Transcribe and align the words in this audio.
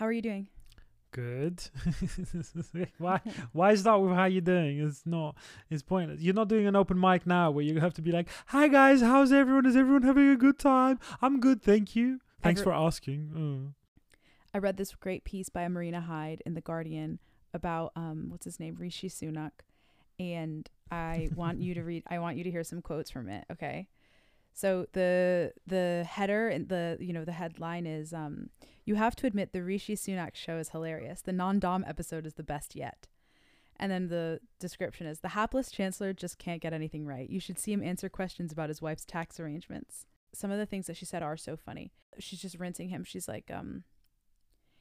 How 0.00 0.06
are 0.06 0.12
you 0.12 0.22
doing? 0.22 0.48
Good. 1.10 1.62
why? 2.98 3.20
Why 3.52 3.74
start 3.74 4.00
with 4.00 4.12
how 4.12 4.24
you 4.24 4.40
doing? 4.40 4.80
It's 4.80 5.02
not. 5.04 5.36
It's 5.68 5.82
pointless. 5.82 6.22
You're 6.22 6.32
not 6.32 6.48
doing 6.48 6.66
an 6.66 6.74
open 6.74 6.98
mic 6.98 7.26
now 7.26 7.50
where 7.50 7.62
you 7.62 7.78
have 7.80 7.92
to 7.94 8.00
be 8.00 8.10
like, 8.10 8.26
"Hi 8.46 8.68
guys, 8.68 9.02
how's 9.02 9.30
everyone? 9.30 9.66
Is 9.66 9.76
everyone 9.76 10.04
having 10.04 10.30
a 10.30 10.36
good 10.36 10.58
time? 10.58 10.98
I'm 11.20 11.38
good, 11.38 11.60
thank 11.60 11.94
you. 11.96 12.20
Thanks 12.42 12.62
for 12.62 12.72
asking." 12.72 13.20
Oh. 13.36 13.74
I 14.54 14.58
read 14.58 14.78
this 14.78 14.94
great 14.94 15.24
piece 15.24 15.50
by 15.50 15.68
Marina 15.68 16.00
Hyde 16.00 16.42
in 16.46 16.54
the 16.54 16.62
Guardian 16.62 17.18
about 17.52 17.92
um 17.94 18.30
what's 18.30 18.46
his 18.46 18.58
name 18.58 18.76
Rishi 18.78 19.10
Sunak, 19.10 19.52
and 20.18 20.66
I 20.90 21.28
want 21.34 21.60
you 21.60 21.74
to 21.74 21.82
read. 21.90 22.04
I 22.08 22.20
want 22.20 22.38
you 22.38 22.44
to 22.44 22.50
hear 22.50 22.64
some 22.64 22.80
quotes 22.80 23.10
from 23.10 23.28
it. 23.28 23.44
Okay, 23.52 23.86
so 24.52 24.86
the 24.92 25.52
the 25.66 26.06
header 26.08 26.48
and 26.48 26.68
the 26.68 26.96
you 27.00 27.12
know 27.12 27.24
the 27.24 27.32
headline 27.32 27.86
is 27.86 28.12
um 28.12 28.50
you 28.84 28.96
have 28.96 29.14
to 29.16 29.26
admit 29.26 29.52
the 29.52 29.62
Rishi 29.62 29.94
Sunak 29.94 30.34
show 30.34 30.58
is 30.58 30.70
hilarious. 30.70 31.22
The 31.22 31.32
non-dom 31.32 31.84
episode 31.86 32.26
is 32.26 32.34
the 32.34 32.42
best 32.42 32.74
yet. 32.74 33.06
And 33.78 33.90
then 33.90 34.08
the 34.08 34.40
description 34.58 35.06
is 35.06 35.20
the 35.20 35.28
hapless 35.28 35.70
chancellor 35.70 36.12
just 36.12 36.38
can't 36.38 36.60
get 36.60 36.72
anything 36.72 37.06
right. 37.06 37.30
You 37.30 37.40
should 37.40 37.58
see 37.58 37.72
him 37.72 37.82
answer 37.82 38.08
questions 38.08 38.52
about 38.52 38.68
his 38.68 38.82
wife's 38.82 39.04
tax 39.04 39.40
arrangements. 39.40 40.06
Some 40.34 40.50
of 40.50 40.58
the 40.58 40.66
things 40.66 40.86
that 40.86 40.96
she 40.96 41.06
said 41.06 41.22
are 41.22 41.36
so 41.36 41.56
funny. 41.56 41.92
She's 42.18 42.42
just 42.42 42.58
rinsing 42.58 42.90
him. 42.90 43.04
She's 43.04 43.26
like, 43.26 43.50
um, 43.50 43.84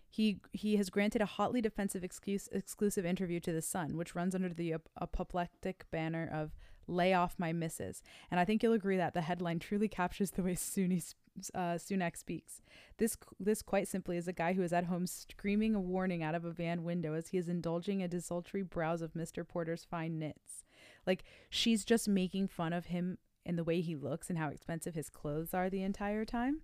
he 0.10 0.42
he 0.52 0.76
has 0.78 0.90
granted 0.90 1.22
a 1.22 1.28
hotly 1.28 1.62
defensive 1.62 2.04
excuse, 2.04 2.50
exclusive 2.52 3.06
interview 3.06 3.40
to 3.42 3.54
the 3.54 3.62
Sun, 3.62 3.96
which 3.96 4.16
runs 4.16 4.36
under 4.36 4.50
the 4.50 4.74
ap- 4.74 4.90
apoplectic 5.00 5.86
banner 5.92 6.30
of 6.32 6.52
"Lay 6.90 7.14
off 7.14 7.36
my 7.38 7.54
misses. 7.54 8.02
And 8.32 8.40
I 8.40 8.46
think 8.46 8.62
you'll 8.64 8.74
agree 8.74 8.98
that 8.98 9.14
the 9.14 9.22
headline 9.22 9.60
truly 9.60 9.88
captures 9.88 10.32
the 10.32 10.44
way 10.44 10.56
Sunni, 10.56 10.98
s- 10.98 11.16
uh, 11.54 11.76
Sunak 11.76 12.18
speaks. 12.18 12.62
This 12.98 13.18
this 13.40 13.62
quite 13.62 13.88
simply 13.88 14.18
is 14.18 14.28
a 14.28 14.34
guy 14.34 14.54
who 14.54 14.62
is 14.64 14.74
at 14.74 14.86
home 14.86 15.08
screaming 15.08 15.76
a 15.76 15.80
warning 15.80 16.22
out 16.24 16.36
of 16.36 16.46
a 16.46 16.52
van 16.52 16.84
window 16.84 17.14
as 17.14 17.30
he 17.30 17.38
is 17.38 17.48
indulging 17.48 18.02
a 18.02 18.08
desultory 18.08 18.64
browse 18.64 19.02
of 19.02 19.14
Mr. 19.14 19.48
Porter's 19.48 19.86
fine 19.86 20.20
knits. 20.20 20.64
Like 21.08 21.24
she's 21.50 21.86
just 21.86 22.08
making 22.08 22.48
fun 22.50 22.74
of 22.74 22.88
him 22.88 23.18
and 23.46 23.58
the 23.58 23.64
way 23.64 23.82
he 23.82 23.96
looks 23.96 24.30
and 24.30 24.38
how 24.38 24.50
expensive 24.50 24.96
his 24.96 25.10
clothes 25.10 25.54
are 25.54 25.70
the 25.70 25.82
entire 25.84 26.26
time. 26.26 26.62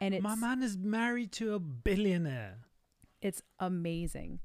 And 0.00 0.14
it's 0.14 0.22
My 0.22 0.34
man 0.34 0.62
is 0.62 0.76
married 0.76 1.30
to 1.32 1.54
a 1.54 1.60
billionaire. 1.60 2.58
it's 3.20 3.40
amazing 3.60 4.40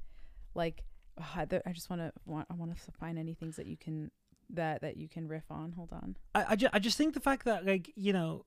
like 0.53 0.83
I, 1.17 1.47
I 1.65 1.71
just 1.71 1.89
want 1.89 2.01
to 2.03 2.11
want 2.25 2.45
i 2.51 2.53
want 2.53 2.75
to 2.77 2.91
find 2.91 3.17
any 3.17 3.33
things 3.33 3.55
that 3.55 3.65
you 3.65 3.75
can 3.75 4.11
that 4.49 4.81
that 4.81 4.97
you 4.97 5.07
can 5.09 5.27
riff 5.27 5.49
on. 5.49 5.73
Hold 5.73 5.91
on. 5.91 6.15
I, 6.35 6.45
I, 6.49 6.55
ju- 6.55 6.69
I 6.73 6.79
just 6.79 6.97
think 6.97 7.13
the 7.13 7.19
fact 7.19 7.45
that 7.45 7.65
like 7.65 7.91
you 7.95 8.13
know 8.13 8.45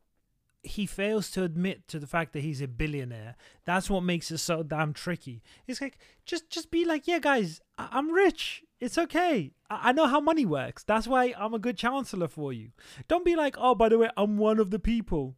he 0.62 0.84
fails 0.84 1.30
to 1.30 1.42
admit 1.42 1.88
to 1.88 1.98
the 1.98 2.06
fact 2.06 2.34
that 2.34 2.40
he's 2.40 2.60
a 2.60 2.68
billionaire 2.68 3.34
that's 3.64 3.88
what 3.88 4.02
makes 4.02 4.30
it 4.30 4.36
so 4.38 4.62
damn 4.62 4.92
tricky. 4.92 5.42
It's 5.66 5.80
like 5.80 5.96
just 6.26 6.50
just 6.50 6.70
be 6.70 6.84
like 6.84 7.06
yeah 7.06 7.18
guys 7.18 7.60
I- 7.78 7.88
i'm 7.92 8.10
rich. 8.12 8.62
It's 8.78 8.96
okay. 8.98 9.52
I-, 9.70 9.88
I 9.88 9.92
know 9.92 10.06
how 10.06 10.20
money 10.20 10.44
works. 10.44 10.82
That's 10.84 11.06
why 11.08 11.34
i'm 11.38 11.54
a 11.54 11.58
good 11.58 11.76
chancellor 11.78 12.28
for 12.28 12.52
you. 12.52 12.72
Don't 13.08 13.24
be 13.24 13.36
like 13.36 13.56
oh 13.58 13.74
by 13.74 13.88
the 13.88 13.96
way 13.98 14.10
i'm 14.16 14.36
one 14.36 14.58
of 14.58 14.70
the 14.70 14.78
people. 14.78 15.36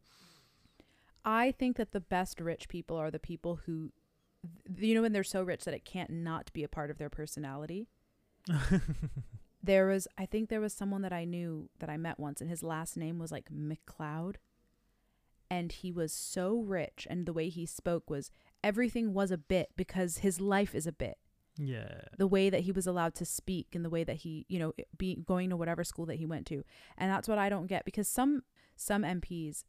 I 1.25 1.51
think 1.51 1.77
that 1.77 1.93
the 1.93 2.01
best 2.01 2.41
rich 2.41 2.67
people 2.67 2.97
are 2.97 3.09
the 3.11 3.19
people 3.19 3.61
who 3.65 3.91
you 4.77 4.93
know 4.93 5.01
when 5.03 5.13
they're 5.13 5.23
so 5.23 5.41
rich 5.41 5.63
that 5.63 5.73
it 5.73 5.85
can't 5.85 6.09
not 6.09 6.51
be 6.51 6.63
a 6.65 6.67
part 6.67 6.89
of 6.91 6.97
their 6.97 7.09
personality 7.09 7.87
there 9.63 9.87
was 9.87 10.07
i 10.17 10.25
think 10.25 10.49
there 10.49 10.61
was 10.61 10.73
someone 10.73 11.01
that 11.01 11.13
i 11.13 11.23
knew 11.23 11.69
that 11.79 11.89
i 11.89 11.97
met 11.97 12.19
once 12.19 12.41
and 12.41 12.49
his 12.49 12.61
last 12.61 12.97
name 12.97 13.17
was 13.17 13.31
like 13.31 13.49
mcleod. 13.49 14.35
And 15.49 15.71
he 15.71 15.91
was 15.91 16.11
so 16.11 16.61
rich 16.61 17.05
and 17.09 17.27
the 17.27 17.33
way 17.33 17.47
he 17.47 17.67
spoke 17.67 18.09
was 18.09 18.31
everything 18.63 19.13
was 19.13 19.29
a 19.29 19.37
bit 19.37 19.69
because 19.75 20.19
his 20.19 20.41
life 20.41 20.73
is 20.73 20.87
a 20.87 20.91
bit. 20.91 21.19
Yeah. 21.59 22.01
The 22.17 22.25
way 22.25 22.49
that 22.49 22.61
he 22.61 22.71
was 22.71 22.87
allowed 22.87 23.13
to 23.15 23.25
speak 23.25 23.75
and 23.75 23.85
the 23.85 23.89
way 23.89 24.03
that 24.03 24.17
he 24.17 24.47
you 24.49 24.57
know 24.57 24.73
be 24.97 25.15
going 25.15 25.51
to 25.51 25.57
whatever 25.57 25.83
school 25.83 26.07
that 26.07 26.15
he 26.15 26.25
went 26.25 26.47
to. 26.47 26.63
And 26.97 27.11
that's 27.11 27.27
what 27.27 27.37
i 27.37 27.49
don't 27.49 27.67
get 27.67 27.85
because 27.85 28.07
some 28.07 28.41
some 28.75 29.03
mps 29.03 29.63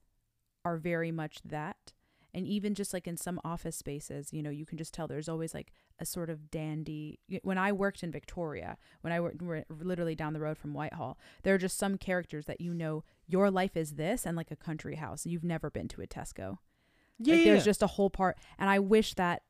are 0.64 0.78
very 0.78 1.12
much 1.12 1.42
that 1.44 1.92
and 2.34 2.46
even 2.46 2.74
just 2.74 2.92
like 2.92 3.06
in 3.06 3.16
some 3.16 3.40
office 3.44 3.76
spaces 3.76 4.32
you 4.32 4.42
know 4.42 4.50
you 4.50 4.66
can 4.66 4.76
just 4.76 4.92
tell 4.92 5.06
there's 5.06 5.28
always 5.28 5.54
like 5.54 5.72
a 6.00 6.04
sort 6.04 6.28
of 6.28 6.50
dandy 6.50 7.18
when 7.42 7.56
i 7.56 7.70
worked 7.70 8.02
in 8.02 8.10
victoria 8.10 8.76
when 9.02 9.12
i 9.12 9.20
worked 9.20 9.40
we're 9.40 9.64
literally 9.70 10.14
down 10.14 10.32
the 10.32 10.40
road 10.40 10.58
from 10.58 10.74
whitehall 10.74 11.16
there 11.42 11.54
are 11.54 11.58
just 11.58 11.78
some 11.78 11.96
characters 11.96 12.46
that 12.46 12.60
you 12.60 12.74
know 12.74 13.04
your 13.26 13.50
life 13.50 13.76
is 13.76 13.92
this 13.92 14.26
and 14.26 14.36
like 14.36 14.50
a 14.50 14.56
country 14.56 14.96
house 14.96 15.24
you've 15.24 15.44
never 15.44 15.70
been 15.70 15.88
to 15.88 16.02
a 16.02 16.06
tesco 16.06 16.58
yeah, 17.18 17.34
like 17.34 17.44
yeah. 17.44 17.52
there's 17.52 17.64
just 17.64 17.82
a 17.82 17.86
whole 17.86 18.10
part 18.10 18.36
and 18.58 18.68
I 18.68 18.78
wish 18.78 19.14
that 19.14 19.42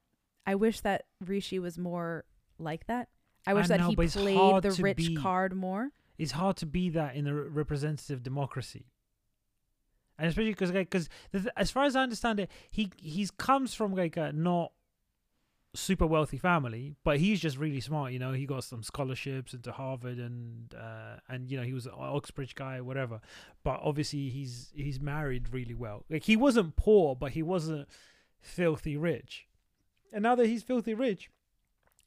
I 0.46 0.54
wish 0.54 0.80
that 0.80 1.04
Rishi 1.24 1.58
was 1.58 1.78
more 1.78 2.24
like 2.58 2.86
that. 2.86 3.08
I 3.46 3.54
wish 3.54 3.66
I 3.66 3.68
that 3.68 3.80
know, 3.80 3.88
he 3.88 3.96
played 3.96 4.10
the 4.10 4.76
rich 4.82 4.96
be. 4.96 5.16
card 5.16 5.54
more. 5.54 5.90
it's 6.18 6.32
hard 6.32 6.56
to 6.58 6.66
be 6.66 6.90
that 6.90 7.14
in 7.14 7.26
a 7.26 7.34
representative 7.34 8.22
democracy 8.22 8.86
and 10.18 10.28
especially 10.28 10.50
because 10.50 10.72
like 10.72 10.90
because 10.90 11.08
as 11.56 11.70
far 11.70 11.84
as 11.84 11.96
i 11.96 12.02
understand 12.02 12.40
it 12.40 12.50
he 12.70 12.90
he's 12.96 13.30
comes 13.30 13.74
from 13.74 13.94
like 13.94 14.16
a 14.16 14.32
not 14.32 14.72
super 15.74 16.06
wealthy 16.06 16.38
family 16.38 16.94
but 17.02 17.18
he's 17.18 17.40
just 17.40 17.58
really 17.58 17.80
smart 17.80 18.12
you 18.12 18.18
know? 18.18 18.32
He 18.32 18.46
got 18.46 18.64
some 18.64 18.82
scholarships 18.82 19.54
into 19.54 19.72
harvard 19.72 20.18
and 20.18 20.74
uh 20.74 21.16
and 21.28 21.50
you 21.50 21.56
know 21.56 21.64
he 21.64 21.72
was 21.72 21.86
an 21.86 21.92
oxbridge 21.96 22.54
guy 22.54 22.80
whatever. 22.80 23.20
But 23.64 23.80
obviously 23.82 24.28
he's 24.30 24.72
he's 24.74 25.00
married 25.00 25.52
really 25.52 25.74
well. 25.74 26.04
Like 26.08 26.24
he 26.24 26.36
wasn't 26.36 26.76
poor 26.76 27.16
but 27.16 27.32
he 27.32 27.42
wasn't 27.42 27.88
filthy 28.40 28.96
rich. 28.96 29.46
And 30.12 30.22
now 30.22 30.34
that 30.36 30.46
he's 30.46 30.62
filthy 30.62 30.94
rich 30.94 31.30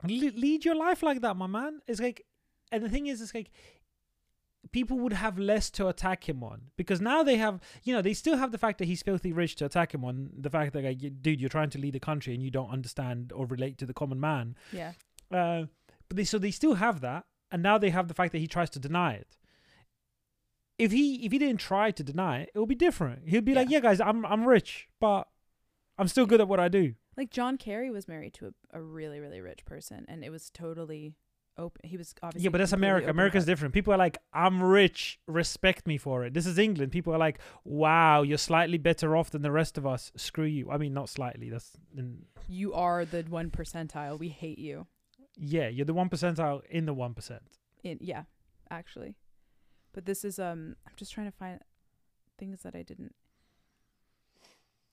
lead 0.04 0.64
your 0.64 0.76
life 0.76 1.04
like 1.04 1.22
that 1.22 1.36
my 1.36 1.48
man. 1.48 1.82
It's 1.88 2.00
like 2.00 2.26
and 2.72 2.84
the 2.84 2.90
thing 2.90 3.08
is 3.08 3.22
it's 3.22 3.36
like 3.36 3.52
people 4.72 4.98
would 5.00 5.14
have 5.14 5.38
less 5.40 5.70
to 5.72 5.88
attack 5.88 6.28
him 6.28 6.44
on. 6.44 6.62
Because 6.78 7.00
now 7.02 7.24
they 7.24 7.38
have 7.38 7.60
you 7.84 7.94
know 7.94 8.02
they 8.02 8.14
still 8.14 8.38
have 8.38 8.52
the 8.52 8.58
fact 8.58 8.78
that 8.80 8.86
he's 8.86 9.02
filthy 9.02 9.32
rich 9.34 9.56
to 9.58 9.66
attack 9.66 9.94
him 9.94 10.04
on. 10.06 10.30
The 10.38 10.50
fact 10.50 10.74
that 10.74 10.84
like 10.84 11.00
dude 11.22 11.40
you're 11.40 11.50
trying 11.50 11.70
to 11.72 11.78
lead 11.80 11.96
a 11.96 12.00
country 12.00 12.34
and 12.34 12.44
you 12.44 12.52
don't 12.52 12.70
understand 12.72 13.32
or 13.34 13.46
relate 13.46 13.78
to 13.80 13.86
the 13.86 13.94
common 13.94 14.20
man. 14.20 14.56
Yeah. 14.72 14.94
uh, 15.32 15.64
but 16.08 16.18
they 16.18 16.24
so 16.24 16.38
they 16.38 16.52
still 16.52 16.76
have 16.76 17.02
that. 17.02 17.26
And 17.52 17.64
now 17.64 17.78
they 17.78 17.90
have 17.92 18.08
the 18.08 18.14
fact 18.14 18.32
that 18.34 18.40
he 18.40 18.48
tries 18.48 18.70
to 18.72 18.80
deny 18.80 19.14
it. 19.14 19.38
If 20.78 20.92
he 20.92 21.26
if 21.26 21.32
he 21.32 21.40
didn't 21.40 21.60
try 21.60 21.92
to 21.92 22.04
deny 22.04 22.42
it 22.42 22.52
it 22.54 22.60
would 22.60 22.70
be 22.70 22.76
different. 22.76 23.28
He'd 23.30 23.46
be 23.46 23.56
like 23.56 23.70
Yeah. 23.70 23.78
yeah 23.78 23.82
guys 23.82 24.00
i'm 24.02 24.26
i'm 24.26 24.46
rich 24.48 24.88
but 25.00 25.28
i'm 25.98 26.08
still 26.08 26.26
good 26.26 26.42
at 26.42 26.48
what 26.48 26.60
i 26.60 26.68
do. 26.68 26.94
Like 27.16 27.32
John 27.32 27.58
Kerry 27.58 27.90
was 27.90 28.08
married 28.08 28.36
to 28.36 28.48
a, 28.74 28.78
a 28.78 28.82
really 28.82 29.20
really 29.20 29.42
rich 29.42 29.66
person 29.66 30.06
and 30.08 30.24
it 30.24 30.30
was 30.30 30.52
totally 30.52 31.16
open. 31.58 31.82
He 31.90 31.98
was 31.98 32.14
obviously 32.22 32.44
yeah 32.46 32.50
but 32.52 32.60
that's 32.60 32.72
america. 32.74 33.10
america's 33.10 33.44
about- 33.44 33.52
different. 33.52 33.74
People 33.74 33.94
are 33.94 33.98
like 33.98 34.18
i'm 34.34 34.62
rich. 34.62 35.20
Respect 35.28 35.88
me 35.88 35.98
for 35.98 36.24
it. 36.26 36.34
This 36.34 36.46
is 36.46 36.58
england. 36.58 36.92
People 36.92 37.14
are 37.14 37.18
like 37.18 37.40
wow 37.64 38.22
you're 38.22 38.38
slightly 38.38 38.78
better 38.78 39.16
off 39.16 39.30
than 39.32 39.42
the 39.42 39.52
rest 39.52 39.78
of 39.78 39.86
us. 39.88 40.12
Screw 40.16 40.46
you. 40.46 40.70
I 40.72 40.78
mean 40.78 40.94
not 40.94 41.10
slightly. 41.10 41.50
That's 41.50 41.72
in, 41.96 42.26
You 42.48 42.74
are 42.74 43.06
the 43.06 43.24
one 43.24 43.50
percentile. 43.52 44.18
We 44.20 44.30
hate 44.30 44.60
you. 44.60 44.88
yeah 45.36 45.68
you're 45.68 45.86
the 45.86 45.94
one 45.94 46.10
percentile 46.10 46.62
in 46.70 46.86
the 46.86 46.94
one 46.94 47.14
percent. 47.14 47.44
In 47.84 47.98
yeah, 48.02 48.24
actually. 48.70 49.16
But 49.94 50.06
this 50.06 50.24
is 50.24 50.38
um 50.40 50.76
I'm 50.86 50.94
just 50.96 51.12
trying 51.14 51.28
to 51.32 51.38
find 51.38 51.60
things 52.38 52.62
that 52.64 52.76
I 52.76 52.84
didn't. 52.84 53.16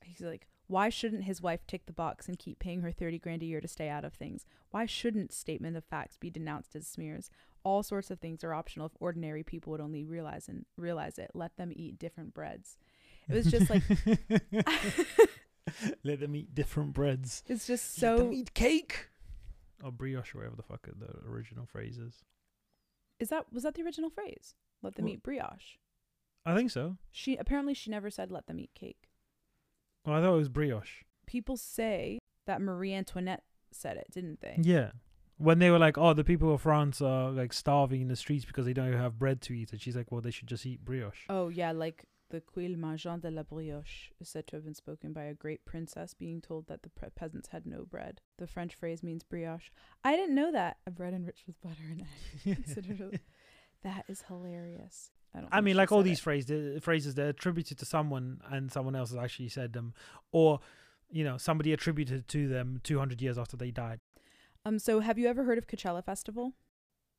He's 0.02 0.20
like, 0.20 0.46
why 0.66 0.88
shouldn't 0.88 1.24
his 1.24 1.42
wife 1.42 1.66
tick 1.66 1.86
the 1.86 1.92
box 1.92 2.26
and 2.28 2.38
keep 2.38 2.58
paying 2.58 2.80
her 2.80 2.92
30 2.92 3.18
grand 3.18 3.42
a 3.42 3.46
year 3.46 3.60
to 3.60 3.68
stay 3.68 3.88
out 3.88 4.04
of 4.04 4.14
things? 4.14 4.46
Why 4.70 4.86
shouldn't 4.86 5.32
statement 5.32 5.76
of 5.76 5.84
facts 5.84 6.16
be 6.16 6.30
denounced 6.30 6.74
as 6.74 6.86
smears? 6.86 7.30
All 7.64 7.82
sorts 7.82 8.10
of 8.10 8.20
things 8.20 8.44
are 8.44 8.54
optional 8.54 8.86
if 8.86 8.92
ordinary 9.00 9.42
people 9.42 9.70
would 9.72 9.80
only 9.80 10.04
realize 10.04 10.48
and 10.48 10.64
realize 10.76 11.18
it. 11.18 11.30
Let 11.34 11.56
them 11.56 11.72
eat 11.74 11.98
different 11.98 12.34
breads. 12.34 12.76
It 13.28 13.34
was 13.34 13.46
just 13.50 13.70
like 13.70 13.82
let 16.04 16.20
them 16.20 16.36
eat 16.36 16.54
different 16.54 16.92
breads 16.92 17.42
it's 17.46 17.66
just 17.66 17.94
so 17.96 18.16
let 18.16 18.18
them 18.18 18.32
eat 18.34 18.52
cake 18.54 19.08
or 19.82 19.90
brioche 19.90 20.34
or 20.34 20.38
whatever 20.38 20.56
the 20.56 20.62
fuck 20.62 20.86
the 20.86 21.28
original 21.28 21.64
phrase 21.66 21.98
is 21.98 22.22
Is 23.18 23.30
that 23.30 23.46
was 23.52 23.62
that 23.62 23.74
the 23.74 23.82
original 23.82 24.10
phrase? 24.10 24.54
Let 24.82 24.94
them 24.96 25.06
Well- 25.06 25.14
eat 25.14 25.22
brioche. 25.22 25.78
i 26.44 26.54
think 26.54 26.70
so 26.70 26.96
She 27.10 27.36
apparently 27.36 27.72
she 27.74 27.90
never 27.90 28.10
said 28.10 28.30
let 28.30 28.46
them 28.46 28.60
eat 28.60 28.74
cake. 28.74 29.08
Well 30.04 30.16
i 30.16 30.20
thought 30.20 30.34
it 30.34 30.38
was 30.38 30.48
brioche 30.48 31.04
People 31.26 31.56
say 31.56 32.18
that 32.46 32.60
Marie 32.60 32.92
Antoinette 32.92 33.42
said 33.72 33.96
it, 33.96 34.06
didn't 34.12 34.40
they? 34.40 34.58
Yeah. 34.62 34.90
When 35.36 35.58
they 35.58 35.70
were 35.70 35.78
like, 35.78 35.98
oh, 35.98 36.12
the 36.14 36.24
people 36.24 36.54
of 36.54 36.60
France 36.60 37.00
are 37.00 37.30
like 37.30 37.52
starving 37.52 38.00
in 38.02 38.08
the 38.08 38.16
streets 38.16 38.44
because 38.44 38.66
they 38.66 38.72
don't 38.72 38.88
even 38.88 39.00
have 39.00 39.18
bread 39.18 39.40
to 39.42 39.52
eat. 39.52 39.72
And 39.72 39.80
she's 39.80 39.96
like, 39.96 40.12
well, 40.12 40.20
they 40.20 40.30
should 40.30 40.46
just 40.46 40.64
eat 40.64 40.84
brioche. 40.84 41.24
Oh 41.28 41.48
yeah, 41.48 41.72
like 41.72 42.04
the 42.30 42.40
quil 42.40 42.76
mangeant 42.76 43.22
de 43.22 43.30
la 43.30 43.42
brioche 43.42 44.10
is 44.20 44.28
said 44.28 44.46
to 44.48 44.56
have 44.56 44.64
been 44.64 44.74
spoken 44.74 45.12
by 45.12 45.24
a 45.24 45.34
great 45.34 45.64
princess 45.64 46.14
being 46.14 46.40
told 46.40 46.68
that 46.68 46.82
the 46.82 46.88
pre- 46.88 47.10
peasants 47.10 47.48
had 47.48 47.66
no 47.66 47.84
bread. 47.84 48.20
The 48.38 48.46
French 48.46 48.74
phrase 48.74 49.02
means 49.02 49.24
brioche. 49.24 49.70
I 50.04 50.14
didn't 50.14 50.34
know 50.34 50.52
that. 50.52 50.76
A 50.86 50.90
bread 50.90 51.14
enriched 51.14 51.46
with 51.46 51.60
butter 51.60 51.82
and 51.90 52.04
egg. 52.46 53.20
That 53.82 54.06
is 54.08 54.22
hilarious. 54.28 55.10
I 55.34 55.40
don't. 55.40 55.48
I 55.52 55.60
mean, 55.60 55.76
like 55.76 55.92
all 55.92 56.02
these 56.02 56.20
phrases, 56.20 56.82
phrases 56.82 57.14
they're 57.14 57.30
attributed 57.30 57.78
to 57.78 57.84
someone 57.84 58.40
and 58.50 58.70
someone 58.70 58.94
else 58.94 59.10
has 59.10 59.18
actually 59.18 59.48
said 59.48 59.72
them. 59.72 59.94
Or, 60.32 60.60
you 61.10 61.24
know 61.24 61.36
somebody 61.38 61.72
attributed 61.72 62.26
to 62.28 62.48
them 62.48 62.80
200 62.82 63.22
years 63.22 63.38
after 63.38 63.56
they 63.56 63.70
died. 63.70 64.00
Um. 64.64 64.78
So, 64.78 65.00
have 65.00 65.18
you 65.18 65.28
ever 65.28 65.44
heard 65.44 65.58
of 65.58 65.66
Coachella 65.66 66.04
Festival? 66.04 66.54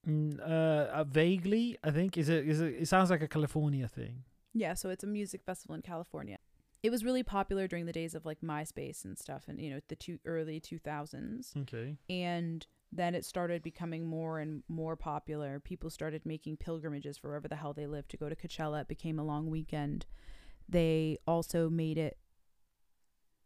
Mm, 0.07 0.39
uh, 0.39 0.43
uh, 0.43 1.03
vaguely, 1.03 1.77
I 1.83 1.91
think 1.91 2.17
is 2.17 2.29
it 2.29 2.47
is 2.47 2.61
it. 2.61 2.75
It 2.81 2.87
sounds 2.87 3.09
like 3.09 3.21
a 3.21 3.27
California 3.27 3.87
thing. 3.87 4.23
Yeah. 4.53 4.73
So 4.73 4.89
it's 4.89 5.03
a 5.03 5.07
music 5.07 5.43
festival 5.43 5.75
in 5.75 5.81
California. 5.81 6.37
It 6.85 6.91
was 6.91 7.03
really 7.03 7.23
popular 7.23 7.67
during 7.67 7.87
the 7.87 7.91
days 7.91 8.13
of 8.13 8.27
like 8.27 8.41
MySpace 8.41 9.05
and 9.05 9.17
stuff, 9.17 9.45
and 9.47 9.59
you 9.59 9.71
know 9.71 9.79
the 9.87 9.95
two 9.95 10.19
early 10.23 10.59
two 10.59 10.77
thousands. 10.77 11.51
Okay. 11.57 11.97
and 12.09 12.67
then 12.91 13.15
it 13.15 13.25
started 13.25 13.63
becoming 13.63 14.05
more 14.05 14.37
and 14.39 14.61
more 14.69 14.95
popular. 14.95 15.59
People 15.59 15.89
started 15.89 16.21
making 16.27 16.57
pilgrimages 16.57 17.17
for 17.17 17.29
wherever 17.29 17.47
the 17.47 17.55
hell 17.55 17.73
they 17.73 17.87
lived 17.87 18.11
to 18.11 18.17
go 18.17 18.29
to 18.29 18.35
Coachella. 18.35 18.81
It 18.81 18.87
became 18.87 19.17
a 19.17 19.23
long 19.23 19.49
weekend. 19.49 20.05
They 20.69 21.17
also 21.25 21.71
made 21.71 21.97
it 21.97 22.19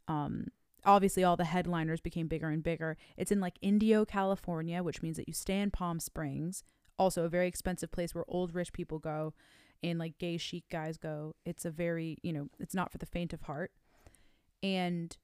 um 0.10 0.48
obviously 0.84 1.24
all 1.24 1.38
the 1.38 1.46
headliners 1.46 2.02
became 2.02 2.28
bigger 2.28 2.50
and 2.50 2.62
bigger. 2.62 2.98
It's 3.16 3.32
in 3.32 3.40
like 3.40 3.58
Indio, 3.62 4.04
California, 4.04 4.84
which 4.84 5.02
means 5.02 5.16
that 5.16 5.30
you 5.30 5.34
stay 5.34 5.62
in 5.62 5.72
Palm 5.72 6.02
Springs, 6.02 6.66
also 6.98 7.24
a 7.24 7.30
very 7.30 7.48
expensive 7.48 7.92
place 7.92 8.14
where 8.14 8.26
old 8.28 8.54
rich 8.54 8.74
people 8.74 9.00
go 9.00 9.34
and 9.84 10.00
like 10.00 10.18
gay 10.18 10.38
chic 10.38 10.64
guys 10.72 10.98
go. 10.98 11.36
It's 11.46 11.66
a 11.66 11.72
very, 11.72 12.18
you 12.22 12.34
know, 12.34 12.48
it's 12.60 12.76
not 12.76 12.92
for 12.92 12.98
the 12.98 13.06
faint 13.06 13.34
of 13.34 13.44
heart. 13.44 13.72
And 14.62 15.16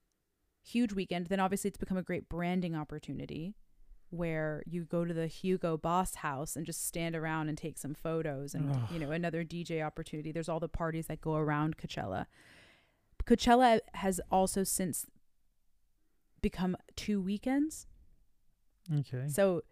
huge 0.63 0.93
weekend. 0.93 1.27
Then 1.27 1.39
obviously 1.39 1.69
it's 1.69 1.77
become 1.77 1.97
a 1.97 2.03
great 2.03 2.29
branding 2.29 2.75
opportunity 2.75 3.55
where 4.09 4.63
you 4.65 4.85
go 4.85 5.03
to 5.03 5.13
the 5.13 5.27
Hugo 5.27 5.77
Boss 5.77 6.15
house 6.15 6.55
and 6.55 6.65
just 6.65 6.87
stand 6.87 7.15
around 7.15 7.49
and 7.49 7.57
take 7.57 7.77
some 7.77 7.93
photos 7.93 8.53
and 8.53 8.71
Ugh. 8.71 8.89
you 8.91 8.99
know 8.99 9.11
another 9.11 9.43
DJ 9.43 9.85
opportunity. 9.85 10.31
There's 10.31 10.49
all 10.49 10.59
the 10.59 10.69
parties 10.69 11.07
that 11.07 11.21
go 11.21 11.35
around 11.35 11.77
Coachella. 11.77 12.25
Coachella 13.25 13.79
has 13.95 14.21
also 14.31 14.63
since 14.63 15.05
become 16.41 16.77
two 16.95 17.19
weekends. 17.19 17.87
Okay. 18.99 19.27
So 19.27 19.63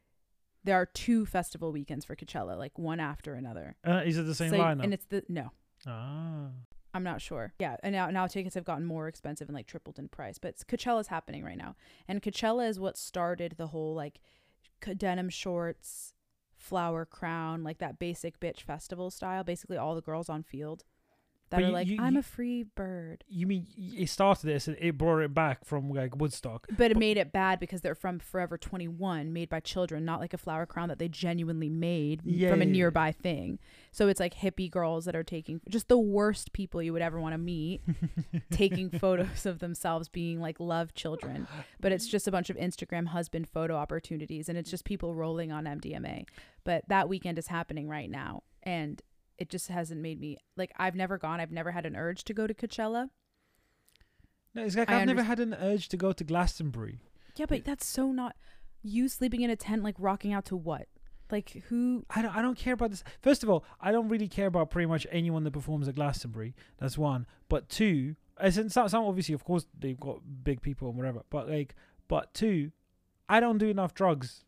there 0.63 0.75
are 0.77 0.85
two 0.85 1.25
festival 1.25 1.71
weekends 1.71 2.05
for 2.05 2.15
Coachella, 2.15 2.57
like 2.57 2.77
one 2.77 2.99
after 2.99 3.33
another. 3.33 3.75
Uh, 3.85 4.01
is 4.05 4.17
it 4.17 4.25
the 4.25 4.35
same 4.35 4.51
So- 4.51 4.59
lineup? 4.59 4.83
And 4.83 4.93
it's 4.93 5.05
the 5.05 5.23
no. 5.29 5.51
ah. 5.87 6.47
I'm 6.95 7.03
not 7.03 7.21
sure. 7.21 7.53
Yeah, 7.57 7.77
and 7.81 7.93
now 7.95 8.11
now 8.11 8.27
tickets 8.27 8.53
have 8.53 8.65
gotten 8.65 8.85
more 8.85 9.07
expensive 9.07 9.49
and 9.49 9.55
like 9.55 9.65
tripled 9.65 9.97
in 9.97 10.09
price. 10.09 10.37
But 10.37 10.57
Coachella's 10.67 11.07
happening 11.07 11.43
right 11.43 11.57
now, 11.57 11.75
and 12.07 12.21
Coachella 12.21 12.69
is 12.69 12.79
what 12.79 12.97
started 12.97 13.55
the 13.57 13.67
whole 13.67 13.95
like 13.95 14.19
denim 14.97 15.29
shorts, 15.29 16.13
flower 16.55 17.03
crown, 17.05 17.63
like 17.63 17.79
that 17.79 17.97
basic 17.97 18.39
bitch 18.39 18.61
festival 18.61 19.09
style. 19.09 19.43
Basically, 19.43 19.75
all 19.77 19.95
the 19.95 20.01
girls 20.01 20.29
on 20.29 20.43
field 20.43 20.83
that 21.53 21.57
But 21.57 21.63
are 21.63 21.67
you- 21.67 21.73
like, 21.73 21.87
you- 21.87 21.97
I'm 22.01 22.13
you- 22.13 22.19
a 22.19 22.23
free 22.23 22.63
bird. 22.63 23.23
You 23.27 23.47
mean 23.47 23.67
it 23.77 24.09
started 24.09 24.45
this 24.47 24.67
and 24.67 24.75
it 24.79 24.97
brought 24.97 25.19
it 25.19 25.33
back 25.33 25.63
from 25.65 25.89
like 25.91 26.15
Woodstock? 26.17 26.67
But 26.75 26.91
it 26.91 26.95
But- 26.95 26.99
made 26.99 27.17
it 27.17 27.31
bad 27.31 27.59
because 27.59 27.81
they're 27.81 27.95
from 27.95 28.19
Forever 28.19 28.57
21, 28.57 29.31
made 29.31 29.49
by 29.49 29.59
children, 29.59 30.03
not 30.03 30.19
like 30.19 30.33
a 30.33 30.37
flower 30.37 30.65
crown 30.65 30.89
that 30.89 30.99
they 30.99 31.07
genuinely 31.07 31.69
made 31.69 32.21
Yeah, 32.25 32.49
from 32.49 32.61
a 32.61 32.65
yeah, 32.65 32.67
yeah. 32.69 32.73
nearby 32.73 33.11
thing. 33.11 33.59
So 33.91 34.07
it's 34.07 34.19
like 34.19 34.33
hippie 34.35 34.69
girls 34.71 35.05
that 35.05 35.15
are 35.15 35.23
taking 35.23 35.61
just 35.69 35.87
the 35.87 35.97
worst 35.99 36.51
people 36.53 36.81
you 36.81 36.91
would 36.93 37.01
ever 37.01 37.19
want 37.19 37.33
to 37.33 37.37
meet, 37.37 37.81
taking 38.51 38.89
photos 38.89 39.45
of 39.45 39.59
themselves 39.59 40.09
being 40.09 40.39
like 40.41 40.59
love 40.59 40.93
children. 40.93 41.47
But 41.79 41.91
it's 41.91 42.07
just 42.07 42.27
a 42.27 42.31
bunch 42.31 42.49
of 42.49 42.57
Instagram 42.57 43.07
husband 43.07 43.47
photo 43.47 43.75
opportunities 43.75 44.49
and 44.49 44.57
it's 44.57 44.69
just 44.71 44.85
people 44.85 45.13
rolling 45.15 45.51
on 45.51 45.65
MDMA. 45.65 46.25
But 46.63 46.87
that 46.89 47.07
weekend 47.09 47.37
is 47.37 47.47
happening 47.47 47.87
right 47.87 48.09
now. 48.09 48.43
And 48.63 49.01
it 49.37 49.49
just 49.49 49.67
hasn't 49.67 50.01
made 50.01 50.19
me 50.19 50.37
like 50.55 50.71
I've 50.77 50.95
never 50.95 51.17
gone. 51.17 51.39
I've 51.39 51.51
never 51.51 51.71
had 51.71 51.85
an 51.85 51.95
urge 51.95 52.23
to 52.25 52.33
go 52.33 52.47
to 52.47 52.53
Coachella. 52.53 53.09
No, 54.53 54.63
it's 54.63 54.75
like 54.75 54.89
I 54.89 55.01
I've 55.01 55.07
never 55.07 55.23
had 55.23 55.39
an 55.39 55.53
urge 55.53 55.89
to 55.89 55.97
go 55.97 56.13
to 56.13 56.23
Glastonbury. 56.23 56.99
Yeah, 57.35 57.47
but 57.47 57.65
that's 57.65 57.85
so 57.85 58.11
not 58.11 58.35
you 58.83 59.07
sleeping 59.07 59.41
in 59.41 59.49
a 59.49 59.55
tent 59.55 59.83
like 59.83 59.95
rocking 59.97 60.33
out 60.33 60.45
to 60.45 60.55
what? 60.55 60.87
Like 61.31 61.63
who 61.69 62.05
I 62.09 62.21
don't, 62.21 62.35
I 62.35 62.41
don't 62.41 62.57
care 62.57 62.73
about 62.73 62.91
this. 62.91 63.03
First 63.21 63.43
of 63.43 63.49
all, 63.49 63.65
I 63.81 63.91
don't 63.91 64.09
really 64.09 64.27
care 64.27 64.47
about 64.47 64.69
pretty 64.69 64.85
much 64.85 65.07
anyone 65.09 65.43
that 65.45 65.51
performs 65.51 65.87
at 65.87 65.95
Glastonbury. 65.95 66.53
That's 66.77 66.97
one. 66.97 67.25
But 67.49 67.69
two, 67.69 68.15
as 68.39 68.57
in 68.57 68.69
some, 68.69 68.87
some 68.89 69.05
obviously, 69.05 69.33
of 69.33 69.43
course, 69.43 69.65
they've 69.77 69.99
got 69.99 70.21
big 70.43 70.61
people 70.61 70.89
and 70.89 70.97
whatever. 70.97 71.23
But 71.29 71.49
like, 71.49 71.75
but 72.07 72.33
two, 72.33 72.71
I 73.27 73.39
don't 73.39 73.57
do 73.57 73.67
enough 73.67 73.95
drugs 73.95 74.43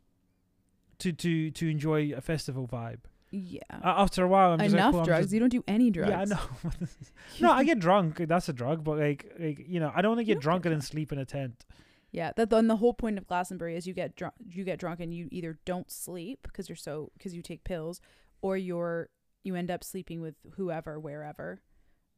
to 0.99 1.11
to 1.11 1.49
to 1.51 1.67
enjoy 1.67 2.13
a 2.13 2.21
festival 2.21 2.67
vibe. 2.67 2.99
Yeah. 3.35 3.59
Uh, 3.71 3.93
after 3.97 4.23
a 4.23 4.27
while, 4.27 4.51
I'm 4.51 4.59
just 4.59 4.73
Enough 4.73 4.93
like, 4.93 4.99
I'm 5.01 5.05
drugs. 5.05 5.23
just- 5.25 5.33
you 5.33 5.39
don't 5.39 5.49
do 5.49 5.63
any 5.67 5.91
drugs. 5.91 6.09
Yeah, 6.09 6.19
I 6.21 6.25
know. 6.25 6.39
no, 7.41 7.51
I 7.51 7.63
get 7.63 7.79
drunk. 7.79 8.17
That's 8.17 8.49
a 8.49 8.53
drug. 8.53 8.83
But 8.83 8.97
like, 8.99 9.31
like 9.39 9.65
you 9.67 9.79
know, 9.79 9.91
I 9.95 10.01
don't 10.01 10.11
want 10.11 10.19
to 10.19 10.25
get 10.25 10.39
drunk 10.39 10.65
and 10.65 10.73
then 10.73 10.81
sleep 10.81 11.11
in 11.11 11.19
a 11.19 11.25
tent. 11.25 11.65
Yeah, 12.11 12.31
that 12.37 12.49
then 12.49 12.67
the 12.67 12.77
whole 12.77 12.93
point 12.93 13.17
of 13.17 13.27
Glastonbury 13.27 13.75
is 13.75 13.85
you 13.85 13.93
get 13.93 14.15
drunk, 14.15 14.35
you 14.47 14.63
get 14.63 14.79
drunk, 14.79 15.01
and 15.01 15.13
you 15.13 15.27
either 15.31 15.59
don't 15.65 15.91
sleep 15.91 16.39
because 16.43 16.69
you're 16.69 16.75
so 16.77 17.11
because 17.17 17.35
you 17.35 17.41
take 17.41 17.63
pills, 17.65 17.99
or 18.41 18.55
you're 18.55 19.09
you 19.43 19.55
end 19.55 19.69
up 19.69 19.83
sleeping 19.83 20.21
with 20.21 20.35
whoever 20.55 20.97
wherever. 20.99 21.59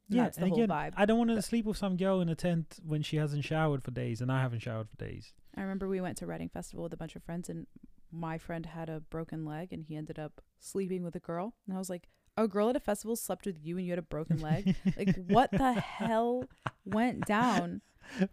And 0.10 0.16
Yeah, 0.18 0.24
that's 0.24 0.38
the 0.38 0.44
and 0.44 0.52
whole 0.52 0.64
again, 0.64 0.70
vibe. 0.76 0.94
I 0.96 1.06
don't 1.06 1.18
want 1.18 1.32
to 1.32 1.42
sleep 1.42 1.66
with 1.66 1.78
some 1.78 1.98
girl 1.98 2.22
in 2.22 2.30
a 2.30 2.36
tent 2.36 2.80
when 2.86 3.02
she 3.02 3.18
hasn't 3.18 3.44
showered 3.44 3.84
for 3.84 3.92
days, 3.92 4.22
and 4.22 4.32
I 4.32 4.42
haven't 4.42 4.60
showered 4.60 4.88
for 4.90 4.96
days. 4.98 5.34
I 5.58 5.62
remember 5.62 5.88
we 5.90 6.00
went 6.00 6.18
to 6.18 6.28
Reading 6.28 6.50
Festival 6.50 6.84
with 6.84 6.94
a 6.94 6.98
bunch 6.98 7.16
of 7.16 7.24
friends, 7.24 7.50
and 7.50 7.66
my 8.12 8.38
friend 8.38 8.66
had 8.66 8.90
a 8.90 9.00
broken 9.00 9.46
leg, 9.46 9.72
and 9.74 9.84
he 9.84 9.96
ended 9.96 10.18
up 10.20 10.42
sleeping 10.60 11.04
with 11.04 11.16
a 11.16 11.20
girl, 11.20 11.54
and 11.68 11.76
I 11.76 11.80
was 11.80 11.90
like, 11.90 12.08
a 12.38 12.48
girl 12.48 12.70
at 12.70 12.76
a 12.76 12.80
festival 12.80 13.16
slept 13.16 13.46
with 13.46 13.58
you, 13.62 13.78
and 13.78 13.86
you 13.86 13.92
had 13.92 14.00
a 14.00 14.04
broken 14.04 14.40
leg. 14.42 14.76
like, 14.98 15.16
what 15.28 15.52
the 15.52 15.74
hell 15.74 16.44
went 16.86 17.26
down? 17.26 17.82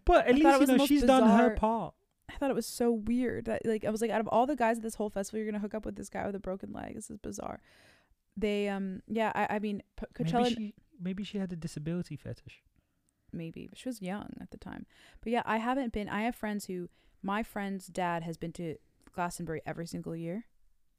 But 0.05 0.25
at 0.27 0.31
it 0.37 0.43
least 0.43 0.61
you 0.61 0.77
know 0.77 0.85
she's 0.85 1.03
done 1.03 1.27
her 1.37 1.55
part. 1.55 1.93
I 2.29 2.37
thought 2.37 2.49
it 2.49 2.55
was 2.55 2.65
so 2.65 2.91
weird 2.91 3.45
that 3.45 3.65
like 3.65 3.83
I 3.85 3.89
was 3.89 4.01
like 4.01 4.09
out 4.11 4.19
of 4.21 4.27
all 4.29 4.45
the 4.47 4.55
guys 4.55 4.77
at 4.77 4.83
this 4.83 4.95
whole 4.95 5.09
festival 5.09 5.37
you're 5.39 5.45
gonna 5.51 5.61
hook 5.61 5.73
up 5.75 5.85
with 5.85 5.95
this 5.95 6.09
guy 6.09 6.25
with 6.25 6.33
a 6.35 6.39
broken 6.39 6.71
leg 6.73 6.95
this 6.95 7.09
is 7.11 7.17
bizarre. 7.17 7.61
They 8.35 8.67
um 8.67 9.01
yeah 9.07 9.31
I 9.35 9.55
I 9.55 9.59
mean 9.59 9.83
P- 9.99 10.23
Coachella 10.23 10.43
Maybe 10.43 10.55
she, 10.55 10.73
maybe 10.99 11.23
she 11.23 11.37
had 11.37 11.51
a 11.53 11.55
disability 11.55 12.15
fetish. 12.15 12.63
maybe 13.31 13.67
but 13.67 13.77
she 13.77 13.87
was 13.89 14.01
young 14.01 14.29
at 14.41 14.49
the 14.51 14.57
time 14.57 14.85
but 15.21 15.31
yeah 15.31 15.43
I 15.45 15.57
haven't 15.57 15.93
been 15.93 16.09
I 16.09 16.21
have 16.23 16.35
friends 16.35 16.65
who 16.65 16.89
my 17.21 17.43
friend's 17.43 17.87
dad 17.87 18.23
has 18.23 18.37
been 18.37 18.53
to 18.53 18.75
Glastonbury 19.15 19.61
every 19.65 19.87
single 19.87 20.15
year 20.15 20.45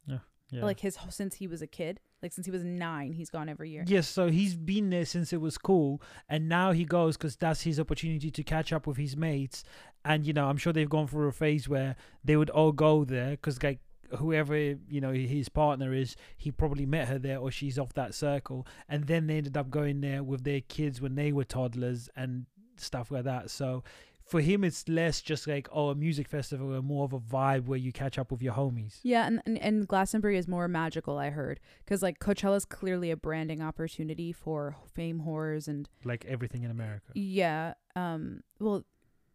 Yeah. 0.07 0.19
Yeah. 0.51 0.65
like 0.65 0.81
his 0.81 0.97
since 1.11 1.37
he 1.37 1.47
was 1.47 1.61
a 1.63 1.67
kid 1.67 2.01
like 2.23 2.33
since 2.33 2.47
he 2.47 2.51
was 2.53 2.63
nine 2.65 3.13
he's 3.13 3.31
gone 3.31 3.49
every 3.49 3.71
year 3.71 3.85
Yes, 3.87 4.09
so 4.09 4.29
he's 4.31 4.55
been 4.57 4.91
there 4.91 5.05
since 5.05 5.33
it 5.33 5.41
was 5.41 5.59
cool, 5.59 6.01
and 6.29 6.49
now 6.49 6.73
he 6.73 6.85
goes 6.85 7.17
because 7.17 7.37
that's 7.37 7.63
his 7.63 7.79
opportunity 7.81 8.31
to 8.31 8.43
catch 8.43 8.73
up 8.73 8.87
with 8.87 8.97
his 8.97 9.17
mates. 9.17 9.65
And 10.05 10.25
you 10.27 10.33
know, 10.33 10.47
I'm 10.49 10.57
sure 10.57 10.73
they've 10.73 10.89
gone 10.89 11.09
through 11.09 11.29
a 11.29 11.33
phase 11.33 11.69
where 11.69 11.97
they 12.25 12.37
would 12.37 12.51
all 12.51 12.73
go 12.73 13.05
there 13.05 13.33
because 13.33 13.63
like 13.63 13.81
whoever 14.19 14.57
you 14.57 15.01
know 15.01 15.13
his 15.13 15.49
partner 15.49 15.93
is, 15.93 16.17
he 16.37 16.51
probably 16.53 16.87
met 16.87 17.09
her 17.09 17.19
there 17.19 17.39
or 17.39 17.51
she's 17.51 17.79
off 17.79 17.93
that 17.95 18.15
circle, 18.15 18.67
and 18.89 19.09
then 19.09 19.27
they 19.27 19.37
ended 19.39 19.57
up 19.57 19.69
going 19.69 20.01
there 20.01 20.23
with 20.23 20.45
their 20.45 20.61
kids 20.63 21.01
when 21.01 21.17
they 21.17 21.33
were 21.33 21.45
toddlers 21.45 22.09
and 22.17 22.47
stuff 22.77 23.11
like 23.11 23.25
that. 23.25 23.51
So. 23.51 23.83
For 24.27 24.41
him, 24.41 24.65
it's 24.65 24.89
less 24.89 25.23
just 25.23 25.47
like 25.47 25.69
oh 25.71 25.91
a 25.91 25.95
music 25.95 26.27
festival 26.29 26.73
and 26.75 26.85
more 26.85 27.05
of 27.05 27.13
a 27.13 27.21
vibe 27.21 27.67
where 27.67 27.79
you 27.79 27.93
catch 27.93 28.19
up 28.19 28.33
with 28.33 28.43
your 28.43 28.55
homies. 28.55 28.99
yeah 29.05 29.27
and, 29.27 29.41
and 29.47 29.57
and 29.59 29.87
Glastonbury 29.87 30.37
is 30.37 30.49
more 30.49 30.67
magical 30.67 31.17
I 31.19 31.31
heard 31.31 31.61
because 31.85 32.03
like 32.03 32.19
coachella 32.19 32.57
is 32.57 32.65
clearly 32.65 33.11
a 33.13 33.17
branding 33.17 33.63
opportunity 33.63 34.33
for 34.33 34.75
fame 34.95 35.23
whores 35.27 35.69
and 35.69 35.89
Like 36.05 36.25
everything 36.25 36.65
in 36.65 36.71
America. 36.73 37.13
Yeah. 37.15 37.75
Um. 37.95 38.43
Well, 38.59 38.85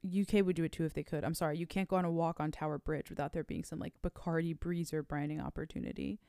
UK 0.04 0.44
would 0.46 0.56
do 0.56 0.64
it 0.66 0.72
too 0.74 0.84
if 0.84 0.94
they 0.94 1.04
could. 1.04 1.24
I'm 1.24 1.36
sorry, 1.36 1.58
you 1.58 1.68
can't 1.68 1.88
go 1.88 1.96
on 1.96 2.06
a 2.06 2.12
walk 2.12 2.40
on 2.40 2.52
Tower 2.52 2.78
Bridge 2.78 3.10
without 3.10 3.32
there 3.34 3.44
being 3.44 3.64
some 3.64 3.80
like 3.80 3.94
Bacardi 4.04 4.58
Breezer 4.58 5.08
branding 5.08 5.40
opportunity. 5.40 6.20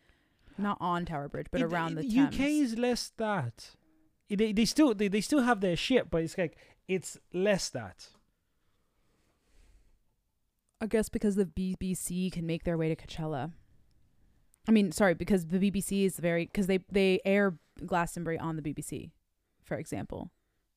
Not 0.59 0.77
on 0.81 1.05
Tower 1.07 1.29
Bridge, 1.29 1.47
but 1.51 1.63
It- 1.63 1.65
around 1.65 1.95
the 1.97 2.03
it- 2.05 2.11
Thames. 2.13 2.35
UK 2.37 2.41
is 2.65 2.79
less 2.79 3.11
that. 3.17 3.75
It- 4.29 4.37
They, 4.39 4.53
they 4.53 4.67
still 4.67 4.95
they, 4.95 5.09
they 5.09 5.21
still 5.23 5.43
have 5.43 5.61
their 5.63 5.75
shit, 5.77 6.11
but 6.11 6.23
it's 6.23 6.39
like 6.39 6.57
it's 6.87 7.19
less 7.33 7.69
that. 7.71 8.07
I 10.83 10.87
guess 10.87 11.09
because 11.09 11.37
the 11.37 11.47
BBC 11.47 12.33
can 12.33 12.45
make 12.45 12.65
their 12.65 12.77
way 12.77 12.93
to 12.93 12.97
Coachella. 12.97 13.53
I 14.69 14.73
mean, 14.73 14.91
sorry, 14.91 15.15
because 15.15 15.47
the 15.47 15.59
BBC 15.59 16.05
is 16.05 16.19
very 16.19 16.47
because 16.47 16.67
they 16.67 16.79
they 16.91 17.21
air 17.25 17.57
Glastonbury 17.87 18.37
on 18.39 18.57
the 18.57 18.63
BBC, 18.63 19.13
for 19.63 19.77
example, 19.77 20.31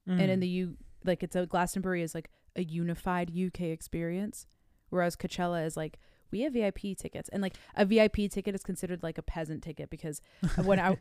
and 0.07 0.19
Mm. 0.19 0.29
in 0.29 0.39
the 0.39 0.47
U 0.47 0.77
like 1.03 1.24
it's 1.24 1.35
a 1.35 1.47
Glastonbury 1.47 2.03
is 2.03 2.13
like 2.13 2.29
a 2.55 2.63
unified 2.63 3.31
UK 3.35 3.62
experience, 3.71 4.45
whereas 4.89 5.15
Coachella 5.15 5.65
is 5.65 5.75
like 5.75 5.97
we 6.31 6.41
have 6.41 6.53
VIP 6.53 6.95
tickets, 6.97 7.27
and 7.29 7.41
like 7.41 7.55
a 7.75 7.83
VIP 7.85 8.29
ticket 8.29 8.53
is 8.53 8.63
considered 8.63 9.01
like 9.01 9.17
a 9.17 9.24
peasant 9.24 9.63
ticket 9.63 9.89
because 9.89 10.21
when 10.63 10.79
I 10.79 10.97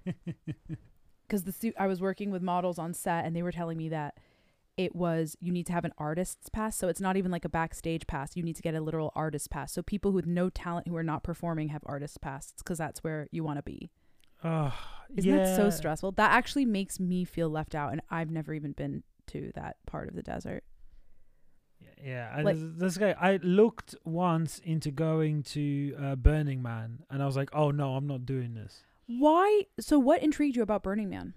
because 1.29 1.43
the 1.45 1.53
suit 1.53 1.75
I 1.79 1.87
was 1.89 2.01
working 2.01 2.31
with 2.31 2.43
models 2.43 2.79
on 2.79 2.95
set 2.95 3.27
and 3.27 3.37
they 3.37 3.43
were 3.43 3.53
telling 3.53 3.77
me 3.77 3.91
that 3.91 4.17
it 4.77 4.95
was 4.95 5.37
you 5.41 5.53
need 5.53 5.67
to 5.67 5.73
have 5.73 5.85
an 5.85 5.93
artist's 5.99 6.49
pass 6.49 6.77
so 6.77 6.89
it's 6.89 7.01
not 7.01 7.17
even 7.17 7.31
like 7.31 7.45
a 7.45 7.49
backstage 7.49 8.07
pass 8.07 8.37
you 8.37 8.43
need 8.43 8.57
to 8.57 8.63
get 8.63 8.75
a 8.75 8.81
literal 8.81 9.13
artist 9.15 9.51
pass 9.51 9.73
so 9.73 9.83
people 9.83 10.11
with 10.11 10.27
no 10.27 10.51
talent 10.51 10.89
who 10.89 10.97
are 10.97 11.03
not 11.03 11.23
performing 11.23 11.69
have 11.69 11.83
artist 11.87 12.21
passes 12.21 12.55
because 12.59 12.79
that's 12.79 13.05
where 13.05 13.29
you 13.31 13.45
want 13.45 13.59
to 13.59 13.63
be 13.63 13.91
Oh, 14.43 14.75
isn't 15.17 15.35
that 15.37 15.57
so 15.57 15.71
stressful 15.71 16.13
that 16.13 16.33
actually 16.33 16.67
makes 16.67 16.99
me 17.01 17.25
feel 17.25 17.49
left 17.49 17.75
out 17.75 17.93
and 17.93 18.01
I've 18.11 18.31
never 18.31 18.53
even 18.53 18.73
been 18.73 19.03
to 19.29 19.53
that 19.55 19.77
part 19.87 20.09
of 20.09 20.15
the 20.15 20.23
desert 20.23 20.65
Yeah, 21.81 21.89
Yeah, 22.05 22.37
and 22.37 22.45
Like- 22.45 22.57
this, 22.57 22.73
this 22.77 22.99
guy. 22.99 23.15
I 23.19 23.37
looked 23.43 23.95
once 24.05 24.59
into 24.65 24.91
going 24.91 25.43
to 25.55 25.97
uh, 26.01 26.17
Burning 26.17 26.63
Man, 26.63 27.05
and 27.11 27.23
I 27.23 27.27
was 27.27 27.37
like, 27.37 27.51
"Oh 27.55 27.71
no, 27.71 27.95
I'm 27.97 28.07
not 28.07 28.25
doing 28.27 28.55
this." 28.55 28.83
Why? 29.07 29.67
So, 29.81 29.99
what 29.99 30.23
intrigued 30.23 30.57
you 30.57 30.63
about 30.63 30.83
Burning 30.83 31.09
Man? 31.11 31.35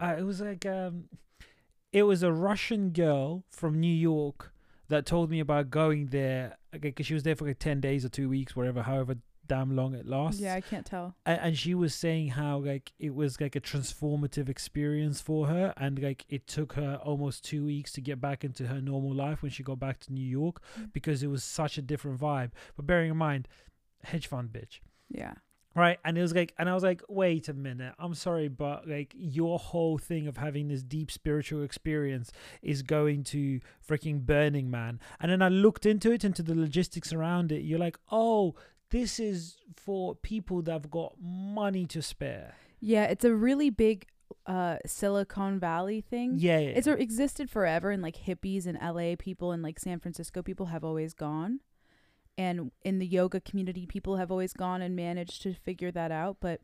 Uh, 0.00 0.14
it 0.18 0.22
was 0.22 0.40
like 0.40 0.64
um, 0.66 1.04
it 1.92 2.02
was 2.04 2.22
a 2.22 2.32
Russian 2.32 2.90
girl 2.90 3.44
from 3.50 3.80
New 3.80 3.92
York 3.94 4.52
that 4.88 5.04
told 5.06 5.30
me 5.30 5.40
about 5.40 5.70
going 5.70 6.06
there 6.06 6.56
because 6.80 7.06
she 7.06 7.14
was 7.14 7.22
there 7.22 7.36
for 7.36 7.46
like 7.46 7.58
ten 7.58 7.80
days 7.80 8.04
or 8.04 8.08
two 8.08 8.28
weeks, 8.28 8.54
whatever, 8.56 8.82
however 8.82 9.16
damn 9.46 9.74
long 9.74 9.94
it 9.94 10.06
lasts. 10.06 10.40
Yeah, 10.42 10.54
I 10.54 10.60
can't 10.60 10.84
tell. 10.84 11.14
and, 11.24 11.40
and 11.40 11.58
she 11.58 11.74
was 11.74 11.94
saying 11.94 12.28
how 12.28 12.58
like 12.58 12.92
it 12.98 13.14
was 13.14 13.40
like 13.40 13.56
a 13.56 13.60
transformative 13.62 14.46
experience 14.50 15.22
for 15.22 15.46
her 15.46 15.72
and 15.78 15.98
like 16.02 16.26
it 16.28 16.46
took 16.46 16.74
her 16.74 17.00
almost 17.02 17.44
two 17.44 17.64
weeks 17.64 17.90
to 17.92 18.02
get 18.02 18.20
back 18.20 18.44
into 18.44 18.66
her 18.66 18.80
normal 18.82 19.14
life 19.14 19.40
when 19.40 19.50
she 19.50 19.62
got 19.62 19.78
back 19.78 20.00
to 20.00 20.12
new 20.12 20.20
york 20.20 20.60
Mm. 20.78 20.92
because 20.92 21.22
it 21.22 21.28
was 21.28 21.42
such 21.42 21.78
a 21.78 21.82
different 21.82 22.20
vibe 22.20 22.50
but 22.76 22.86
bearing 22.86 23.10
in 23.10 23.16
mind 23.16 23.48
hedge 24.04 24.26
fund 24.26 24.50
bitch 24.52 24.80
Yeah. 25.08 25.32
Right 25.78 25.98
and 26.04 26.18
it 26.18 26.22
was 26.22 26.34
like 26.34 26.54
and 26.58 26.68
i 26.68 26.74
was 26.74 26.82
like 26.82 27.02
wait 27.08 27.48
a 27.48 27.54
minute 27.54 27.94
i'm 27.98 28.14
sorry 28.14 28.48
but 28.48 28.88
like 28.88 29.14
your 29.16 29.58
whole 29.58 29.98
thing 29.98 30.26
of 30.26 30.36
having 30.36 30.68
this 30.68 30.82
deep 30.82 31.10
spiritual 31.10 31.62
experience 31.62 32.30
is 32.62 32.82
going 32.82 33.22
to 33.24 33.60
freaking 33.86 34.20
burning 34.20 34.70
man 34.70 34.98
and 35.20 35.30
then 35.30 35.42
i 35.42 35.48
looked 35.48 35.86
into 35.86 36.10
it 36.12 36.24
into 36.24 36.42
the 36.42 36.54
logistics 36.54 37.12
around 37.12 37.52
it 37.52 37.62
you're 37.62 37.78
like 37.78 37.98
oh 38.10 38.54
this 38.90 39.20
is 39.20 39.56
for 39.76 40.14
people 40.14 40.62
that 40.62 40.72
have 40.72 40.90
got 40.90 41.14
money 41.20 41.86
to 41.86 42.00
spare 42.02 42.54
Yeah, 42.80 43.04
it's 43.04 43.24
a 43.24 43.34
really 43.34 43.70
big 43.70 44.06
uh 44.46 44.76
Silicon 44.86 45.58
Valley 45.58 46.00
thing. 46.00 46.34
yeah, 46.38 46.58
yeah. 46.58 46.68
It's 46.78 46.86
existed 46.86 47.50
forever 47.50 47.90
and 47.90 48.02
like 48.02 48.16
hippies 48.16 48.66
and 48.66 48.78
LA 48.80 49.14
people 49.18 49.52
and 49.52 49.62
like 49.62 49.78
San 49.78 50.00
Francisco 50.00 50.42
people 50.42 50.66
have 50.66 50.84
always 50.84 51.12
gone. 51.12 51.60
And 52.38 52.70
in 52.82 53.00
the 53.00 53.06
yoga 53.06 53.40
community 53.40 53.84
people 53.84 54.16
have 54.16 54.30
always 54.30 54.52
gone 54.52 54.80
and 54.80 54.94
managed 54.94 55.42
to 55.42 55.52
figure 55.52 55.90
that 55.90 56.12
out, 56.12 56.36
but 56.40 56.60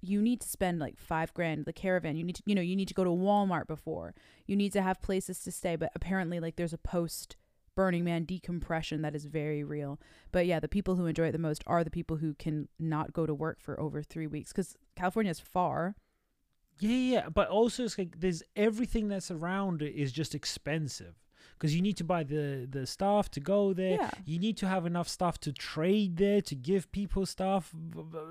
you 0.00 0.22
need 0.22 0.40
to 0.40 0.48
spend 0.48 0.78
like 0.78 0.98
5 0.98 1.34
grand 1.34 1.64
the 1.64 1.72
caravan. 1.72 2.16
You 2.16 2.24
need 2.24 2.36
to 2.36 2.42
you 2.46 2.54
know, 2.54 2.62
you 2.62 2.76
need 2.76 2.88
to 2.88 2.94
go 2.94 3.04
to 3.04 3.10
Walmart 3.10 3.66
before. 3.66 4.14
You 4.46 4.54
need 4.54 4.72
to 4.72 4.82
have 4.82 5.02
places 5.02 5.40
to 5.40 5.52
stay, 5.52 5.74
but 5.74 5.90
apparently 5.96 6.38
like 6.38 6.56
there's 6.56 6.72
a 6.72 6.78
post 6.78 7.36
Burning 7.74 8.04
Man 8.04 8.24
decompression 8.24 9.02
that 9.02 9.16
is 9.16 9.24
very 9.24 9.64
real. 9.64 9.98
But 10.30 10.46
yeah, 10.46 10.60
the 10.60 10.68
people 10.68 10.94
who 10.94 11.06
enjoy 11.06 11.28
it 11.28 11.32
the 11.32 11.38
most 11.38 11.64
are 11.66 11.82
the 11.82 11.90
people 11.90 12.18
who 12.18 12.34
can 12.34 12.68
not 12.78 13.12
go 13.12 13.26
to 13.26 13.34
work 13.34 13.60
for 13.60 13.80
over 13.80 14.00
3 14.00 14.28
weeks 14.28 14.52
cuz 14.52 14.76
California 14.94 15.30
is 15.30 15.40
far. 15.40 15.96
Yeah, 16.78 16.90
yeah, 16.90 17.28
but 17.28 17.48
also 17.48 17.84
it's 17.84 17.98
like 17.98 18.20
there's 18.20 18.44
everything 18.54 19.08
that's 19.08 19.30
around 19.32 19.82
it 19.82 19.94
is 19.94 20.12
just 20.12 20.36
expensive 20.36 21.23
because 21.64 21.74
you 21.74 21.80
need 21.80 21.96
to 21.96 22.04
buy 22.04 22.22
the 22.22 22.68
the 22.70 22.86
stuff 22.86 23.30
to 23.30 23.40
go 23.40 23.72
there. 23.72 23.92
Yeah. 23.92 24.10
You 24.26 24.38
need 24.38 24.58
to 24.58 24.68
have 24.68 24.84
enough 24.84 25.08
stuff 25.08 25.40
to 25.40 25.50
trade 25.50 26.18
there 26.18 26.42
to 26.42 26.54
give 26.54 26.92
people 26.92 27.24
stuff, 27.24 27.74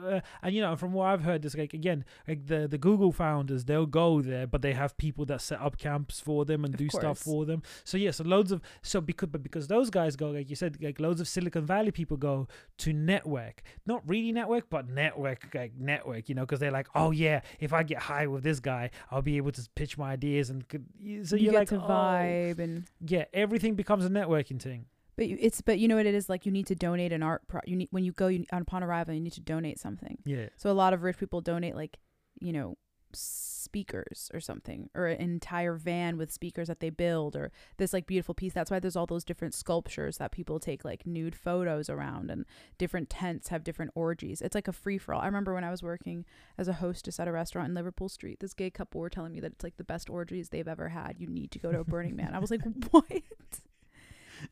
uh, 0.06 0.20
and 0.44 0.54
you 0.54 0.62
know 0.62 0.76
from 0.76 0.94
what 0.94 1.06
I've 1.06 1.24
heard, 1.24 1.44
it's 1.44 1.58
like 1.58 1.74
again 1.74 2.06
like 2.28 2.46
the 2.46 2.68
the 2.68 2.78
Google 2.78 3.12
founders 3.12 3.66
they'll 3.66 3.88
go 3.88 4.22
there, 4.22 4.46
but 4.46 4.62
they 4.62 4.74
have 4.74 4.96
people 4.98 5.26
that 5.26 5.42
set 5.42 5.60
up 5.60 5.80
camps 5.80 6.20
for 6.20 6.46
them 6.46 6.64
and 6.64 6.76
Of 6.76 6.78
do 6.78 6.90
stuff 6.90 7.18
for 7.18 7.44
them. 7.44 7.64
So 7.84 7.98
yeah, 7.98 8.12
so 8.12 8.24
loads 8.24 8.52
of 8.52 8.62
so 8.84 9.02
because 9.02 9.30
but 9.30 9.42
because 9.42 9.68
those 9.68 9.90
guys 9.90 10.16
go 10.16 10.30
like 10.30 10.52
you 10.52 10.56
said 10.56 10.78
like 10.80 11.00
loads 11.00 11.20
of 11.20 11.28
Silicon 11.28 11.66
Valley 11.66 11.90
people 11.90 12.18
go 12.18 12.48
to 12.78 12.94
network, 12.94 13.64
not 13.88 14.08
really 14.08 14.32
network, 14.32 14.70
but 14.70 14.88
network 14.88 15.48
like 15.56 15.74
network, 15.76 16.30
you 16.30 16.36
know, 16.36 16.44
because 16.44 16.60
they're 16.60 16.70
like, 16.70 16.88
oh 16.94 17.10
yeah, 17.10 17.42
if 17.60 17.74
I 17.74 17.82
get 17.82 17.98
high 17.98 18.28
with 18.28 18.44
this 18.44 18.60
guy, 18.60 18.92
I'll 19.10 19.24
be 19.24 19.38
able 19.38 19.54
to 19.54 19.68
pitch 19.74 19.98
my 19.98 20.12
ideas 20.12 20.52
and 20.52 20.70
could, 20.70 20.86
so 21.24 21.36
you 21.36 21.46
you're 21.46 21.54
get 21.54 21.60
like 21.60 21.70
to 21.70 21.78
oh. 21.78 21.88
vibe 21.88 22.60
and 22.60 22.86
Yeah, 23.06 23.23
everything 23.34 23.76
becomes 23.76 24.06
a 24.06 24.10
networking 24.10 24.62
thing. 24.62 24.86
But 25.16 25.28
you, 25.28 25.38
it's 25.40 25.62
but 25.62 25.80
you 25.80 25.88
know 25.88 25.96
what 25.96 26.06
it 26.06 26.16
is 26.16 26.28
like. 26.28 26.46
You 26.46 26.52
need 26.52 26.68
to 26.68 26.76
donate 26.76 27.14
an 27.14 27.22
art. 27.22 27.48
Pro- 27.48 27.62
you 27.66 27.76
need 27.76 27.90
when 27.92 28.04
you 28.04 28.12
go 28.12 28.28
you, 28.28 28.46
upon 28.52 28.84
arrival. 28.84 29.14
You 29.14 29.22
need 29.22 29.34
to 29.34 29.42
donate 29.42 29.80
something. 29.80 30.18
Yeah. 30.26 30.48
So 30.58 30.72
a 30.72 30.74
lot 30.74 30.94
of 30.94 31.04
rich 31.04 31.18
people 31.18 31.42
donate 31.42 31.76
like 31.76 31.98
you 32.40 32.52
know 32.52 32.78
speakers 33.16 34.30
or 34.34 34.40
something 34.40 34.90
or 34.94 35.08
an 35.08 35.20
entire 35.20 35.76
van 35.76 36.18
with 36.18 36.32
speakers 36.32 36.68
that 36.68 36.80
they 36.80 36.90
build 36.90 37.36
or 37.36 37.52
this 37.78 37.94
like 37.94 38.06
beautiful 38.06 38.36
piece. 38.36 38.54
That's 38.54 38.70
why 38.70 38.80
there's 38.80 38.96
all 38.96 39.06
those 39.06 39.24
different 39.24 39.54
sculptures 39.54 40.18
that 40.18 40.32
people 40.32 40.60
take 40.60 40.86
like 40.86 41.06
nude 41.06 41.36
photos 41.36 41.90
around 41.90 42.30
and 42.30 42.46
different 42.78 43.10
tents 43.10 43.48
have 43.50 43.64
different 43.64 43.92
orgies. 43.96 44.42
It's 44.42 44.56
like 44.56 44.68
a 44.68 44.74
free-for-all. 44.74 45.22
I 45.22 45.26
remember 45.26 45.54
when 45.54 45.64
i 45.64 45.72
was 45.72 45.84
working 45.84 46.26
as 46.58 46.68
a 46.68 46.74
hostess 46.74 47.20
at 47.20 47.28
a 47.28 47.32
restaurant 47.32 47.70
in 47.70 47.76
liverpool 47.76 48.10
street 48.10 48.40
this 48.40 48.54
gay 48.54 48.70
couple 48.70 49.02
were 49.02 49.10
telling 49.10 49.32
me 49.32 49.40
that 49.40 49.54
it's 49.54 49.64
like 49.64 49.78
the 49.78 49.84
best 49.84 50.10
orgies 50.10 50.50
they've 50.50 50.68
ever 50.68 50.90
had. 50.90 51.20
You 51.20 51.28
need 51.28 51.52
to 51.52 51.60
go 51.60 51.72
to 51.72 51.80
a 51.80 51.84
burning 51.84 52.16
man. 52.16 52.34
I 52.34 52.40
was 52.40 52.52
like 52.52 52.62
what? 52.92 53.24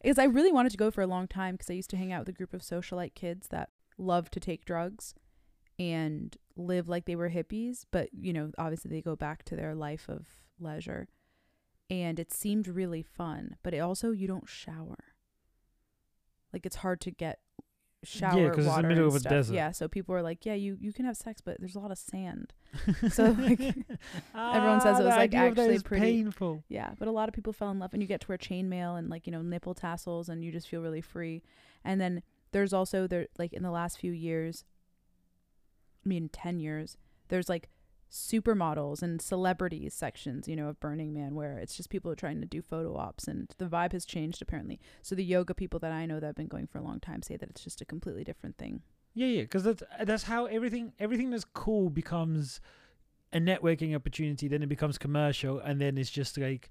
Because 0.02 0.20
I 0.20 0.24
really 0.24 0.52
wanted 0.52 0.72
to 0.72 0.78
go 0.78 0.92
for 0.92 1.02
a 1.02 1.08
long 1.08 1.28
time 1.28 1.56
because 1.56 1.70
I 1.70 1.74
used 1.74 1.90
to 1.92 1.98
hang 1.98 2.12
out 2.12 2.22
with 2.22 2.30
a 2.30 2.38
group 2.38 2.54
of 2.54 2.62
socialite 2.62 3.14
kids 3.14 3.48
that 3.50 3.70
love 3.98 4.32
to 4.32 4.40
take 4.40 4.66
drugs 4.66 5.14
and 5.82 6.38
live 6.56 6.88
like 6.88 7.06
they 7.06 7.16
were 7.16 7.30
hippies, 7.30 7.86
but 7.92 8.10
you 8.14 8.34
know, 8.34 8.52
obviously 8.58 8.92
they 8.92 9.02
go 9.02 9.16
back 9.16 9.44
to 9.46 9.56
their 9.56 9.74
life 9.74 10.08
of 10.10 10.28
leisure. 10.60 11.08
And 11.90 12.20
it 12.20 12.32
seemed 12.32 12.68
really 12.68 13.02
fun, 13.04 13.58
but 13.64 13.74
it 13.74 13.80
also 13.80 14.12
you 14.12 14.28
don't 14.28 14.48
shower. 14.48 14.98
Like 16.54 16.66
it's 16.66 16.78
hard 16.78 17.02
to 17.02 17.12
get 17.12 17.40
shower 18.04 18.50
'cause 18.54 18.66
it's 18.66 18.76
the 18.78 18.84
middle 18.84 19.08
of 19.08 19.16
a 19.16 19.20
stuff. 19.20 19.30
desert. 19.32 19.54
Yeah, 19.54 19.72
so 19.72 19.88
people 19.88 20.16
are 20.16 20.22
like, 20.22 20.46
"Yeah, 20.46 20.54
you 20.56 20.78
you 20.80 20.92
can 20.94 21.06
have 21.06 21.16
sex, 21.18 21.40
but 21.42 21.58
there's 21.60 21.76
a 21.76 21.80
lot 21.80 21.92
of 21.92 21.98
sand." 21.98 22.54
So, 23.12 23.26
like, 23.32 23.60
everyone 24.34 24.82
says 24.82 25.00
it 25.00 25.04
Ah, 25.04 25.06
was, 25.06 25.16
like, 25.16 25.20
idea 25.20 25.48
of 25.48 25.56
that 25.56 25.62
actually 25.70 25.84
pretty- 25.84 26.02
painful. 26.24 26.64
Yeah, 26.70 26.94
but 26.98 27.08
a 27.08 27.12
lot 27.12 27.30
of 27.30 27.36
people 27.36 27.54
fell 27.54 27.70
in 27.72 27.80
love, 27.80 27.94
and 27.94 28.02
you 28.02 28.08
get 28.08 28.22
to 28.22 28.28
wear 28.28 28.38
chainmail 28.38 28.98
and 28.98 29.10
like 29.10 29.28
you 29.28 29.32
know 29.32 29.42
nipple 29.42 29.74
tassels, 29.76 30.30
and 30.30 30.44
you 30.44 30.52
just 30.52 30.68
feel 30.68 30.82
really 30.82 31.02
free. 31.02 31.44
And 31.84 32.00
then 32.02 32.24
there's 32.54 32.74
also 32.74 33.06
there 33.08 33.28
like 33.38 33.54
in 33.54 33.64
the 33.64 33.72
last 33.72 34.00
few 34.00 34.12
years, 34.14 34.64
I 36.06 36.10
mean 36.10 36.30
ten 36.30 36.60
years, 36.60 36.98
there's 37.30 37.50
like 37.50 37.70
supermodels 38.12 39.02
and 39.02 39.22
celebrities 39.22 39.94
sections, 39.94 40.48
you 40.48 40.56
know, 40.56 40.68
of 40.68 40.80
Burning 40.82 41.14
Man 41.14 41.34
where 41.34 41.58
it's 41.58 41.78
just 41.78 41.90
people 41.90 42.14
trying 42.16 42.42
to 42.42 42.48
do 42.48 42.62
photo 42.62 42.98
ops, 42.98 43.28
and 43.28 43.54
the 43.58 43.66
vibe 43.66 43.94
has 43.94 44.06
changed 44.06 44.42
apparently. 44.42 44.80
So 45.02 45.16
the 45.16 45.24
yoga 45.24 45.54
people 45.54 45.80
that 45.80 45.92
I 45.92 46.06
know 46.06 46.20
that 46.20 46.26
have 46.26 46.36
been 46.36 46.48
going 46.48 46.68
for 46.68 46.78
a 46.78 46.84
long 46.84 47.00
time 47.00 47.22
say 47.22 47.38
that 47.38 47.50
it's 47.50 47.64
just 47.64 47.82
a 47.82 47.86
completely 47.86 48.24
different 48.24 48.58
thing. 48.58 48.82
Yeah, 49.14 49.28
yeah, 49.28 49.42
because 49.42 49.64
that's 49.64 49.84
that's 50.04 50.24
how 50.24 50.46
everything 50.46 50.94
everything 51.00 51.30
that's 51.30 51.46
cool 51.46 51.90
becomes 51.90 52.62
a 53.34 53.40
networking 53.40 53.96
opportunity. 53.96 54.48
Then 54.48 54.64
it 54.64 54.70
becomes 54.70 54.98
commercial, 54.98 55.60
and 55.60 55.80
then 55.80 55.98
it's 55.98 56.10
just 56.10 56.38
like, 56.38 56.70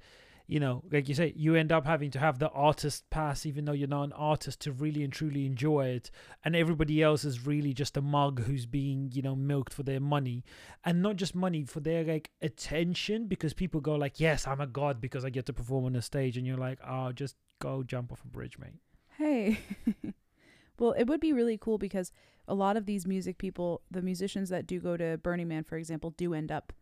you 0.50 0.59
know, 0.59 0.83
like 0.90 1.09
you 1.09 1.14
say, 1.14 1.33
you 1.37 1.54
end 1.54 1.71
up 1.71 1.87
having 1.87 2.11
to 2.11 2.19
have 2.19 2.40
the 2.40 2.49
artist 2.49 3.09
pass, 3.09 3.47
even 3.47 3.64
though 3.64 3.73
you're 3.73 3.87
not 3.87 4.02
an 4.02 4.12
artist, 4.14 4.59
to 4.62 4.73
really 4.73 5.04
and 5.04 5.12
truly 5.12 5.47
enjoy 5.47 5.87
it. 5.87 6.11
And 6.45 6.57
everybody 6.57 7.00
else 7.00 7.25
is 7.25 7.47
really 7.47 7.73
just 7.73 7.97
a 7.97 8.02
mug 8.02 8.42
who's 8.42 8.66
being, 8.66 9.11
you 9.12 9.23
know, 9.23 9.37
milked 9.37 9.73
for 9.73 9.85
their 9.85 10.00
money, 10.00 10.45
and 10.85 11.02
not 11.02 11.14
just 11.14 11.37
money 11.37 11.62
for 11.62 11.78
their 11.78 12.02
like 12.02 12.33
attention. 12.42 13.28
Because 13.28 13.54
people 13.54 13.80
go 13.80 13.95
like, 13.95 14.19
yes, 14.19 14.45
I'm 14.45 14.61
a 14.61 14.66
god 14.66 15.00
because 15.00 15.25
I 15.25 15.30
get 15.30 15.47
to 15.47 15.52
perform 15.52 15.85
on 15.85 15.95
a 15.95 16.02
stage, 16.02 16.37
and 16.37 16.45
you're 16.45 16.57
like, 16.57 16.80
oh, 16.85 17.12
just 17.12 17.37
go 17.61 17.85
jump 17.85 18.11
off 18.11 18.25
a 18.25 18.26
bridge, 18.26 18.59
mate. 18.59 18.80
Hey. 19.16 19.61
well, 20.80 20.92
it 20.92 21.04
would 21.04 21.21
be 21.21 21.33
really 21.33 21.59
cool 21.59 21.78
because 21.78 22.11
a 22.49 22.54
lot 22.54 22.76
of 22.76 22.87
these 22.87 23.07
music 23.07 23.38
people, 23.38 23.83
the 23.88 24.02
musicians 24.02 24.49
that 24.49 24.66
do 24.66 24.80
go 24.80 24.97
to 24.97 25.16
Burning 25.19 25.47
Man, 25.47 25.62
for 25.62 25.76
example, 25.76 26.11
do 26.11 26.35
end 26.35 26.50
up 26.50 26.73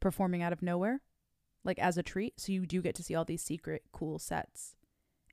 performing 0.00 0.42
out 0.42 0.52
of 0.52 0.60
nowhere, 0.60 1.00
like 1.66 1.78
as 1.78 1.98
a 1.98 2.02
treat. 2.02 2.40
So 2.40 2.52
you 2.52 2.64
do 2.66 2.80
get 2.80 2.94
to 2.94 3.02
see 3.02 3.14
all 3.14 3.24
these 3.24 3.42
secret, 3.42 3.82
cool 3.92 4.18
sets. 4.18 4.74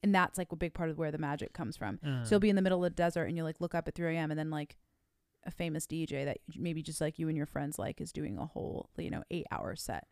And 0.02 0.14
that's 0.14 0.38
like 0.38 0.52
a 0.52 0.56
big 0.58 0.74
part 0.74 0.90
of 0.90 0.98
where 0.98 1.12
the 1.12 1.18
magic 1.18 1.54
comes 1.54 1.78
from. 1.78 2.00
Uh, 2.06 2.26
So 2.26 2.32
you'll 2.32 2.40
be 2.42 2.50
in 2.50 2.58
the 2.58 2.62
middle 2.62 2.84
of 2.84 2.92
the 2.92 2.96
desert 2.96 3.26
and 3.26 3.38
you 3.38 3.44
like 3.44 3.62
look 3.62 3.74
up 3.74 3.88
at 3.88 3.96
3 3.96 4.16
a.m. 4.18 4.32
and 4.32 4.38
then 4.40 4.50
like 4.50 4.76
a 5.46 5.52
famous 5.52 5.86
DJ 5.88 6.26
that 6.26 6.40
maybe 6.58 6.82
just 6.82 7.00
like 7.00 7.20
you 7.20 7.28
and 7.30 7.38
your 7.38 7.46
friends 7.46 7.78
like 7.80 8.02
is 8.02 8.12
doing 8.12 8.38
a 8.38 8.46
whole, 8.46 8.90
you 8.98 9.10
know, 9.10 9.24
eight 9.32 9.46
hour 9.52 9.76
set. 9.76 10.08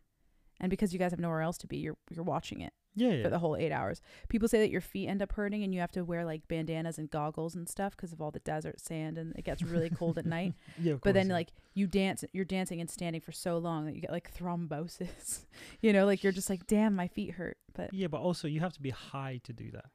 And 0.62 0.70
because 0.70 0.92
you 0.92 0.98
guys 0.98 1.10
have 1.10 1.20
nowhere 1.20 1.42
else 1.42 1.58
to 1.58 1.66
be, 1.66 1.78
you're 1.78 1.96
you're 2.10 2.24
watching 2.24 2.60
it 2.60 2.72
yeah, 2.94 3.10
yeah. 3.10 3.22
for 3.22 3.30
the 3.30 3.38
whole 3.38 3.56
eight 3.56 3.72
hours. 3.72 4.00
People 4.28 4.48
say 4.48 4.60
that 4.60 4.70
your 4.70 4.80
feet 4.80 5.08
end 5.08 5.22
up 5.22 5.32
hurting 5.32 5.62
and 5.62 5.74
you 5.74 5.80
have 5.80 5.90
to 5.92 6.04
wear 6.04 6.24
like 6.24 6.46
bandanas 6.48 6.98
and 6.98 7.10
goggles 7.10 7.54
and 7.54 7.68
stuff 7.68 7.96
because 7.96 8.12
of 8.12 8.20
all 8.20 8.30
the 8.30 8.40
desert 8.40 8.80
sand 8.80 9.18
and 9.18 9.34
it 9.36 9.44
gets 9.44 9.62
really 9.62 9.90
cold 9.90 10.18
at 10.18 10.26
night. 10.26 10.54
yeah, 10.80 10.94
of 10.94 11.00
But 11.00 11.14
then 11.14 11.28
like 11.28 11.48
you 11.74 11.86
dance, 11.86 12.24
you're 12.32 12.44
dancing 12.44 12.80
and 12.80 12.90
standing 12.90 13.20
for 13.20 13.32
so 13.32 13.58
long 13.58 13.86
that 13.86 13.94
you 13.94 14.00
get 14.00 14.12
like 14.12 14.32
thrombosis. 14.34 15.46
you 15.80 15.92
know, 15.92 16.06
like 16.06 16.22
you're 16.22 16.32
just 16.32 16.50
like, 16.50 16.66
damn, 16.66 16.94
my 16.94 17.08
feet 17.08 17.32
hurt. 17.32 17.56
But 17.74 17.92
Yeah, 17.92 18.08
but 18.08 18.20
also 18.20 18.46
you 18.46 18.60
have 18.60 18.74
to 18.74 18.82
be 18.82 18.90
high 18.90 19.40
to 19.44 19.52
do 19.52 19.70
that. 19.72 19.86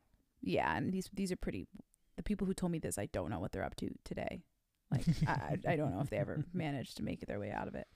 yeah, 0.42 0.76
and 0.76 0.92
these 0.92 1.10
these 1.14 1.32
are 1.32 1.38
pretty. 1.38 1.68
The 2.16 2.24
people 2.24 2.48
who 2.48 2.54
told 2.56 2.72
me 2.72 2.80
this, 2.80 2.98
I 2.98 3.06
don't 3.08 3.30
know 3.30 3.40
what 3.40 3.52
they're 3.52 3.64
up 3.64 3.76
to 3.78 3.90
today. 4.04 4.44
Like 4.90 5.06
I 5.28 5.32
I 5.68 5.74
I 5.74 5.76
don't 5.76 5.92
know 5.94 6.02
if 6.02 6.10
they 6.10 6.18
ever 6.18 6.44
managed 6.54 6.98
to 6.98 7.04
make 7.04 7.20
their 7.28 7.40
way 7.40 7.52
out 7.52 7.68
of 7.68 7.76
it. 7.76 7.88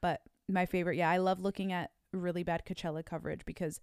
But 0.00 0.20
my 0.48 0.66
favorite, 0.66 0.96
yeah, 0.96 1.10
I 1.10 1.18
love 1.18 1.40
looking 1.40 1.72
at 1.72 1.90
really 2.12 2.42
bad 2.42 2.64
Coachella 2.66 3.04
coverage 3.04 3.44
because 3.44 3.80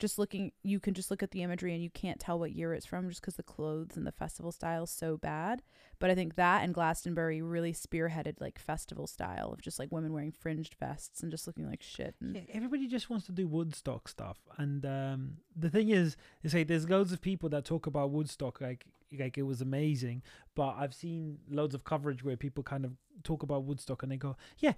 just 0.00 0.18
looking 0.18 0.50
you 0.62 0.80
can 0.80 0.94
just 0.94 1.10
look 1.10 1.22
at 1.22 1.30
the 1.30 1.42
imagery 1.42 1.74
and 1.74 1.82
you 1.82 1.90
can't 1.90 2.18
tell 2.18 2.38
what 2.38 2.52
year 2.52 2.72
it's 2.72 2.86
from 2.86 3.08
just 3.08 3.20
because 3.20 3.36
the 3.36 3.42
clothes 3.42 3.96
and 3.96 4.06
the 4.06 4.12
festival 4.12 4.50
style 4.50 4.84
is 4.84 4.90
so 4.90 5.16
bad 5.18 5.62
but 5.98 6.10
i 6.10 6.14
think 6.14 6.34
that 6.34 6.64
and 6.64 6.72
glastonbury 6.74 7.42
really 7.42 7.72
spearheaded 7.72 8.40
like 8.40 8.58
festival 8.58 9.06
style 9.06 9.52
of 9.52 9.60
just 9.60 9.78
like 9.78 9.92
women 9.92 10.12
wearing 10.12 10.32
fringed 10.32 10.74
vests 10.80 11.22
and 11.22 11.30
just 11.30 11.46
looking 11.46 11.68
like 11.68 11.82
shit 11.82 12.14
Yeah, 12.20 12.40
everybody 12.52 12.88
just 12.88 13.10
wants 13.10 13.26
to 13.26 13.32
do 13.32 13.46
Woodstock 13.46 14.08
stuff, 14.08 14.38
and 14.56 14.84
um, 14.86 15.36
the 15.54 15.68
thing 15.68 15.90
is, 15.90 16.16
is 16.42 16.54
like 16.54 16.68
there's 16.68 16.88
loads 16.88 17.12
of 17.12 17.20
people 17.20 17.48
that 17.50 17.64
talk 17.64 17.86
about 17.86 18.10
Woodstock 18.10 18.60
like 18.60 18.86
like 19.18 19.36
it 19.36 19.42
was 19.42 19.60
amazing, 19.60 20.22
but 20.54 20.76
I've 20.78 20.94
seen 20.94 21.38
loads 21.50 21.74
of 21.74 21.84
coverage 21.84 22.22
where 22.24 22.36
people 22.36 22.62
kind 22.62 22.84
of 22.84 22.92
talk 23.24 23.42
about 23.42 23.64
Woodstock 23.64 24.02
and 24.02 24.12
they 24.12 24.16
go, 24.16 24.36
yeah. 24.58 24.74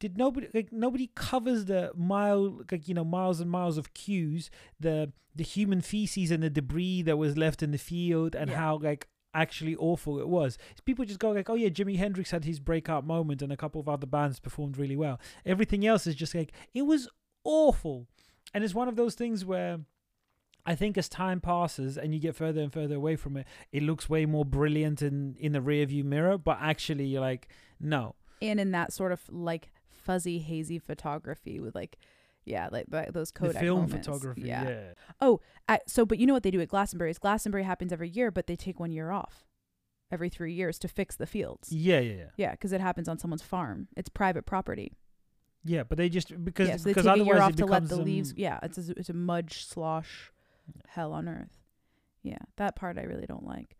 Did 0.00 0.16
nobody 0.16 0.48
like 0.54 0.72
nobody 0.72 1.10
covers 1.14 1.64
the 1.64 1.90
mile 1.96 2.62
like 2.70 2.86
you 2.88 2.94
know 2.94 3.04
miles 3.04 3.40
and 3.40 3.50
miles 3.50 3.78
of 3.78 3.94
queues 3.94 4.50
the 4.78 5.12
the 5.34 5.42
human 5.42 5.80
feces 5.80 6.30
and 6.30 6.42
the 6.42 6.50
debris 6.50 7.02
that 7.02 7.16
was 7.16 7.36
left 7.36 7.62
in 7.62 7.70
the 7.72 7.78
field 7.78 8.34
and 8.36 8.50
Yeah. 8.50 8.56
how 8.58 8.78
like 8.78 9.08
actually 9.34 9.76
awful 9.76 10.18
it 10.20 10.28
was. 10.28 10.56
People 10.84 11.04
just 11.04 11.18
go 11.20 11.30
like, 11.32 11.50
oh 11.50 11.54
yeah, 11.54 11.68
Jimi 11.68 11.96
Hendrix 11.96 12.30
had 12.30 12.44
his 12.44 12.60
breakout 12.60 13.04
moment 13.06 13.42
and 13.42 13.52
a 13.52 13.56
couple 13.56 13.80
of 13.80 13.88
other 13.88 14.06
bands 14.06 14.40
performed 14.40 14.76
really 14.78 14.96
well. 14.96 15.20
Everything 15.44 15.84
else 15.86 16.06
is 16.06 16.14
just 16.14 16.34
like 16.34 16.52
it 16.74 16.82
was 16.82 17.08
awful, 17.44 18.06
and 18.54 18.64
it's 18.64 18.74
one 18.74 18.88
of 18.88 18.96
those 18.96 19.14
things 19.14 19.44
where. 19.44 19.80
I 20.66 20.74
think 20.74 20.98
as 20.98 21.08
time 21.08 21.40
passes 21.40 21.96
and 21.96 22.12
you 22.12 22.20
get 22.20 22.36
further 22.36 22.60
and 22.60 22.70
further 22.70 22.96
away 22.96 23.16
from 23.16 23.38
it, 23.38 23.46
it 23.72 23.82
looks 23.82 24.10
way 24.10 24.26
more 24.26 24.44
brilliant 24.44 25.00
in 25.00 25.34
in 25.40 25.52
the 25.52 25.62
rear 25.62 25.86
view 25.86 26.04
mirror. 26.04 26.36
But 26.36 26.58
actually, 26.60 27.06
you're 27.06 27.22
like, 27.22 27.48
no, 27.80 28.16
and 28.42 28.60
in 28.60 28.72
that 28.72 28.92
sort 28.92 29.12
of 29.12 29.22
like 29.30 29.70
fuzzy 30.08 30.38
hazy 30.38 30.78
photography 30.78 31.60
with 31.60 31.74
like 31.74 31.98
yeah 32.46 32.68
like 32.72 32.86
th- 32.90 33.08
those 33.10 33.30
the 33.30 33.38
Kodak 33.40 33.60
film 33.60 33.80
moments. 33.82 34.06
photography, 34.06 34.42
yeah. 34.42 34.92
yeah. 35.20 35.36
I, 35.68 35.80
so 35.86 36.06
but 36.06 36.18
you 36.18 36.26
know 36.26 36.32
what 36.32 36.42
they 36.44 36.50
do 36.50 36.62
at 36.62 36.68
Glastonbury 36.68 37.10
is 37.10 37.18
Glastonbury 37.18 37.64
happens 37.64 37.92
every 37.92 38.08
year 38.08 38.30
but 38.30 38.46
they 38.46 38.56
take 38.56 38.80
one 38.80 38.90
year 38.90 39.10
off 39.10 39.44
every 40.10 40.30
3 40.30 40.50
years 40.54 40.78
to 40.78 40.88
fix 40.88 41.14
the 41.16 41.26
fields 41.26 41.70
Yeah, 41.70 42.00
yeah, 42.00 42.14
yeah. 42.14 42.24
yeah 42.38 42.50
because 42.52 42.72
it 42.72 42.80
happens 42.80 43.06
on 43.06 43.18
someone's 43.18 43.42
farm 43.42 43.88
it's 43.98 44.08
private 44.08 44.46
property 44.46 44.96
Yeah, 45.62 45.82
but 45.82 45.98
they 45.98 46.08
just 46.08 46.28
because 46.42 46.68
yeah, 46.68 46.76
so 46.78 46.84
they 46.84 46.90
because 46.94 47.04
take 47.04 47.20
a 47.20 47.24
year 47.26 47.42
off 47.42 47.54
to 47.56 47.66
let 47.66 47.86
the 47.90 47.96
leaves 47.96 48.30
um, 48.30 48.36
yeah 48.38 48.58
it's 48.62 48.78
a, 48.78 48.92
it's 48.98 49.10
a 49.10 49.18
mudge 49.30 49.66
slosh 49.66 50.32
hell 50.88 51.12
on 51.12 51.28
earth 51.28 51.58
yeah 52.22 52.38
that 52.56 52.74
part 52.76 52.96
I 52.96 53.02
really 53.02 53.26
don't 53.26 53.46
like 53.46 53.76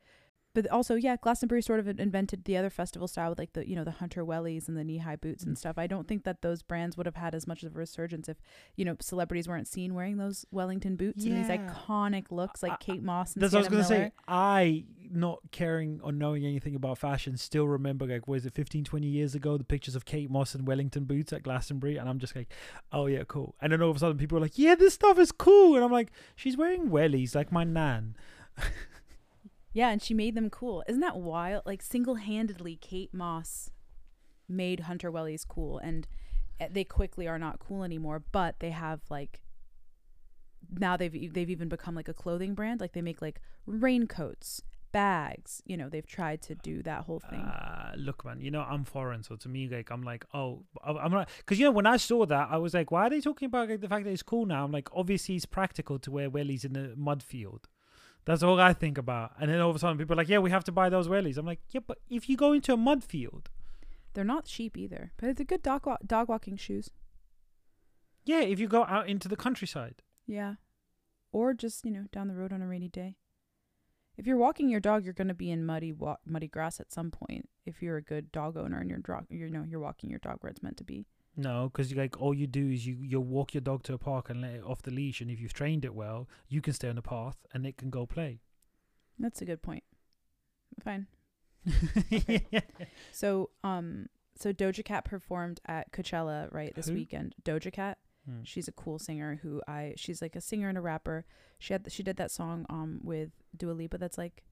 but 0.62 0.68
also 0.72 0.94
yeah 0.96 1.16
Glastonbury 1.20 1.62
sort 1.62 1.78
of 1.78 1.86
invented 2.00 2.44
the 2.44 2.56
other 2.56 2.70
festival 2.70 3.06
style 3.06 3.30
with 3.30 3.38
like 3.38 3.52
the 3.52 3.68
you 3.68 3.76
know 3.76 3.84
the 3.84 3.92
hunter 3.92 4.24
wellies 4.24 4.66
and 4.66 4.76
the 4.76 4.82
knee 4.82 4.98
high 4.98 5.14
boots 5.16 5.44
and 5.44 5.54
Mm. 5.54 5.58
stuff 5.58 5.78
I 5.78 5.86
don't 5.86 6.08
think 6.08 6.24
that 6.24 6.42
those 6.42 6.62
brands 6.62 6.96
would 6.96 7.06
have 7.06 7.14
had 7.14 7.34
as 7.34 7.46
much 7.46 7.62
of 7.62 7.74
a 7.76 7.78
resurgence 7.78 8.28
if 8.28 8.38
you 8.76 8.84
know 8.84 8.96
celebrities 9.00 9.46
weren't 9.46 9.68
seen 9.68 9.94
wearing 9.94 10.16
those 10.16 10.44
Wellington 10.50 10.96
boots 10.96 11.24
and 11.24 11.36
these 11.36 11.46
iconic 11.48 12.30
looks 12.32 12.62
like 12.62 12.72
I- 12.72 12.76
Kate 12.76 13.02
Moss 13.02 13.34
and 13.34 13.42
That's 13.42 13.52
what 13.52 13.58
I 13.60 13.60
was 13.60 13.68
gonna 13.68 13.84
say. 13.84 14.12
I, 14.26 14.84
not 15.10 15.38
caring 15.52 16.00
or 16.02 16.12
knowing 16.12 16.44
anything 16.44 16.74
about 16.74 16.98
fashion, 16.98 17.36
still 17.36 17.66
remember 17.68 18.06
like 18.06 18.26
was 18.26 18.44
it 18.46 18.52
15, 18.54 18.84
20 18.84 19.06
years 19.06 19.34
ago 19.34 19.56
the 19.56 19.64
pictures 19.64 19.94
of 19.94 20.04
Kate 20.04 20.30
Moss 20.30 20.54
and 20.54 20.66
Wellington 20.66 21.04
boots 21.04 21.32
at 21.32 21.42
Glastonbury, 21.42 21.96
and 21.98 22.08
I'm 22.08 22.18
just 22.18 22.34
like, 22.36 22.48
oh 22.92 23.06
yeah, 23.06 23.22
cool. 23.26 23.54
And 23.60 23.72
then 23.72 23.80
all 23.82 23.90
of 23.90 23.96
a 23.96 24.00
sudden 24.00 24.18
people 24.18 24.36
are 24.38 24.40
like, 24.40 24.58
yeah, 24.58 24.74
this 24.74 24.94
stuff 24.94 25.18
is 25.18 25.32
cool, 25.32 25.76
and 25.76 25.84
I'm 25.84 25.92
like, 25.92 26.10
she's 26.36 26.56
wearing 26.56 26.88
wellies 26.90 27.34
like 27.34 27.50
my 27.52 27.64
nan. 27.64 28.16
Yeah, 29.72 29.90
and 29.90 30.02
she 30.02 30.14
made 30.14 30.34
them 30.34 30.50
cool. 30.50 30.82
Isn't 30.88 31.00
that 31.02 31.16
wild? 31.16 31.62
Like 31.66 31.82
single-handedly, 31.82 32.76
Kate 32.76 33.12
Moss 33.12 33.70
made 34.48 34.80
Hunter 34.80 35.12
Wellies 35.12 35.46
cool, 35.46 35.78
and 35.78 36.08
uh, 36.60 36.66
they 36.70 36.84
quickly 36.84 37.28
are 37.28 37.38
not 37.38 37.58
cool 37.58 37.84
anymore. 37.84 38.22
But 38.32 38.60
they 38.60 38.70
have 38.70 39.00
like 39.10 39.42
now 40.70 40.96
they've 40.96 41.32
they've 41.32 41.50
even 41.50 41.68
become 41.68 41.94
like 41.94 42.08
a 42.08 42.14
clothing 42.14 42.54
brand. 42.54 42.80
Like 42.80 42.92
they 42.92 43.02
make 43.02 43.22
like 43.22 43.40
raincoats, 43.66 44.62
bags. 44.90 45.62
You 45.66 45.76
know, 45.76 45.88
they've 45.88 46.06
tried 46.06 46.42
to 46.42 46.54
do 46.54 46.82
that 46.82 47.04
whole 47.04 47.20
thing. 47.20 47.40
Uh, 47.40 47.92
look, 47.96 48.24
man, 48.24 48.40
you 48.40 48.50
know 48.50 48.62
I'm 48.62 48.84
foreign, 48.84 49.22
so 49.22 49.36
to 49.36 49.48
me, 49.48 49.68
like 49.68 49.90
I'm 49.90 50.02
like, 50.02 50.24
oh, 50.34 50.64
I'm 50.84 51.12
not, 51.12 51.28
because 51.38 51.58
you 51.58 51.66
know 51.66 51.70
when 51.70 51.86
I 51.86 51.98
saw 51.98 52.26
that, 52.26 52.48
I 52.50 52.56
was 52.56 52.74
like, 52.74 52.90
why 52.90 53.06
are 53.06 53.10
they 53.10 53.20
talking 53.20 53.46
about 53.46 53.68
like 53.68 53.80
the 53.80 53.88
fact 53.88 54.04
that 54.04 54.10
it's 54.10 54.22
cool 54.22 54.46
now? 54.46 54.64
I'm 54.64 54.72
like, 54.72 54.88
obviously 54.92 55.36
it's 55.36 55.46
practical 55.46 55.98
to 56.00 56.10
wear 56.10 56.30
wellies 56.30 56.64
in 56.64 56.72
the 56.72 56.94
mud 56.96 57.22
field. 57.22 57.68
That's 58.24 58.42
all 58.42 58.60
I 58.60 58.72
think 58.74 58.98
about. 58.98 59.32
And 59.40 59.50
then 59.50 59.60
all 59.60 59.70
of 59.70 59.76
a 59.76 59.78
sudden 59.78 59.96
people 59.98 60.12
are 60.14 60.16
like, 60.16 60.28
yeah, 60.28 60.38
we 60.38 60.50
have 60.50 60.64
to 60.64 60.72
buy 60.72 60.88
those 60.90 61.08
wellies. 61.08 61.38
I'm 61.38 61.46
like, 61.46 61.60
yeah, 61.70 61.80
but 61.86 61.98
if 62.10 62.28
you 62.28 62.36
go 62.36 62.52
into 62.52 62.72
a 62.72 62.76
mud 62.76 63.02
field, 63.02 63.48
They're 64.14 64.24
not 64.24 64.44
cheap 64.44 64.76
either, 64.76 65.12
but 65.16 65.36
they're 65.36 65.44
good 65.46 65.62
dog 65.62 65.86
wa- 65.86 65.98
dog 66.06 66.28
walking 66.28 66.56
shoes. 66.56 66.90
yeah, 68.24 68.40
if 68.40 68.58
you 68.60 68.68
go 68.68 68.84
out 68.84 69.08
into 69.08 69.28
the 69.28 69.36
countryside, 69.36 70.02
Yeah, 70.26 70.54
or 71.32 71.54
just 71.54 71.84
you 71.84 71.90
know 71.90 72.04
down 72.12 72.28
the 72.28 72.34
road 72.34 72.52
on 72.52 72.62
a 72.62 72.66
rainy 72.66 72.88
day. 72.88 73.16
If 74.18 74.26
you're 74.26 74.36
walking 74.36 74.68
your 74.68 74.80
dog, 74.80 75.04
you're 75.04 75.12
going 75.14 75.28
to 75.28 75.34
be 75.34 75.50
in 75.50 75.64
muddy 75.64 75.92
wa- 75.92 76.16
muddy 76.26 76.48
grass 76.48 76.80
at 76.80 76.92
some 76.92 77.10
point. 77.10 77.48
If 77.64 77.80
you're 77.82 77.96
a 77.96 78.02
good 78.02 78.32
dog 78.32 78.56
owner 78.56 78.78
and 78.80 78.90
you're 78.90 78.98
dog, 78.98 79.26
you 79.30 79.48
know 79.48 79.64
you're 79.66 79.80
walking 79.80 80.10
your 80.10 80.18
dog 80.18 80.38
where 80.40 80.50
it's 80.50 80.62
meant 80.62 80.76
to 80.78 80.84
be. 80.84 81.06
No, 81.38 81.70
because 81.72 81.94
like 81.94 82.20
all 82.20 82.34
you 82.34 82.46
do 82.46 82.68
is 82.68 82.86
you 82.86 82.96
you 83.00 83.20
walk 83.20 83.54
your 83.54 83.60
dog 83.62 83.82
to 83.84 83.94
a 83.94 83.98
park 83.98 84.28
and 84.28 84.42
let 84.42 84.52
it 84.56 84.62
off 84.64 84.82
the 84.82 84.90
leash, 84.90 85.20
and 85.22 85.30
if 85.30 85.40
you've 85.40 85.54
trained 85.54 85.84
it 85.84 85.94
well, 85.94 86.28
you 86.48 86.60
can 86.60 86.72
stay 86.74 86.88
on 86.90 86.96
the 86.96 87.02
path 87.02 87.46
and 87.54 87.64
it 87.64 87.76
can 87.78 87.88
go 87.90 88.04
play. 88.04 88.40
That's 89.18 89.40
a 89.40 89.44
good 89.46 89.62
point. 89.62 89.84
Fine. 90.84 91.06
So 93.12 93.50
um 93.64 94.08
so 94.36 94.52
Doja 94.52 94.84
Cat 94.84 95.04
performed 95.04 95.60
at 95.66 95.92
Coachella 95.92 96.52
right 96.52 96.74
this 96.74 96.88
Who? 96.88 96.94
weekend. 96.94 97.34
Doja 97.44 97.72
Cat, 97.72 97.98
Hmm. 98.28 98.42
she's 98.44 98.68
a 98.68 98.72
cool 98.72 98.98
singer 98.98 99.40
who 99.42 99.62
I 99.66 99.94
she's 99.96 100.20
like 100.22 100.36
a 100.36 100.40
singer 100.40 100.68
and 100.68 100.78
a 100.78 100.80
rapper. 100.82 101.24
She 101.58 101.72
had 101.72 101.90
she 101.90 102.02
did 102.02 102.16
that 102.18 102.30
song 102.30 102.66
um 102.68 103.00
with 103.02 103.30
Dua 103.56 103.72
Lipa 103.72 103.98
that's 103.98 104.18
like 104.18 104.44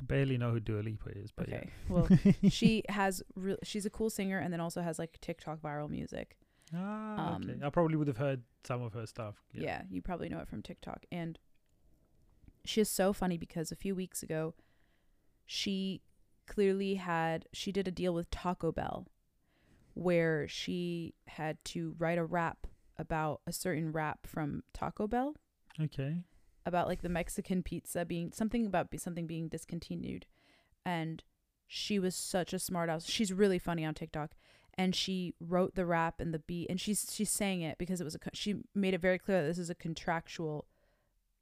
I 0.00 0.04
barely 0.04 0.38
know 0.38 0.50
who 0.50 0.60
Dua 0.60 0.80
Lipa 0.80 1.10
is, 1.10 1.30
but 1.30 1.48
okay. 1.48 1.68
Well, 1.88 2.08
she 2.48 2.84
has 2.88 3.22
re- 3.34 3.58
she's 3.62 3.84
a 3.84 3.90
cool 3.90 4.10
singer 4.10 4.38
and 4.38 4.52
then 4.52 4.60
also 4.60 4.80
has 4.80 4.98
like 4.98 5.20
TikTok 5.20 5.60
viral 5.60 5.90
music. 5.90 6.36
Ah, 6.74 7.36
okay. 7.36 7.52
Um, 7.52 7.60
I 7.64 7.70
probably 7.70 7.96
would 7.96 8.06
have 8.08 8.16
heard 8.16 8.42
some 8.64 8.82
of 8.82 8.92
her 8.94 9.06
stuff. 9.06 9.36
Yeah. 9.52 9.82
you 9.90 10.00
probably 10.00 10.28
know 10.28 10.38
it 10.38 10.48
from 10.48 10.62
TikTok. 10.62 11.04
And 11.10 11.38
she 12.64 12.80
is 12.80 12.88
so 12.88 13.12
funny 13.12 13.36
because 13.36 13.72
a 13.72 13.76
few 13.76 13.94
weeks 13.94 14.22
ago, 14.22 14.54
she 15.46 16.02
clearly 16.46 16.94
had, 16.94 17.46
she 17.52 17.72
did 17.72 17.88
a 17.88 17.90
deal 17.90 18.14
with 18.14 18.30
Taco 18.30 18.72
Bell 18.72 19.08
where 19.94 20.46
she 20.46 21.14
had 21.26 21.62
to 21.64 21.94
write 21.98 22.18
a 22.18 22.24
rap 22.24 22.66
about 22.96 23.40
a 23.46 23.52
certain 23.52 23.90
rap 23.92 24.26
from 24.26 24.62
Taco 24.72 25.06
Bell 25.08 25.34
Okay. 25.80 26.16
About 26.66 26.88
like 26.88 27.02
the 27.02 27.08
Mexican 27.08 27.62
pizza 27.62 28.04
being 28.04 28.32
something 28.32 28.66
about 28.66 28.90
be, 28.90 28.98
something 28.98 29.26
being 29.26 29.48
discontinued. 29.48 30.26
And 30.84 31.22
she 31.66 31.98
was 31.98 32.14
such 32.16 32.52
a 32.52 32.58
smart 32.58 32.88
ass. 32.90 33.06
She's 33.06 33.32
really 33.32 33.58
funny 33.58 33.84
on 33.84 33.94
TikTok. 33.94 34.32
And 34.78 34.94
she 34.94 35.34
wrote 35.40 35.74
the 35.74 35.84
rap 35.84 36.20
and 36.20 36.32
the 36.32 36.38
beat, 36.38 36.68
and 36.70 36.80
she's 36.80 37.12
she 37.12 37.24
sang 37.24 37.60
it 37.60 37.76
because 37.76 38.00
it 38.00 38.04
was 38.04 38.14
a. 38.14 38.18
She 38.32 38.54
made 38.74 38.94
it 38.94 39.00
very 39.00 39.18
clear 39.18 39.42
that 39.42 39.48
this 39.48 39.58
is 39.58 39.68
a 39.68 39.74
contractual, 39.74 40.64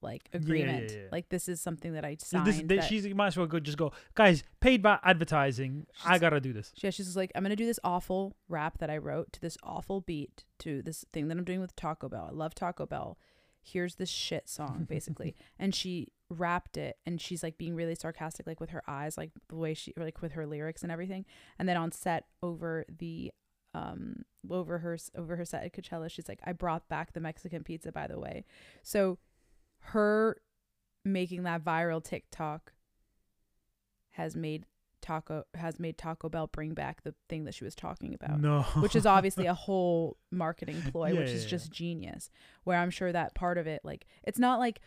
like 0.01 0.29
Yeah, 0.33 0.39
yeah, 0.39 0.45
agreement. 0.45 0.91
yeah. 0.93 0.99
Like 1.13 1.29
this 1.29 1.47
is 1.49 1.61
something 1.61 1.93
that 1.93 2.05
I 2.05 2.17
signed. 2.19 2.47
this, 2.47 2.57
this, 2.63 2.81
that- 2.81 2.85
she's 2.89 3.07
you 3.07 3.15
might 3.15 3.29
as 3.29 3.37
well 3.37 3.47
go 3.47 3.61
just 3.61 3.77
go, 3.79 3.93
guys. 4.15 4.43
Paid 4.61 4.83
by 4.83 4.99
advertising. 5.05 5.87
I 6.05 6.19
gotta 6.19 6.41
do 6.41 6.53
this. 6.53 6.73
Yeah, 6.77 6.91
she's 6.91 7.17
like, 7.17 7.31
I'm 7.35 7.43
gonna 7.43 7.55
do 7.55 7.67
this 7.67 7.79
awful 7.85 8.35
rap 8.49 8.79
that 8.79 8.91
I 8.91 8.97
wrote 8.97 9.33
to 9.35 9.41
this 9.41 9.57
awful 9.63 10.01
beat 10.01 10.45
to 10.61 10.83
this 10.83 11.05
thing 11.13 11.29
that 11.29 11.37
I'm 11.37 11.45
doing 11.45 11.61
with 11.61 11.77
Taco 11.77 12.09
Bell. 12.09 12.29
I 12.31 12.35
love 12.35 12.55
Taco 12.55 12.87
Bell. 12.87 13.19
Here's 13.73 13.97
this 13.97 14.09
shit 14.09 14.49
song, 14.49 14.87
basically. 14.89 15.35
and 15.59 15.75
she 15.75 16.09
rapped 16.31 16.77
it 16.77 16.99
and 17.07 17.21
she's 17.21 17.43
like 17.43 17.59
being 17.59 17.75
really 17.75 17.95
sarcastic, 17.95 18.47
like 18.47 18.61
with 18.61 18.71
her 18.71 18.83
eyes, 18.87 19.17
like 19.17 19.31
the 19.49 19.57
way 19.57 19.75
she 19.75 19.93
like 19.97 20.21
with 20.23 20.33
her 20.33 20.47
lyrics 20.47 20.83
and 20.83 20.93
everything. 20.93 21.25
And 21.59 21.69
then 21.69 21.77
on 21.77 21.93
set 21.93 22.27
over 22.43 22.85
the 22.89 23.33
um 23.75 24.23
over 24.51 24.79
her 24.79 24.97
over 25.17 25.37
her 25.37 25.45
set 25.45 25.65
at 25.65 25.73
Coachella, 25.73 26.11
she's 26.11 26.29
like, 26.29 26.41
I 26.45 26.53
brought 26.53 26.89
back 26.89 27.13
the 27.13 27.21
Mexican 27.21 27.65
pizza, 27.65 27.93
by 27.93 28.07
the 28.07 28.19
way. 28.19 28.45
So 28.83 29.19
her 29.81 30.41
making 31.05 31.45
that 31.45 31.65
viral 31.65 32.03
TikTok 32.03 32.73
has 34.13 34.35
made 34.35 34.65
Taco 35.01 35.45
has 35.55 35.79
made 35.79 35.97
Taco 35.99 36.29
Bell 36.29 36.47
bring 36.47 36.75
back 36.75 37.03
the 37.03 37.15
thing 37.29 37.45
that 37.45 37.55
she 37.55 37.65
was 37.65 37.75
talking 37.75 38.15
about. 38.15 38.41
No. 38.41 38.63
Which 38.81 38.97
is 38.97 39.07
obviously 39.07 39.47
a 39.55 39.55
whole 39.55 40.17
marketing 40.31 40.83
ploy, 40.91 41.13
Yeah, 41.13 41.21
which 41.21 41.31
is 41.31 41.45
yeah. 41.45 41.51
just 41.51 41.71
genius. 41.73 42.31
Where 42.65 42.79
I'm 42.79 42.91
sure 42.91 43.13
that 43.13 43.35
part 43.35 43.59
of 43.59 43.67
it, 43.67 43.81
like, 43.85 44.07
it's 44.25 44.39
not 44.39 44.59
like 44.59 44.81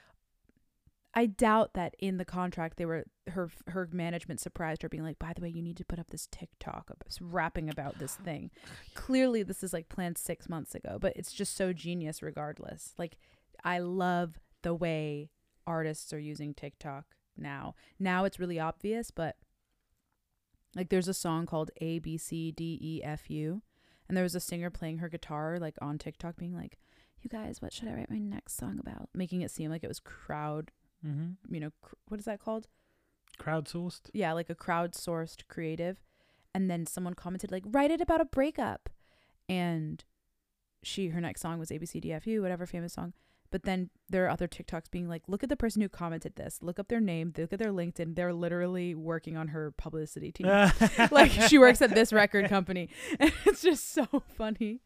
I 1.13 1.25
doubt 1.25 1.73
that 1.73 1.93
in 1.99 2.17
the 2.17 2.23
contract 2.25 2.77
they 2.77 2.85
were 2.85 3.03
her 3.27 3.49
her 3.67 3.89
management 3.91 4.39
surprised 4.39 4.81
her, 4.81 4.87
being 4.89 5.03
like, 5.03 5.19
"By 5.19 5.33
the 5.35 5.41
way, 5.41 5.49
you 5.49 5.61
need 5.61 5.75
to 5.77 5.83
put 5.85 5.99
up 5.99 6.09
this 6.09 6.27
TikTok 6.31 6.89
of 6.89 7.05
us 7.05 7.19
rapping 7.19 7.69
about 7.69 7.99
this 7.99 8.15
thing." 8.25 8.49
Clearly, 8.93 9.43
this 9.43 9.61
is 9.63 9.73
like 9.73 9.89
planned 9.89 10.17
six 10.17 10.47
months 10.47 10.73
ago, 10.73 10.97
but 11.01 11.13
it's 11.17 11.33
just 11.33 11.55
so 11.57 11.73
genius, 11.73 12.21
regardless. 12.23 12.93
Like, 12.97 13.17
I 13.63 13.79
love 13.79 14.39
the 14.61 14.73
way 14.73 15.29
artists 15.67 16.13
are 16.13 16.19
using 16.19 16.53
TikTok 16.53 17.05
now. 17.35 17.75
Now 17.99 18.23
it's 18.23 18.39
really 18.39 18.59
obvious, 18.59 19.11
but 19.11 19.35
like 20.75 20.89
there's 20.89 21.07
a 21.07 21.13
song 21.13 21.45
called 21.45 21.71
A 21.81 21.99
B 21.99 22.17
C 22.17 22.51
D 22.51 22.77
E 22.81 23.03
F 23.03 23.29
U 23.29 23.61
and 24.07 24.15
there 24.17 24.23
was 24.23 24.35
a 24.35 24.39
singer 24.39 24.69
playing 24.69 24.97
her 24.99 25.09
guitar 25.09 25.57
like 25.59 25.75
on 25.81 25.97
TikTok 25.97 26.35
being 26.37 26.55
like, 26.55 26.77
you 27.21 27.29
guys, 27.29 27.61
what 27.61 27.71
should 27.73 27.87
I 27.87 27.93
write 27.93 28.09
my 28.09 28.17
next 28.17 28.57
song 28.57 28.79
about? 28.79 29.09
Making 29.13 29.41
it 29.41 29.51
seem 29.51 29.69
like 29.71 29.83
it 29.83 29.87
was 29.87 29.99
crowd, 29.99 30.71
Mm-hmm. 31.05 31.53
you 31.53 31.59
know, 31.59 31.71
cr- 31.81 31.95
what 32.09 32.19
is 32.19 32.25
that 32.25 32.39
called? 32.39 32.67
Crowdsourced. 33.39 34.09
Yeah, 34.13 34.33
like 34.33 34.49
a 34.49 34.55
crowdsourced 34.55 35.47
creative. 35.47 36.01
And 36.53 36.69
then 36.69 36.85
someone 36.85 37.13
commented 37.15 37.51
like, 37.51 37.63
write 37.65 37.91
it 37.91 38.01
about 38.01 38.21
a 38.21 38.25
breakup. 38.25 38.89
And 39.49 40.03
she, 40.83 41.07
her 41.09 41.21
next 41.21 41.41
song 41.41 41.57
was 41.59 41.69
ABCDFU, 41.69 42.41
whatever 42.41 42.65
famous 42.65 42.93
song. 42.93 43.13
But 43.51 43.63
then 43.63 43.89
there 44.09 44.25
are 44.25 44.29
other 44.29 44.47
TikToks 44.47 44.89
being 44.89 45.07
like, 45.09 45.23
look 45.27 45.43
at 45.43 45.49
the 45.49 45.57
person 45.57 45.81
who 45.81 45.89
commented 45.89 46.35
this. 46.37 46.59
Look 46.61 46.79
up 46.79 46.87
their 46.87 47.01
name. 47.01 47.33
Look 47.37 47.51
at 47.51 47.59
their 47.59 47.71
LinkedIn. 47.73 48.15
They're 48.15 48.33
literally 48.33 48.95
working 48.95 49.35
on 49.35 49.49
her 49.49 49.71
publicity 49.71 50.31
team. 50.31 50.47
like 51.11 51.31
she 51.31 51.57
works 51.57 51.81
at 51.81 51.93
this 51.93 52.13
record 52.13 52.47
company. 52.49 52.89
And 53.19 53.31
it's 53.45 53.61
just 53.61 53.91
so 53.91 54.07
funny. 54.37 54.79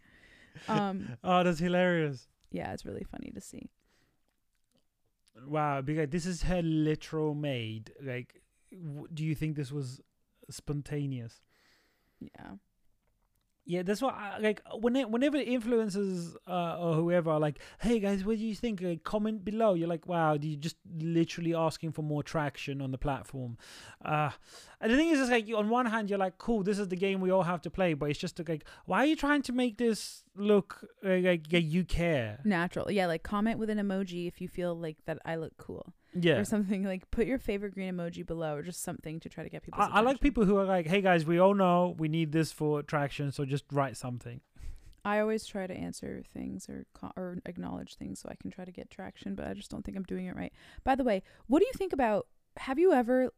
Um, 0.67 1.17
Oh, 1.23 1.43
that's 1.43 1.59
hilarious. 1.59 2.27
yeah, 2.51 2.73
it's 2.73 2.85
really 2.85 3.03
funny 3.03 3.31
to 3.35 3.41
see. 3.41 3.69
Wow, 5.47 5.81
because 5.81 6.09
this 6.09 6.25
is 6.25 6.43
her 6.43 6.61
literal 6.61 7.35
maid. 7.35 7.91
Like, 8.01 8.41
w- 8.71 9.07
do 9.13 9.23
you 9.23 9.35
think 9.35 9.55
this 9.57 9.71
was 9.71 10.01
spontaneous? 10.49 11.41
Yeah. 12.19 12.53
Yeah, 13.67 13.81
that's 13.81 14.03
I, 14.03 14.37
like 14.39 14.61
when 14.79 14.95
it, 14.95 15.09
whenever 15.09 15.39
influencers 15.39 16.35
uh, 16.47 16.77
or 16.79 16.93
whoever 16.93 17.31
are 17.31 17.39
like, 17.39 17.59
"Hey 17.79 17.99
guys, 17.99 18.23
what 18.23 18.37
do 18.37 18.43
you 18.45 18.53
think?" 18.53 18.79
Like, 18.79 19.03
comment 19.03 19.43
below. 19.43 19.73
You're 19.73 19.87
like, 19.87 20.07
"Wow, 20.07 20.37
you're 20.39 20.59
just 20.59 20.75
literally 20.99 21.55
asking 21.55 21.93
for 21.93 22.03
more 22.03 22.21
traction 22.21 22.79
on 22.79 22.91
the 22.91 22.99
platform." 22.99 23.57
Uh, 24.03 24.29
and 24.79 24.91
the 24.91 24.95
thing 24.95 25.09
is, 25.09 25.19
it's 25.19 25.31
like 25.31 25.49
on 25.55 25.69
one 25.69 25.87
hand, 25.87 26.11
you're 26.11 26.19
like, 26.19 26.37
"Cool, 26.37 26.61
this 26.61 26.77
is 26.77 26.89
the 26.89 26.95
game 26.95 27.21
we 27.21 27.31
all 27.31 27.41
have 27.41 27.61
to 27.63 27.71
play," 27.71 27.95
but 27.95 28.11
it's 28.11 28.19
just 28.19 28.39
like, 28.47 28.65
why 28.85 28.99
are 28.99 29.07
you 29.07 29.15
trying 29.15 29.41
to 29.41 29.51
make 29.51 29.79
this 29.79 30.24
look 30.35 30.83
uh, 31.05 31.15
like 31.17 31.51
yeah, 31.51 31.59
you 31.59 31.83
care? 31.83 32.39
Natural. 32.43 32.91
Yeah, 32.91 33.07
like 33.07 33.23
comment 33.23 33.59
with 33.59 33.69
an 33.69 33.77
emoji 33.77 34.27
if 34.27 34.41
you 34.41 34.47
feel 34.47 34.75
like 34.75 34.97
that 35.05 35.19
I 35.25 35.35
look 35.35 35.57
cool. 35.57 35.93
Yeah, 36.17 36.37
Or 36.37 36.45
something 36.45 36.85
like 36.85 37.11
put 37.11 37.27
your 37.27 37.37
favorite 37.37 37.73
green 37.73 37.93
emoji 37.93 38.25
below 38.25 38.55
or 38.55 38.63
just 38.63 38.81
something 38.81 39.19
to 39.19 39.27
try 39.27 39.43
to 39.43 39.49
get 39.49 39.63
people. 39.63 39.81
I, 39.81 39.87
I 39.87 39.99
like 39.99 40.21
people 40.21 40.45
who 40.45 40.55
are 40.57 40.63
like, 40.63 40.87
"Hey 40.87 41.01
guys, 41.01 41.25
we 41.25 41.39
all 41.39 41.53
know 41.53 41.93
we 41.97 42.07
need 42.07 42.31
this 42.31 42.53
for 42.53 42.81
traction, 42.81 43.31
so 43.31 43.43
just 43.43 43.65
write 43.71 43.97
something." 43.97 44.39
I 45.03 45.19
always 45.19 45.45
try 45.45 45.67
to 45.67 45.73
answer 45.73 46.23
things 46.33 46.67
or 46.67 46.85
co- 46.93 47.11
or 47.15 47.37
acknowledge 47.45 47.95
things 47.95 48.19
so 48.19 48.29
I 48.29 48.35
can 48.35 48.49
try 48.49 48.65
to 48.65 48.71
get 48.71 48.89
traction, 48.89 49.35
but 49.35 49.45
I 49.45 49.53
just 49.53 49.69
don't 49.69 49.85
think 49.85 49.95
I'm 49.95 50.03
doing 50.03 50.25
it 50.25 50.35
right. 50.35 50.53
By 50.83 50.95
the 50.95 51.03
way, 51.03 51.21
what 51.47 51.59
do 51.59 51.65
you 51.65 51.73
think 51.73 51.93
about 51.93 52.27
have 52.57 52.79
you 52.79 52.93
ever 52.93 53.31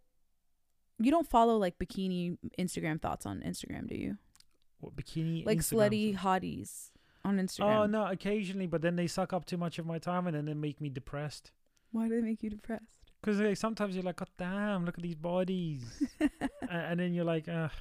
you 0.99 1.11
don't 1.11 1.29
follow 1.29 1.57
like 1.57 1.77
bikini 1.77 2.37
Instagram 2.59 3.01
thots 3.01 3.25
on 3.25 3.41
Instagram, 3.41 3.87
do 3.87 3.95
you? 3.95 4.17
What 4.79 4.95
bikini? 4.95 5.45
Like 5.45 5.59
Instagram 5.59 5.89
slutty 5.89 6.13
stuff? 6.13 6.25
hotties 6.25 6.89
on 7.25 7.37
Instagram. 7.37 7.79
Oh 7.79 7.85
no, 7.85 8.05
occasionally, 8.07 8.67
but 8.67 8.81
then 8.81 8.95
they 8.95 9.07
suck 9.07 9.33
up 9.33 9.45
too 9.45 9.57
much 9.57 9.79
of 9.79 9.85
my 9.85 9.99
time, 9.99 10.27
and 10.27 10.35
then 10.35 10.45
they 10.45 10.53
make 10.53 10.79
me 10.81 10.89
depressed. 10.89 11.51
Why 11.91 12.07
do 12.07 12.15
they 12.15 12.21
make 12.21 12.43
you 12.43 12.49
depressed? 12.49 12.83
Because 13.21 13.39
like, 13.39 13.57
sometimes 13.57 13.95
you're 13.95 14.03
like, 14.03 14.17
God 14.17 14.29
damn, 14.37 14.85
look 14.85 14.97
at 14.97 15.03
these 15.03 15.15
bodies, 15.15 15.83
and, 16.19 16.31
and 16.69 16.99
then 16.99 17.13
you're 17.13 17.25
like, 17.25 17.47
ugh. 17.47 17.71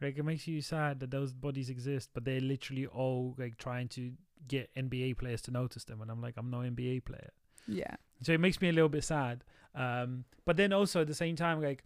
Like 0.00 0.18
it 0.18 0.24
makes 0.24 0.46
you 0.46 0.60
sad 0.60 1.00
that 1.00 1.10
those 1.10 1.32
bodies 1.32 1.70
exist, 1.70 2.10
but 2.12 2.24
they're 2.24 2.40
literally 2.40 2.86
all 2.86 3.34
like 3.38 3.56
trying 3.58 3.88
to 3.90 4.12
get 4.48 4.68
NBA 4.74 5.18
players 5.18 5.40
to 5.42 5.50
notice 5.50 5.84
them, 5.84 6.02
and 6.02 6.10
I'm 6.10 6.20
like, 6.20 6.34
I'm 6.36 6.50
no 6.50 6.58
NBA 6.58 7.04
player. 7.04 7.30
yeah. 7.66 7.94
So 8.22 8.32
it 8.32 8.40
makes 8.40 8.60
me 8.60 8.68
a 8.68 8.72
little 8.72 8.88
bit 8.88 9.04
sad. 9.04 9.44
Um, 9.74 10.24
but 10.44 10.56
then 10.56 10.72
also 10.72 11.02
at 11.02 11.06
the 11.06 11.14
same 11.14 11.36
time, 11.36 11.60
like 11.62 11.84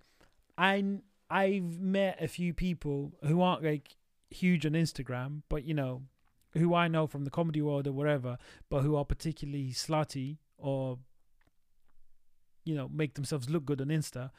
I 0.57 0.99
I've 1.31 1.79
met 1.79 2.23
a 2.23 2.29
few 2.29 2.55
people 2.55 3.13
who 3.25 3.41
aren't 3.43 3.63
like 3.63 3.97
huge 4.31 4.67
on 4.67 4.73
Instagram, 4.73 5.43
but 5.49 5.65
you 5.65 5.75
know, 5.75 6.03
who 6.55 6.75
I 6.75 6.89
know 6.89 7.07
from 7.07 7.25
the 7.25 7.31
comedy 7.31 7.63
world 7.63 7.87
or 7.87 7.93
whatever, 7.93 8.39
but 8.71 8.83
who 8.83 8.97
are 8.97 9.05
particularly 9.05 9.71
slutty 9.73 10.39
or 10.57 10.99
you 12.65 12.75
know 12.75 12.89
make 12.93 13.15
themselves 13.15 13.49
look 13.49 13.65
good 13.65 13.81
on 13.81 13.89
Insta. 13.89 14.31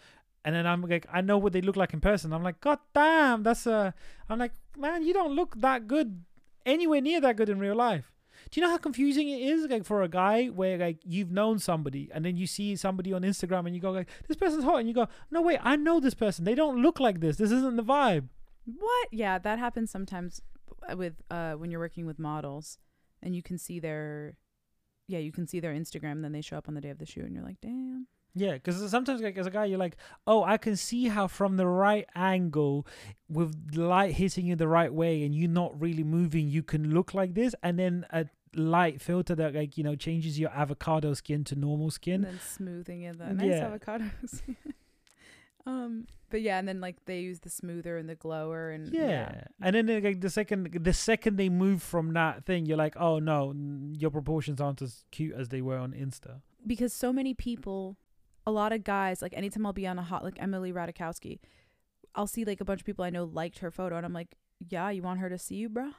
And 0.45 0.56
then 0.56 0.65
I'm 0.65 0.82
like, 0.82 1.06
I 1.12 1.21
know 1.21 1.38
what 1.38 1.52
they 1.52 1.62
look 1.62 1.75
like 1.75 1.93
in 1.93 1.99
person. 1.99 2.32
I'm 2.32 2.43
like, 2.43 2.62
God 2.62 2.80
damn, 2.93 3.43
that's 3.43 3.67
a. 3.67 3.93
I'm 4.30 4.39
like, 4.39 4.54
man, 4.78 5.04
you 5.04 5.13
don't 5.13 5.36
look 5.36 5.60
that 5.60 5.88
good, 5.88 6.23
anywhere 6.65 7.02
near 7.02 7.19
that 7.21 7.36
good 7.36 7.49
in 7.49 7.60
real 7.60 7.75
life. 7.75 8.13
Do 8.49 8.60
you 8.60 8.65
know 8.65 8.71
how 8.71 8.78
confusing 8.78 9.28
it 9.28 9.41
is, 9.41 9.69
like 9.69 9.84
for 9.84 10.02
a 10.02 10.08
guy 10.08 10.47
where 10.47 10.78
like 10.78 10.99
you've 11.04 11.32
known 11.32 11.60
somebody 11.60 12.10
and 12.13 12.23
then 12.23 12.38
you 12.38 12.47
see 12.47 12.75
somebody 12.78 13.12
on 13.12 13.23
Instagram 13.23 13.65
and 13.65 13.75
you 13.75 13.82
go 13.82 13.91
like, 13.91 14.08
this 14.28 14.38
person's 14.38 14.63
hot, 14.63 14.80
and 14.80 14.88
you 14.88 14.93
go, 14.93 15.08
no 15.30 15.41
wait, 15.41 15.60
I 15.62 15.75
know 15.75 15.99
this 15.99 16.13
person. 16.13 16.45
They 16.45 16.56
don't 16.56 16.82
look 16.82 17.02
like 17.02 17.19
this. 17.19 17.36
This 17.36 17.52
isn't 17.52 17.75
the 17.75 17.84
vibe. 17.84 18.30
What? 18.78 19.08
Yeah, 19.12 19.38
that 19.40 19.60
happens 19.60 19.90
sometimes 19.92 20.42
with 20.96 21.22
uh 21.30 21.54
when 21.54 21.72
you're 21.72 21.80
working 21.80 22.06
with 22.06 22.20
models 22.20 22.78
and 23.22 23.36
you 23.36 23.42
can 23.44 23.58
see 23.58 23.80
their 23.80 24.38
yeah, 25.08 25.20
you 25.20 25.32
can 25.32 25.48
see 25.48 25.60
their 25.60 25.74
Instagram 25.74 26.22
then 26.22 26.32
they 26.32 26.42
show 26.42 26.58
up 26.58 26.68
on 26.68 26.76
the 26.76 26.82
day 26.82 26.90
of 26.92 27.00
the 27.00 27.06
shoot 27.06 27.26
and 27.26 27.34
you're 27.34 27.44
like, 27.44 27.60
"Damn." 27.62 28.08
Yeah, 28.36 28.54
because 28.54 28.90
sometimes 28.92 29.22
like 29.22 29.38
as 29.40 29.48
a 29.48 29.52
guy, 29.52 29.66
you're 29.66 29.80
like, 29.80 29.98
oh, 30.28 30.44
I 30.44 30.58
can 30.58 30.76
see 30.76 31.08
how 31.08 31.28
from 31.28 31.58
the 31.58 31.66
right 31.66 32.06
angle, 32.16 32.86
with 33.28 33.76
light 33.76 34.14
hitting 34.14 34.46
you 34.46 34.56
the 34.56 34.68
right 34.68 34.94
way, 34.94 35.24
and 35.24 35.34
you 35.34 35.48
not 35.48 35.80
really 35.82 36.04
moving, 36.04 36.48
you 36.48 36.62
can 36.62 36.94
look 36.94 37.16
like 37.16 37.34
this, 37.34 37.56
and 37.64 37.80
then 37.80 38.06
a 38.12 38.28
light 38.56 39.02
filter 39.02 39.34
that 39.36 39.56
like 39.56 39.78
you 39.78 39.84
know 39.84 39.96
changes 39.96 40.40
your 40.40 40.52
avocado 40.52 41.14
skin 41.16 41.44
to 41.46 41.56
normal 41.56 41.88
And 41.88 41.94
skin. 41.94 42.22
then 42.22 42.40
smoothing 42.40 43.02
it 43.02 43.18
the 43.18 43.34
nice 43.34 43.48
Yeah. 43.48 43.70
avocados. 43.70 44.42
um 45.65 46.06
but 46.32 46.41
yeah, 46.41 46.60
and 46.60 46.67
then 46.67 46.80
like 46.80 46.98
they 47.06 47.22
use 47.22 47.39
the 47.39 47.50
smoother 47.50 47.98
and 47.98 48.08
the 48.08 48.13
glower 48.15 48.69
and 48.69 48.93
Yeah. 48.93 49.45
and 49.62 49.76
then 49.76 50.04
like 50.04 50.22
the 50.22 50.30
second 50.30 50.78
the 50.84 50.93
second 50.93 51.38
they 51.38 51.50
move 51.50 51.82
from 51.82 52.13
that 52.13 52.45
thing, 52.45 52.65
you're 52.67 52.78
like, 52.78 52.95
oh 52.98 53.17
no, 53.17 53.54
your 53.98 54.12
proportions 54.12 54.62
aren't 54.62 54.82
as 54.84 55.06
cute 55.12 55.34
as 55.36 55.50
they 55.50 55.62
were 55.62 55.78
on 55.78 55.91
Insta. 55.93 56.41
because 56.67 56.93
so 56.93 57.12
many 57.12 57.34
people 57.34 57.98
a 58.45 58.52
lot 58.52 58.72
of 58.72 58.84
guys 58.84 59.22
like 59.22 59.34
anytime 59.36 59.65
i'll 59.65 59.74
be 59.74 59.86
on 59.86 60.00
a 60.00 60.02
hot 60.02 60.24
like 60.24 60.38
emily 60.39 60.72
ratajkowski 60.74 61.39
i'll 62.15 62.26
see 62.26 62.43
like 62.45 62.60
a 62.62 62.65
bunch 62.65 62.80
of 62.82 62.86
people 62.86 63.06
i 63.06 63.10
know 63.10 63.26
liked 63.26 63.60
her 63.60 63.69
photo 63.69 63.95
and 63.98 64.06
i'm 64.06 64.13
like 64.13 64.36
yeah 64.69 64.89
you 64.89 65.02
want 65.04 65.19
her 65.19 65.30
to 65.30 65.38
see 65.38 65.56
you 65.56 65.69
bruh 65.69 65.93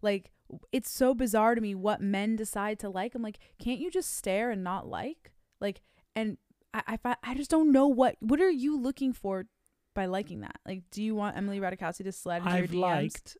like 0.00 0.30
it's 0.72 0.90
so 0.90 1.14
bizarre 1.14 1.54
to 1.54 1.60
me 1.60 1.74
what 1.74 2.00
men 2.00 2.36
decide 2.36 2.78
to 2.78 2.88
like 2.88 3.14
i'm 3.14 3.22
like 3.22 3.38
can't 3.58 3.80
you 3.80 3.90
just 3.90 4.16
stare 4.16 4.50
and 4.50 4.64
not 4.64 4.86
like 4.88 5.32
like 5.60 5.80
and 6.16 6.38
i 6.74 6.98
i, 7.04 7.16
I 7.22 7.34
just 7.34 7.50
don't 7.50 7.72
know 7.72 7.86
what 7.88 8.16
what 8.20 8.40
are 8.40 8.50
you 8.50 8.78
looking 8.80 9.12
for 9.12 9.46
by 9.94 10.06
liking 10.06 10.40
that 10.40 10.58
like 10.66 10.82
do 10.90 11.02
you 11.02 11.14
want 11.14 11.36
emily 11.36 11.58
ratajkowski 11.60 12.04
to 12.04 12.12
slide 12.12 12.38
into 12.38 12.50
I've 12.50 12.72
your 12.72 12.82
DMs? 12.84 13.02
liked 13.02 13.36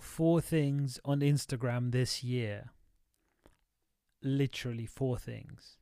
four 0.00 0.40
things 0.40 0.98
on 1.04 1.20
Instagram 1.20 1.92
this 1.92 2.24
year. 2.24 2.70
Literally 4.22 4.86
four 4.86 5.16
things. 5.16 5.78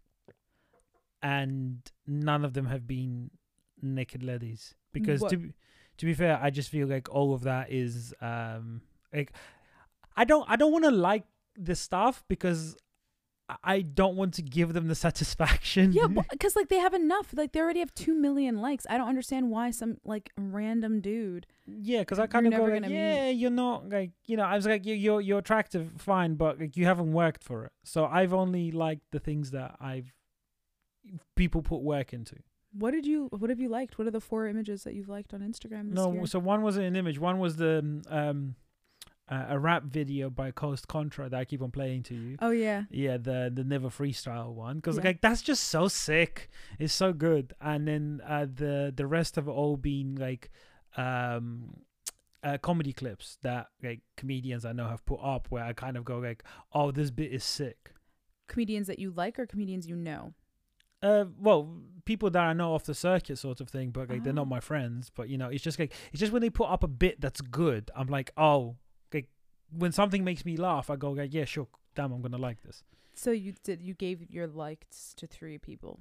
And 1.23 1.81
none 2.07 2.45
of 2.45 2.55
them 2.55 2.67
have 2.67 2.87
been 2.87 3.31
naked 3.83 4.23
ladies. 4.23 4.75
Because 4.93 5.21
What- 5.21 5.31
to 5.31 5.37
be, 5.37 5.53
to 5.99 6.07
be 6.07 6.15
fair, 6.15 6.39
I 6.43 6.51
just 6.51 6.71
feel 6.71 6.87
like 6.89 7.09
all 7.11 7.35
of 7.35 7.43
that 7.43 7.71
is 7.71 8.15
um 8.21 8.83
like 9.13 9.33
I 10.17 10.25
don't 10.25 10.49
I 10.49 10.57
don't 10.57 10.73
want 10.73 10.85
to 10.85 10.91
like 10.91 11.25
this 11.57 11.81
stuff 11.81 12.25
because 12.29 12.77
I- 13.65 13.81
don't 13.83 14.17
want 14.17 14.35
to 14.35 14.43
give 14.43 14.73
them 14.73 14.89
the 14.89 14.95
satisfaction. 14.95 15.93
Yeah, 15.93 16.07
because 16.07 16.55
like 16.61 16.69
they 16.69 16.79
have 16.79 16.95
enough. 16.95 17.29
Like 17.35 17.53
they 17.53 17.61
already 17.61 17.81
have 17.81 17.95
two 17.95 18.15
million 18.15 18.61
likes. 18.61 18.87
I 18.89 18.97
don't 18.99 19.09
understand 19.09 19.51
why 19.51 19.71
some 19.71 19.99
like 20.05 20.31
random 20.39 21.01
dude. 21.01 21.47
Yeah, 21.67 22.01
because 22.01 22.19
I 22.19 22.27
kind 22.27 22.47
of 22.47 22.53
go, 22.53 22.63
like, 22.65 22.75
gonna 22.75 22.89
meet- 22.89 22.95
yeah, 22.97 23.29
you're 23.29 23.51
not 23.51 23.89
like, 23.89 24.11
you 24.27 24.37
know, 24.37 24.45
I 24.45 24.57
was 24.57 24.67
like, 24.67 24.85
you, 24.87 24.95
you're 24.95 25.21
you're 25.21 25.39
attractive, 25.39 25.93
fine, 25.99 26.35
but 26.35 26.61
like 26.61 26.77
you 26.77 26.85
haven't 26.87 27.13
worked 27.13 27.43
for 27.45 27.65
it. 27.65 27.73
So 27.85 28.07
I've 28.07 28.33
only 28.35 28.71
liked 28.73 29.03
the 29.13 29.19
things 29.21 29.51
that 29.53 29.77
I've 29.81 30.13
people 31.37 31.63
put 31.63 31.81
work 31.81 32.13
into. 32.13 32.37
What 32.73 32.93
did 32.93 33.05
you? 33.07 33.29
What 33.37 33.51
have 33.51 33.59
you 33.61 33.69
liked? 33.69 33.99
What 33.99 34.07
are 34.07 34.13
the 34.13 34.21
four 34.21 34.47
images 34.47 34.85
that 34.85 34.95
you've 34.95 35.09
liked 35.09 35.35
on 35.35 35.41
Instagram 35.41 35.93
No, 35.93 36.13
year? 36.13 36.27
so 36.27 36.39
one 36.39 36.63
was 36.63 36.77
an 36.77 36.95
image, 36.95 37.19
one 37.19 37.39
was 37.39 37.57
the 37.57 37.79
um, 37.79 38.03
um 38.09 38.55
uh, 39.31 39.47
a 39.49 39.59
rap 39.59 39.85
video 39.85 40.29
by 40.29 40.51
Coast 40.51 40.89
Contra 40.89 41.29
that 41.29 41.39
I 41.39 41.45
keep 41.45 41.63
on 41.63 41.71
playing 41.71 42.03
to 42.05 42.15
you. 42.15 42.37
oh 42.41 42.51
yeah, 42.51 42.85
Yeah, 42.91 43.17
the 43.17 43.51
the 43.55 43.63
never 43.65 43.89
freestyle 43.89 44.53
one 44.53 44.77
because 44.77 44.97
Yeah. 44.97 45.05
like 45.05 45.21
that's 45.21 45.41
just 45.43 45.65
so 45.65 45.87
sick. 45.89 46.51
It's 46.79 46.93
so 46.93 47.13
good. 47.13 47.55
And 47.61 47.87
then 47.87 48.21
uh, 48.27 48.47
the 48.53 48.93
the 48.95 49.07
rest 49.07 49.39
of 49.39 49.47
it 49.47 49.53
all 49.53 49.77
being 49.77 50.17
like 50.17 50.51
um 50.97 51.77
uh, 52.43 52.57
comedy 52.59 52.93
clips 52.93 53.37
that 53.43 53.69
like 53.83 54.01
comedians 54.17 54.65
I 54.65 54.73
know 54.73 54.89
have 54.89 55.05
put 55.05 55.21
up 55.23 55.47
where 55.51 55.63
I 55.65 55.75
kind 55.75 55.97
of 55.97 56.05
go 56.05 56.19
like, 56.19 56.43
oh, 56.73 56.91
this 56.91 57.11
bit 57.11 57.33
is 57.33 57.45
sick. 57.45 57.93
comedians 58.49 58.87
that 58.89 58.99
you 58.99 59.11
like 59.13 59.39
or 59.39 59.47
comedians 59.47 59.87
you 59.87 59.95
know. 59.95 60.33
Uh, 61.03 61.27
well, 61.39 61.79
people 62.05 62.29
that 62.31 62.43
I 62.43 62.53
know 62.53 62.75
off 62.75 62.85
the 62.85 62.95
circuit, 62.95 63.39
sort 63.39 63.61
of 63.61 63.69
thing, 63.71 63.91
but 63.91 64.11
like 64.11 64.23
they're 64.25 64.33
Ah. 64.33 64.43
not 64.43 64.49
my 64.49 64.61
friends. 64.61 65.11
But 65.15 65.29
you 65.29 65.39
know, 65.39 65.49
it's 65.49 65.63
just 65.63 65.79
like 65.79 65.93
it's 66.13 66.21
just 66.21 66.33
when 66.33 66.43
they 66.43 66.51
put 66.51 66.69
up 66.69 66.83
a 66.83 66.89
bit 66.89 67.21
that's 67.21 67.41
good, 67.43 67.91
I'm 67.95 68.09
like, 68.09 68.33
oh, 68.37 68.77
when 69.77 69.93
something 69.93 70.25
makes 70.25 70.45
me 70.45 70.57
laugh, 70.57 70.91
I 70.91 70.97
go 70.97 71.13
like, 71.13 71.33
yeah, 71.33 71.45
sure, 71.45 71.69
damn, 71.95 72.13
I'm 72.13 72.23
gonna 72.23 72.39
like 72.39 72.63
this. 72.63 72.83
So 73.15 73.31
you 73.31 73.55
did. 73.63 73.83
You 73.83 73.95
gave 73.95 74.31
your 74.31 74.47
likes 74.47 75.15
to 75.17 75.27
three 75.27 75.59
people. 75.59 76.01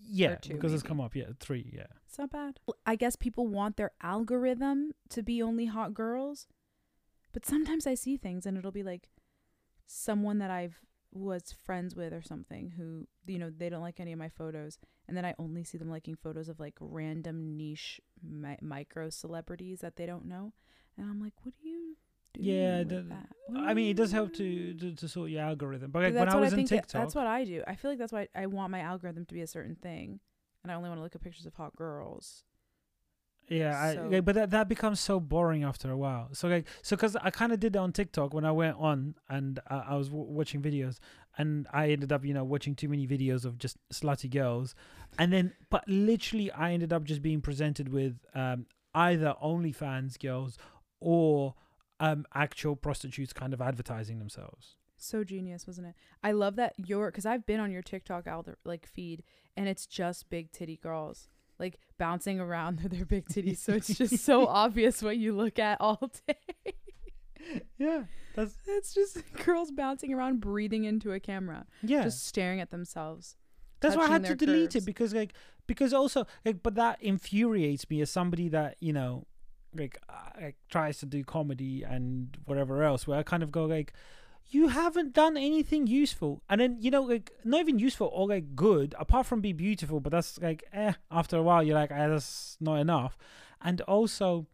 Yeah, 0.00 0.36
two, 0.36 0.54
because 0.54 0.72
it's 0.72 0.82
come 0.82 1.00
up. 1.00 1.14
Yeah, 1.14 1.26
three. 1.40 1.70
Yeah. 1.72 1.86
It's 2.06 2.18
not 2.18 2.30
bad. 2.30 2.60
I 2.86 2.96
guess 2.96 3.16
people 3.16 3.46
want 3.46 3.76
their 3.76 3.92
algorithm 4.00 4.92
to 5.10 5.22
be 5.22 5.42
only 5.42 5.66
hot 5.66 5.94
girls, 5.94 6.46
but 7.32 7.44
sometimes 7.44 7.86
I 7.86 7.94
see 7.94 8.16
things 8.16 8.46
and 8.46 8.56
it'll 8.56 8.72
be 8.72 8.82
like 8.82 9.08
someone 9.86 10.38
that 10.38 10.50
I've 10.50 10.80
was 11.10 11.54
friends 11.64 11.96
with 11.96 12.12
or 12.12 12.20
something 12.20 12.74
who 12.76 13.06
you 13.26 13.38
know 13.38 13.50
they 13.50 13.70
don't 13.70 13.80
like 13.80 13.98
any 13.98 14.12
of 14.12 14.18
my 14.18 14.28
photos 14.28 14.78
and 15.06 15.16
then 15.16 15.24
I 15.24 15.34
only 15.38 15.64
see 15.64 15.78
them 15.78 15.88
liking 15.90 16.16
photos 16.16 16.50
of 16.50 16.60
like 16.60 16.74
random 16.80 17.56
niche 17.56 17.98
mi- 18.22 18.58
micro 18.60 19.08
celebrities 19.08 19.80
that 19.80 19.96
they 19.96 20.04
don't 20.04 20.26
know 20.26 20.52
and 20.98 21.08
I'm 21.08 21.18
like 21.18 21.32
what 21.42 21.54
do 21.62 21.66
you 21.66 21.96
Yeah, 22.36 22.84
the- 22.84 23.06
I 23.56 23.74
mean, 23.74 23.90
it 23.90 23.96
does 23.96 24.12
help 24.12 24.34
to, 24.34 24.74
to 24.74 24.94
to 24.94 25.08
sort 25.08 25.30
your 25.30 25.42
algorithm. 25.42 25.90
But 25.90 26.02
like 26.02 26.14
when 26.14 26.28
I 26.28 26.36
was 26.36 26.52
on 26.52 26.56
think 26.58 26.70
it- 26.72 26.74
TikTok, 26.76 27.00
that's 27.02 27.14
what 27.14 27.26
I 27.26 27.44
do 27.44 27.62
I 27.66 27.74
feel 27.76 27.90
like 27.90 27.98
that's 27.98 28.12
why 28.12 28.28
I 28.34 28.46
want 28.46 28.70
my 28.70 28.80
algorithm 28.80 29.24
to 29.26 29.34
be 29.34 29.40
a 29.40 29.46
certain 29.46 29.74
thing 29.76 30.20
and 30.62 30.70
I 30.70 30.74
only 30.74 30.88
want 30.90 30.98
to 30.98 31.02
look 31.02 31.14
at 31.14 31.22
pictures 31.22 31.46
of 31.46 31.54
hot 31.54 31.74
girls 31.76 32.44
Yeah, 33.48 33.80
I, 33.80 33.94
So- 33.94 34.08
like, 34.08 34.24
but 34.26 34.34
that 34.34 34.50
that 34.50 34.68
becomes 34.68 35.00
so 35.00 35.18
boring 35.18 35.64
after 35.64 35.90
a 35.90 35.96
while. 35.96 36.28
So 36.32 36.48
like, 36.48 36.66
so 36.82 36.94
because 36.96 37.16
I 37.16 37.30
kind 37.30 37.50
of 37.52 37.58
did 37.60 37.72
that 37.72 37.78
on 37.80 37.92
TikTok 37.92 38.34
when 38.34 38.44
I 38.44 38.52
went 38.52 38.76
on 38.78 39.14
and 39.30 39.58
I, 39.68 39.76
I 39.90 39.94
was 39.96 40.08
w- 40.08 40.26
watching 40.30 40.60
videos, 40.60 40.98
and 41.38 41.66
I 41.72 41.88
ended 41.90 42.12
up, 42.12 42.24
you 42.26 42.34
know, 42.34 42.44
watching 42.44 42.74
too 42.74 42.88
many 42.90 43.06
videos 43.06 43.46
of 43.46 43.56
just 43.56 43.78
slutty 43.90 44.28
girls, 44.30 44.74
and 45.18 45.32
then, 45.32 45.54
but 45.70 45.82
literally, 45.88 46.50
I 46.52 46.72
ended 46.72 46.92
up 46.92 47.04
just 47.04 47.22
being 47.22 47.40
presented 47.40 47.88
with 47.88 48.18
um, 48.34 48.66
either 48.94 49.34
OnlyFans 49.42 50.18
girls 50.18 50.58
or 51.00 51.54
um, 52.00 52.26
actual 52.34 52.76
prostitutes, 52.76 53.32
kind 53.32 53.52
of 53.52 53.60
advertising 53.60 54.18
themselves. 54.18 54.76
So 54.96 55.22
genius, 55.24 55.66
wasn't 55.66 55.88
it? 55.88 55.94
I 56.22 56.32
love 56.32 56.56
that 56.56 56.74
your 56.76 57.10
because 57.10 57.26
I've 57.26 57.46
been 57.46 57.60
on 57.60 57.70
your 57.70 57.82
TikTok 57.82 58.26
alder, 58.26 58.58
like 58.64 58.86
feed, 58.86 59.22
and 59.56 59.68
it's 59.68 59.86
just 59.86 60.28
big 60.28 60.50
titty 60.52 60.76
girls 60.76 61.28
like 61.58 61.78
bouncing 61.98 62.40
around 62.40 62.80
with 62.82 62.92
their 62.92 63.04
big 63.04 63.26
titties. 63.26 63.58
So 63.58 63.74
it's 63.74 63.88
just 63.96 64.18
so 64.18 64.46
obvious 64.48 65.02
what 65.02 65.16
you 65.16 65.34
look 65.34 65.58
at 65.58 65.80
all 65.80 66.10
day. 66.26 66.74
Yeah, 67.78 68.04
that's 68.34 68.56
it's 68.66 68.92
just 68.92 69.18
girls 69.44 69.70
bouncing 69.70 70.12
around, 70.12 70.40
breathing 70.40 70.84
into 70.84 71.12
a 71.12 71.20
camera, 71.20 71.66
yeah. 71.82 72.02
just 72.02 72.26
staring 72.26 72.60
at 72.60 72.70
themselves. 72.70 73.36
That's 73.80 73.96
why 73.96 74.04
I 74.04 74.08
had 74.08 74.24
to 74.24 74.34
delete 74.34 74.72
curves. 74.72 74.76
it 74.76 74.86
because 74.86 75.14
like 75.14 75.34
because 75.68 75.94
also 75.94 76.26
like 76.44 76.62
but 76.62 76.74
that 76.74 77.00
infuriates 77.00 77.88
me 77.88 78.00
as 78.00 78.10
somebody 78.10 78.48
that 78.48 78.76
you 78.80 78.92
know 78.92 79.26
like 79.74 79.98
like 80.40 80.56
tries 80.68 80.98
to 80.98 81.06
do 81.06 81.24
comedy 81.24 81.82
and 81.82 82.36
whatever 82.44 82.82
else 82.82 83.06
where 83.06 83.18
I 83.18 83.22
kind 83.22 83.42
of 83.42 83.52
go 83.52 83.64
like 83.64 83.92
you 84.50 84.68
haven't 84.68 85.12
done 85.12 85.36
anything 85.36 85.86
useful. 85.86 86.42
And 86.48 86.60
then 86.60 86.76
you 86.80 86.90
know 86.90 87.02
like 87.02 87.32
not 87.44 87.60
even 87.60 87.78
useful 87.78 88.10
or 88.12 88.26
like 88.26 88.56
good 88.56 88.94
apart 88.98 89.26
from 89.26 89.40
be 89.40 89.52
beautiful 89.52 90.00
but 90.00 90.10
that's 90.10 90.38
like 90.40 90.64
eh 90.72 90.94
after 91.10 91.36
a 91.36 91.42
while 91.42 91.62
you're 91.62 91.74
like 91.74 91.90
eh, 91.90 92.08
that's 92.08 92.56
not 92.60 92.76
enough. 92.76 93.16
And 93.60 93.80
also 93.82 94.46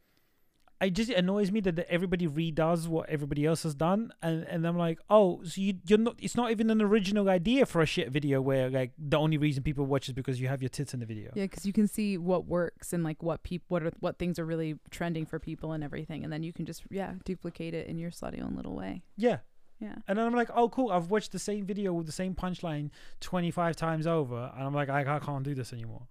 it 0.84 0.94
just 0.94 1.10
annoys 1.10 1.50
me 1.50 1.60
that 1.60 1.78
everybody 1.88 2.26
redoes 2.26 2.86
what 2.86 3.08
everybody 3.08 3.46
else 3.46 3.62
has 3.62 3.74
done, 3.74 4.12
and 4.22 4.44
and 4.44 4.66
I'm 4.66 4.76
like, 4.76 5.00
oh, 5.10 5.42
so 5.44 5.60
you 5.60 5.74
you're 5.86 5.98
not. 5.98 6.16
It's 6.18 6.36
not 6.36 6.50
even 6.50 6.70
an 6.70 6.80
original 6.82 7.28
idea 7.28 7.66
for 7.66 7.80
a 7.80 7.86
shit 7.86 8.10
video 8.10 8.40
where 8.40 8.70
like 8.70 8.92
the 8.98 9.18
only 9.18 9.38
reason 9.38 9.62
people 9.62 9.84
watch 9.86 10.08
is 10.08 10.14
because 10.14 10.40
you 10.40 10.48
have 10.48 10.62
your 10.62 10.68
tits 10.68 10.94
in 10.94 11.00
the 11.00 11.06
video. 11.06 11.30
Yeah, 11.34 11.44
because 11.44 11.66
you 11.66 11.72
can 11.72 11.88
see 11.88 12.18
what 12.18 12.46
works 12.46 12.92
and 12.92 13.02
like 13.02 13.22
what 13.22 13.42
people, 13.42 13.66
what 13.68 13.82
are 13.82 13.92
what 14.00 14.18
things 14.18 14.38
are 14.38 14.44
really 14.44 14.78
trending 14.90 15.26
for 15.26 15.38
people 15.38 15.72
and 15.72 15.82
everything, 15.82 16.24
and 16.24 16.32
then 16.32 16.42
you 16.42 16.52
can 16.52 16.66
just 16.66 16.82
yeah 16.90 17.14
duplicate 17.24 17.74
it 17.74 17.86
in 17.86 17.98
your 17.98 18.10
slutty 18.10 18.42
own 18.42 18.54
little 18.56 18.74
way. 18.74 19.02
Yeah. 19.16 19.38
Yeah. 19.80 19.96
And 20.06 20.16
then 20.16 20.24
I'm 20.24 20.34
like, 20.34 20.50
oh, 20.54 20.68
cool. 20.68 20.90
I've 20.90 21.10
watched 21.10 21.32
the 21.32 21.38
same 21.38 21.66
video 21.66 21.92
with 21.92 22.06
the 22.06 22.12
same 22.12 22.34
punchline 22.34 22.90
25 23.20 23.76
times 23.76 24.06
over, 24.06 24.52
and 24.54 24.64
I'm 24.64 24.72
like, 24.72 24.88
I, 24.88 25.16
I 25.16 25.18
can't 25.18 25.42
do 25.42 25.54
this 25.54 25.72
anymore. 25.72 26.06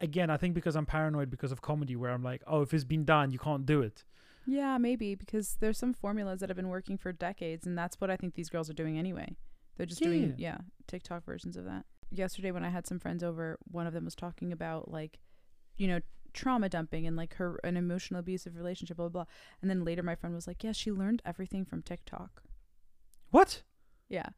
Again, 0.00 0.30
I 0.30 0.36
think 0.36 0.54
because 0.54 0.76
I'm 0.76 0.86
paranoid 0.86 1.30
because 1.30 1.50
of 1.50 1.60
comedy, 1.60 1.96
where 1.96 2.12
I'm 2.12 2.22
like, 2.22 2.42
oh, 2.46 2.62
if 2.62 2.72
it's 2.72 2.84
been 2.84 3.04
done, 3.04 3.32
you 3.32 3.38
can't 3.38 3.66
do 3.66 3.82
it. 3.82 4.04
Yeah, 4.46 4.78
maybe 4.78 5.14
because 5.14 5.56
there's 5.60 5.76
some 5.76 5.92
formulas 5.92 6.40
that 6.40 6.48
have 6.48 6.56
been 6.56 6.68
working 6.68 6.96
for 6.96 7.12
decades, 7.12 7.66
and 7.66 7.76
that's 7.76 8.00
what 8.00 8.10
I 8.10 8.16
think 8.16 8.34
these 8.34 8.48
girls 8.48 8.70
are 8.70 8.74
doing 8.74 8.98
anyway. 8.98 9.36
They're 9.76 9.86
just 9.86 10.02
doing 10.02 10.34
yeah 10.38 10.58
TikTok 10.86 11.24
versions 11.24 11.56
of 11.56 11.64
that. 11.66 11.84
Yesterday, 12.10 12.50
when 12.50 12.64
I 12.64 12.70
had 12.70 12.86
some 12.86 12.98
friends 12.98 13.22
over, 13.22 13.58
one 13.70 13.86
of 13.86 13.92
them 13.92 14.04
was 14.04 14.14
talking 14.14 14.52
about 14.52 14.90
like, 14.90 15.18
you 15.76 15.86
know, 15.86 16.00
trauma 16.32 16.68
dumping 16.68 17.06
and 17.06 17.16
like 17.16 17.34
her 17.34 17.60
an 17.62 17.76
emotional 17.76 18.20
abusive 18.20 18.56
relationship, 18.56 18.96
blah 18.96 19.08
blah. 19.08 19.24
blah. 19.24 19.32
And 19.60 19.70
then 19.70 19.84
later, 19.84 20.02
my 20.02 20.14
friend 20.14 20.34
was 20.34 20.46
like, 20.46 20.64
yeah, 20.64 20.72
she 20.72 20.90
learned 20.90 21.22
everything 21.26 21.64
from 21.64 21.82
TikTok. 21.82 22.42
What? 23.30 23.62
Yeah. 24.08 24.30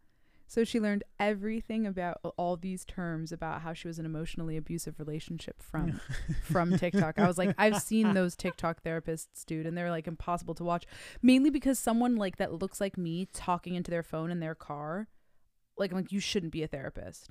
So 0.50 0.64
she 0.64 0.80
learned 0.80 1.04
everything 1.20 1.86
about 1.86 2.18
all 2.36 2.56
these 2.56 2.84
terms 2.84 3.30
about 3.30 3.60
how 3.60 3.72
she 3.72 3.86
was 3.86 4.00
in 4.00 4.04
an 4.04 4.10
emotionally 4.10 4.56
abusive 4.56 4.98
relationship 4.98 5.62
from 5.62 6.00
from 6.42 6.76
TikTok. 6.76 7.20
I 7.20 7.28
was 7.28 7.38
like, 7.38 7.54
I've 7.56 7.80
seen 7.80 8.14
those 8.14 8.34
TikTok 8.34 8.82
therapists, 8.82 9.46
dude, 9.46 9.64
and 9.64 9.78
they're 9.78 9.90
like 9.90 10.08
impossible 10.08 10.54
to 10.56 10.64
watch. 10.64 10.86
Mainly 11.22 11.50
because 11.50 11.78
someone 11.78 12.16
like 12.16 12.38
that 12.38 12.52
looks 12.52 12.80
like 12.80 12.98
me 12.98 13.28
talking 13.32 13.76
into 13.76 13.92
their 13.92 14.02
phone 14.02 14.32
in 14.32 14.40
their 14.40 14.56
car, 14.56 15.06
like 15.78 15.92
I'm 15.92 15.98
like 15.98 16.10
you 16.10 16.18
shouldn't 16.18 16.50
be 16.50 16.64
a 16.64 16.66
therapist. 16.66 17.28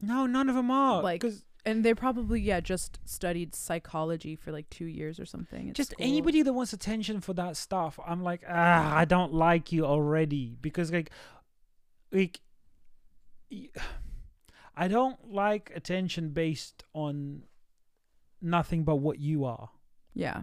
No, 0.00 0.24
none 0.24 0.48
of 0.48 0.54
them 0.54 0.70
are. 0.70 1.02
Like, 1.02 1.24
And 1.66 1.84
they 1.84 1.92
probably 1.92 2.40
yeah 2.40 2.60
just 2.60 3.00
studied 3.04 3.54
psychology 3.54 4.34
for 4.34 4.50
like 4.50 4.70
two 4.70 4.86
years 4.86 5.20
or 5.20 5.26
something. 5.26 5.74
just 5.74 5.90
school. 5.90 6.06
anybody 6.06 6.40
that 6.40 6.54
wants 6.54 6.72
attention 6.72 7.20
for 7.20 7.34
that 7.34 7.58
stuff, 7.58 8.00
I'm 8.06 8.22
like, 8.22 8.44
ah, 8.48 8.96
I 8.96 9.04
don't 9.04 9.34
like 9.34 9.72
you 9.72 9.84
already 9.84 10.56
because 10.58 10.90
like, 10.90 11.10
like, 12.10 12.40
I 14.76 14.88
don't 14.88 15.32
like 15.32 15.72
attention 15.74 16.30
based 16.30 16.84
on 16.92 17.42
nothing 18.42 18.84
but 18.84 18.96
what 18.96 19.18
you 19.18 19.44
are. 19.44 19.70
Yeah. 20.14 20.42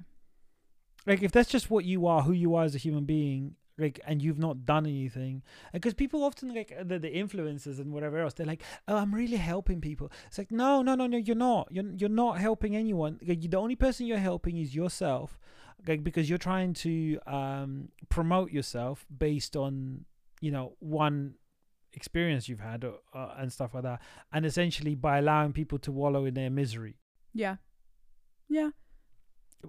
Like, 1.05 1.21
if 1.21 1.31
that's 1.31 1.49
just 1.49 1.69
what 1.69 1.85
you 1.85 2.07
are, 2.07 2.23
who 2.23 2.31
you 2.31 2.55
are 2.55 2.63
as 2.63 2.73
a 2.73 2.79
human 2.79 3.05
being, 3.05 3.55
like, 3.77 3.99
and 4.05 4.21
you've 4.21 4.39
not 4.39 4.65
done 4.65 4.85
anything, 4.85 5.43
because 5.73 5.93
people 5.93 6.23
often 6.23 6.53
like 6.53 6.73
the, 6.83 6.97
the 6.99 7.09
influencers 7.09 7.79
and 7.79 7.91
whatever 7.91 8.19
else, 8.19 8.33
they're 8.33 8.45
like, 8.45 8.63
oh, 8.87 8.95
I'm 8.95 9.13
really 9.13 9.37
helping 9.37 9.81
people. 9.81 10.11
It's 10.27 10.37
like, 10.37 10.51
no, 10.51 10.81
no, 10.81 10.95
no, 10.95 11.07
no, 11.07 11.17
you're 11.17 11.35
not. 11.35 11.67
You're 11.71 11.91
you're 11.97 12.09
not 12.09 12.37
helping 12.37 12.75
anyone. 12.75 13.19
Like, 13.25 13.41
the 13.41 13.57
only 13.57 13.75
person 13.75 14.05
you're 14.05 14.17
helping 14.17 14.57
is 14.57 14.73
yourself, 14.73 15.37
like 15.87 16.03
because 16.03 16.29
you're 16.29 16.37
trying 16.37 16.73
to 16.73 17.19
um 17.27 17.89
promote 18.09 18.51
yourself 18.51 19.05
based 19.15 19.55
on 19.55 20.05
you 20.39 20.51
know 20.51 20.73
one 20.79 21.35
experience 21.93 22.49
you've 22.49 22.59
had 22.59 22.83
or, 22.83 22.95
uh, 23.13 23.35
and 23.37 23.51
stuff 23.51 23.73
like 23.73 23.83
that, 23.83 24.01
and 24.31 24.45
essentially 24.45 24.95
by 24.95 25.19
allowing 25.19 25.53
people 25.53 25.79
to 25.79 25.91
wallow 25.91 26.25
in 26.25 26.33
their 26.33 26.49
misery. 26.49 26.97
Yeah. 27.33 27.57
Yeah. 28.49 28.69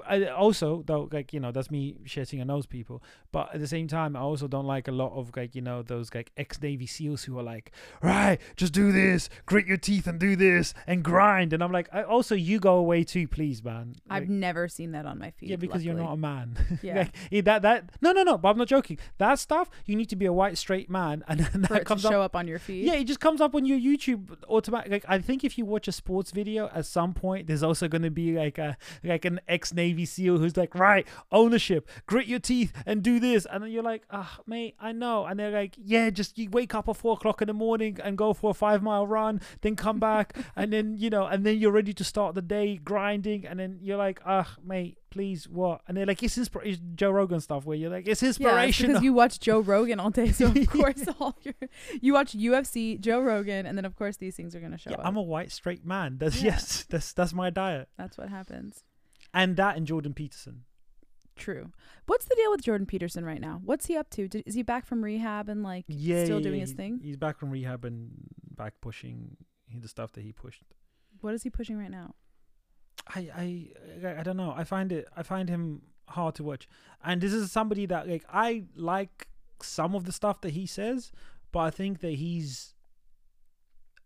I 0.07 0.26
also 0.26 0.83
though 0.87 1.09
like 1.12 1.33
you 1.33 1.40
know 1.40 1.52
that's 1.52 1.70
me 1.70 1.96
shitting 2.04 2.40
on 2.40 2.48
those 2.48 2.66
people 2.66 3.02
but 3.33 3.54
at 3.54 3.61
the 3.61 3.66
same 3.66 3.88
time 3.88 4.16
i 4.16 4.20
also 4.20 4.46
don't 4.48 4.66
like 4.66 4.88
a 4.88 4.92
lot 4.92 5.12
of 5.12 5.30
like 5.37 5.54
you 5.54 5.62
know 5.62 5.83
those 5.83 6.14
like 6.14 6.30
ex-navy 6.37 6.87
seals 6.87 7.24
who 7.24 7.38
are 7.38 7.42
like 7.42 7.72
right 8.02 8.38
just 8.57 8.72
do 8.72 8.92
this 8.92 9.30
grit 9.46 9.66
your 9.66 9.76
teeth 9.76 10.07
and 10.07 10.18
do 10.20 10.37
this 10.37 10.74
and 10.87 11.02
grind 11.02 11.52
and 11.52 11.62
i'm 11.62 11.72
like 11.72 11.88
I, 11.92 12.02
also 12.02 12.35
you 12.35 12.59
go 12.61 12.76
away 12.76 13.04
too 13.04 13.26
please 13.28 13.62
man 13.64 13.94
I've 14.11 14.28
never 14.28 14.68
seen 14.68 14.92
that 14.92 15.07
on 15.07 15.18
my 15.18 15.30
feed. 15.30 15.50
yeah 15.50 15.57
because 15.57 15.85
you're 15.85 15.94
not 15.94 16.12
a 16.12 16.16
man 16.16 16.57
Yeah. 16.83 17.09
like 17.30 17.44
that 17.44 17.62
that 17.62 17.90
no 18.00 18.12
no 18.12 18.22
no 18.22 18.37
but 18.38 18.50
i'm 18.50 18.59
not 18.59 18.68
joking 18.68 18.98
that 19.18 19.38
stuff 19.38 19.70
you 19.87 19.96
need 19.96 20.09
to 20.11 20.16
be 20.16 20.26
a 20.26 20.33
white 20.33 20.59
straight 20.59 20.90
man 20.90 21.24
and 21.28 21.40
then 21.52 21.62
that 21.62 21.83
it 21.83 21.85
comes 21.87 22.02
show 22.02 22.20
up 22.20 22.35
up 22.35 22.37
on 22.37 22.48
your 22.48 22.59
feed. 22.59 22.85
yeah, 22.87 22.94
it 22.94 23.04
just 23.04 23.20
comes 23.20 23.40
up 23.40 23.54
on 23.54 23.64
your 23.64 23.78
YouTube 23.78 24.37
automatic. 24.48 24.90
Like 24.90 25.04
I 25.09 25.18
think 25.18 25.44
if 25.44 25.57
you 25.59 25.64
watch 25.64 25.88
a 25.88 25.92
sports 25.92 26.30
video, 26.30 26.68
at 26.74 26.87
some 26.87 27.14
point 27.14 27.46
there's 27.46 27.62
also 27.62 27.87
going 27.88 28.02
to 28.02 28.11
be 28.11 28.33
like 28.37 28.59
a 28.59 28.76
like 29.02 29.24
an 29.24 29.40
ex 29.46 29.72
Navy 29.85 30.07
SEAL 30.07 30.38
who's 30.38 30.57
like, 30.57 30.75
right, 30.75 31.07
ownership, 31.31 31.88
grit 32.07 32.27
your 32.27 32.38
teeth 32.38 32.73
and 32.87 33.03
do 33.03 33.20
this, 33.20 33.47
and 33.51 33.62
then 33.62 33.70
you're 33.70 33.83
like, 33.83 34.03
ah, 34.11 34.40
mate, 34.47 34.75
I 34.81 34.92
know, 34.92 35.27
and 35.27 35.38
they're 35.38 35.51
like, 35.51 35.75
yeah, 35.77 36.09
just 36.09 36.38
you 36.38 36.49
wake 36.49 36.75
up 36.75 36.88
at 36.88 36.97
four 36.97 37.14
o'clock 37.14 37.42
in 37.42 37.49
the 37.49 37.55
morning 37.55 37.99
and 38.03 38.16
go 38.16 38.33
for 38.33 38.51
a 38.53 38.55
five 38.55 38.83
mile 38.83 39.07
run, 39.07 39.42
then 39.61 39.77
come 39.77 39.99
back, 39.99 40.35
and 40.57 40.73
then 40.73 40.97
you 40.97 41.11
know, 41.11 41.27
and 41.27 41.44
then 41.44 41.59
you're 41.59 41.70
ready 41.70 41.92
to 41.92 42.05
start 42.05 42.35
the 42.35 42.42
day 42.42 42.77
grinding, 42.77 43.44
and 43.47 43.61
then 43.61 43.79
you're 43.83 43.99
like, 43.99 44.20
ah, 44.25 44.57
mate. 44.64 44.99
Please, 45.11 45.49
what? 45.49 45.81
And 45.87 45.97
they're 45.97 46.07
like, 46.07 46.25
it's, 46.25 46.37
inspir- 46.37 46.66
it's 46.66 46.81
Joe 46.97 47.12
Rogan 47.12 47.38
stuff 47.38 47.64
where 47.64 47.77
you're 47.77 47.88
like, 47.88 48.09
it's 48.09 48.20
Yeah, 48.20 48.61
it's 48.62 48.81
because 48.81 49.01
you 49.01 49.12
watch 49.12 49.38
Joe 49.38 49.61
Rogan 49.61 50.01
all 50.01 50.11
day, 50.11 50.33
so 50.38 50.47
of 50.47 50.66
course 50.66 51.05
all 51.20 51.38
your 51.42 51.55
you 52.01 52.14
watch 52.14 52.37
UFC, 52.37 52.99
Joe 52.99 53.20
Rogan, 53.20 53.64
and 53.64 53.79
then 53.79 53.85
of 53.85 53.94
course 53.94 54.16
these 54.16 54.35
things 54.35 54.57
are 54.57 54.61
gonna 54.61 54.77
show 54.77 54.90
yeah, 54.90 54.97
up. 54.97 55.07
I'm 55.07 55.16
a 55.16 55.23
white 55.23 55.53
straight 55.53 55.87
man. 55.87 56.18
That's 56.18 56.42
Yeah. 56.42 56.55
yes, 56.55 56.85
that's 56.90 57.12
that's 57.12 57.33
my 57.33 57.51
diet. 57.51 57.88
That's 57.97 58.18
what 58.18 58.29
happens. 58.29 58.83
And 59.35 59.57
that 59.57 59.77
and 59.77 59.87
Jordan 59.87 60.14
Peterson. 60.14 60.64
True. 61.37 61.73
What's 62.07 62.27
the 62.27 62.37
deal 62.37 62.51
with 62.53 62.62
Jordan 62.62 62.87
Peterson 62.87 63.25
right 63.25 63.40
now? 63.40 63.61
What's 63.64 63.87
he 63.87 63.97
up 63.97 64.09
to? 64.11 64.29
Did, 64.29 64.44
is 64.47 64.55
he 64.55 64.62
back 64.62 64.87
from 64.87 65.03
rehab 65.03 65.49
and 65.49 65.62
like 65.62 65.85
Yeah, 65.88 66.25
still 66.25 66.38
yeah, 66.38 66.44
doing 66.44 66.55
yeah, 66.57 66.61
his 66.61 66.73
thing? 66.73 67.01
He's 67.03 67.16
back 67.16 67.38
from 67.38 67.51
rehab 67.51 67.85
and 67.85 68.12
back 68.57 68.75
pushing 68.81 69.37
the 69.77 69.88
stuff 69.88 70.12
that 70.12 70.23
he 70.23 70.33
pushed. 70.33 70.62
What 71.20 71.35
is 71.35 71.42
he 71.42 71.51
pushing 71.51 71.77
right 71.77 71.90
now? 71.90 72.14
I 73.09 73.29
I 74.05 74.18
I 74.20 74.23
don't 74.23 74.37
know. 74.37 74.55
I 74.57 74.64
find 74.64 74.92
it 74.92 75.09
I 75.16 75.25
find 75.25 75.49
him 75.49 75.83
hard 76.09 76.37
to 76.37 76.44
watch. 76.44 76.68
And 77.03 77.20
this 77.20 77.33
is 77.33 77.51
somebody 77.51 77.87
that 77.87 78.09
like 78.09 78.25
I 78.33 78.64
like 78.77 79.27
some 79.61 79.94
of 79.94 80.05
the 80.05 80.12
stuff 80.12 80.40
that 80.42 80.51
he 80.51 80.66
says, 80.66 81.11
but 81.51 81.61
I 81.61 81.70
think 81.70 82.01
that 82.01 82.14
he's 82.14 82.75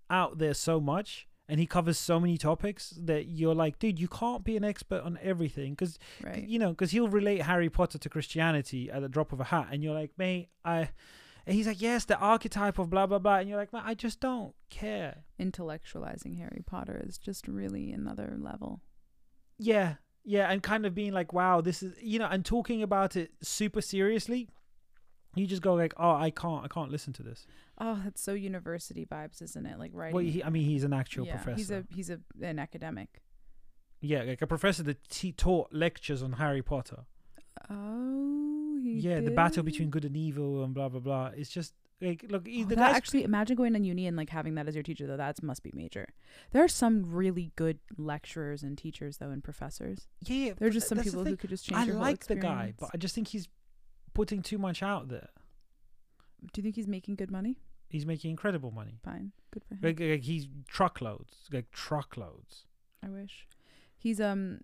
out 0.09 0.39
there 0.39 0.55
so 0.55 0.81
much 0.81 1.29
and 1.49 1.59
he 1.59 1.67
covers 1.67 1.97
so 1.99 2.21
many 2.21 2.37
topics 2.37 2.91
that 2.99 3.27
you're 3.27 3.55
like, 3.55 3.79
dude, 3.79 3.99
you 3.99 4.09
can't 4.09 4.45
be 4.45 4.57
an 4.57 4.65
expert 4.65 5.03
on 5.03 5.19
everything 5.23 5.73
because 5.73 5.99
Right. 6.23 6.47
you 6.47 6.59
know 6.59 6.71
because 6.71 6.91
he'll 6.91 7.09
relate 7.09 7.43
Harry 7.43 7.71
Potter 7.71 7.99
to 7.99 8.09
Christianity 8.09 8.91
at 8.91 9.01
the 9.03 9.09
drop 9.09 9.33
of 9.33 9.41
a 9.41 9.45
hat, 9.45 9.69
and 9.71 9.83
you're 9.83 9.95
like, 9.95 10.13
mate, 10.19 10.49
I. 10.65 10.91
And 11.47 11.55
he's 11.57 11.67
like, 11.67 11.81
yes, 11.81 12.05
the 12.05 12.19
archetype 12.19 12.79
of 12.79 12.91
blah 12.91 13.07
blah 13.07 13.19
blah, 13.19 13.37
and 13.39 13.49
you're 13.49 13.57
like, 13.57 13.73
man, 13.73 13.83
I 13.87 13.95
just 13.95 14.21
don't 14.21 14.55
care. 14.69 15.25
Intellectualizing 15.41 16.37
Harry 16.39 16.63
Potter 16.67 17.03
is 17.07 17.17
just 17.17 17.49
really 17.49 17.91
another 17.91 18.37
level. 18.39 18.83
Yeah, 19.59 19.95
yeah, 20.25 20.51
and 20.51 20.63
kind 20.63 20.85
of 20.85 20.95
being 20.95 21.13
like, 21.13 21.33
wow, 21.33 21.63
this 21.63 21.83
is 21.83 21.95
you 22.03 22.19
know, 22.19 22.29
and 22.31 22.45
talking 22.45 22.83
about 22.83 23.17
it 23.17 23.31
super 23.43 23.81
seriously. 23.81 24.49
You 25.39 25.47
just 25.47 25.63
go 25.63 25.75
like, 25.75 25.95
oh, 25.97 26.11
I 26.13 26.31
can't, 26.31 26.65
I 26.65 26.69
can't 26.69 26.91
listen 26.91 27.13
to 27.15 27.23
this. 27.23 27.47
Oh, 27.79 28.01
that's 28.05 28.21
so 28.21 28.33
university 28.33 29.07
vibes, 29.07 29.41
isn't 29.43 29.65
it? 29.67 29.79
Like 29.79 29.93
writing. 29.95 30.15
Well, 30.15 30.25
he, 30.25 30.43
I 30.43 30.51
mean, 30.51 30.65
he's 30.65 30.85
an 30.85 30.93
actual 30.93 31.27
yeah, 31.27 31.37
professor. 31.37 31.57
he's 31.57 31.71
a 31.71 31.85
he's 31.95 32.11
a 32.11 32.19
an 32.43 32.59
academic. 32.59 33.21
yeah, 34.01 34.23
like 34.23 34.43
a 34.43 34.47
professor 34.47 34.83
that 34.85 34.99
he 35.13 35.33
taught 35.33 35.73
lectures 35.73 36.23
on 36.23 36.33
Harry 36.33 36.63
Potter. 36.63 37.05
Oh, 37.71 38.79
yeah, 38.83 39.21
the 39.21 39.31
battle 39.31 39.63
between 39.63 39.91
good 39.91 40.05
and 40.05 40.17
evil 40.17 40.65
and 40.65 40.75
blah 40.75 40.89
blah 40.89 41.01
blah. 41.01 41.31
It's 41.37 41.51
just 41.51 41.75
like, 42.01 42.25
look, 42.29 42.43
Oh, 42.49 42.65
the 42.65 42.65
that 42.67 42.77
guy's 42.77 42.97
actually 42.97 43.25
imagine 43.25 43.57
going 43.57 43.73
to 43.75 43.81
uni 43.81 44.07
and 44.07 44.17
like 44.17 44.31
having 44.31 44.55
that 44.55 44.69
as 44.69 44.75
your 44.75 44.85
teacher 44.85 45.07
though. 45.07 45.17
That 45.17 45.43
must 45.43 45.63
be 45.63 45.73
major. 45.75 46.07
There 46.53 46.63
are 46.63 46.69
some 46.69 47.05
really 47.13 47.51
good 47.57 47.81
lecturers 47.97 48.63
and 48.63 48.79
teachers 48.79 49.19
though, 49.19 49.31
and 49.31 49.43
professors. 49.43 50.07
yeah, 50.25 50.47
yeah, 50.47 50.53
There 50.59 50.69
are 50.69 50.71
just 50.71 50.89
some 50.89 50.99
people 50.99 51.25
who 51.25 51.37
could 51.37 51.51
just 51.51 51.67
change 51.69 51.91
I 51.91 51.93
like 51.93 52.27
the 52.27 52.37
guy, 52.37 52.75
but 52.79 52.91
I 52.95 52.97
just 52.99 53.15
think 53.15 53.29
he's 53.29 53.49
putting 54.19 54.43
too 54.43 54.59
much 54.59 54.83
out 54.83 55.09
there. 55.09 55.29
Do 56.53 56.59
you 56.59 56.63
think 56.65 56.75
he's 56.75 56.89
making 56.89 57.15
good 57.15 57.31
money? 57.31 57.57
He's 57.89 58.05
making 58.05 58.33
incredible 58.33 58.73
money. 58.73 58.99
Fine, 59.05 59.31
good 59.53 59.63
for 59.63 59.75
him. 59.75 59.81
Like, 59.81 60.01
like 60.01 60.23
he's 60.23 60.49
truckloads, 60.67 61.35
like 61.53 61.71
truckloads. 61.71 62.65
I 63.05 63.11
wish. 63.11 63.47
He's 63.97 64.21
um, 64.21 64.63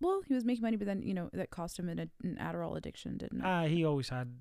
well, 0.00 0.22
he 0.26 0.32
was 0.32 0.46
making 0.46 0.62
money, 0.62 0.78
but 0.78 0.86
then 0.86 1.02
you 1.02 1.12
know 1.12 1.28
that 1.34 1.50
cost 1.50 1.78
him 1.78 1.90
an, 1.90 1.98
an 1.98 2.38
Adderall 2.40 2.78
addiction, 2.78 3.18
didn't 3.18 3.40
it? 3.40 3.44
Ah, 3.44 3.64
he 3.64 3.84
always 3.84 4.08
had 4.08 4.32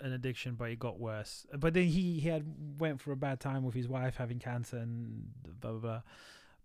an 0.00 0.14
addiction, 0.14 0.54
but 0.54 0.70
it 0.70 0.78
got 0.78 0.98
worse. 0.98 1.46
But 1.54 1.74
then 1.74 1.84
he 1.84 2.18
he 2.18 2.28
had 2.30 2.44
went 2.78 2.98
for 2.98 3.12
a 3.12 3.16
bad 3.16 3.40
time 3.40 3.62
with 3.62 3.74
his 3.74 3.88
wife 3.88 4.16
having 4.16 4.38
cancer 4.38 4.78
and 4.78 5.28
blah 5.60 5.72
blah 5.72 5.80
blah. 5.80 6.02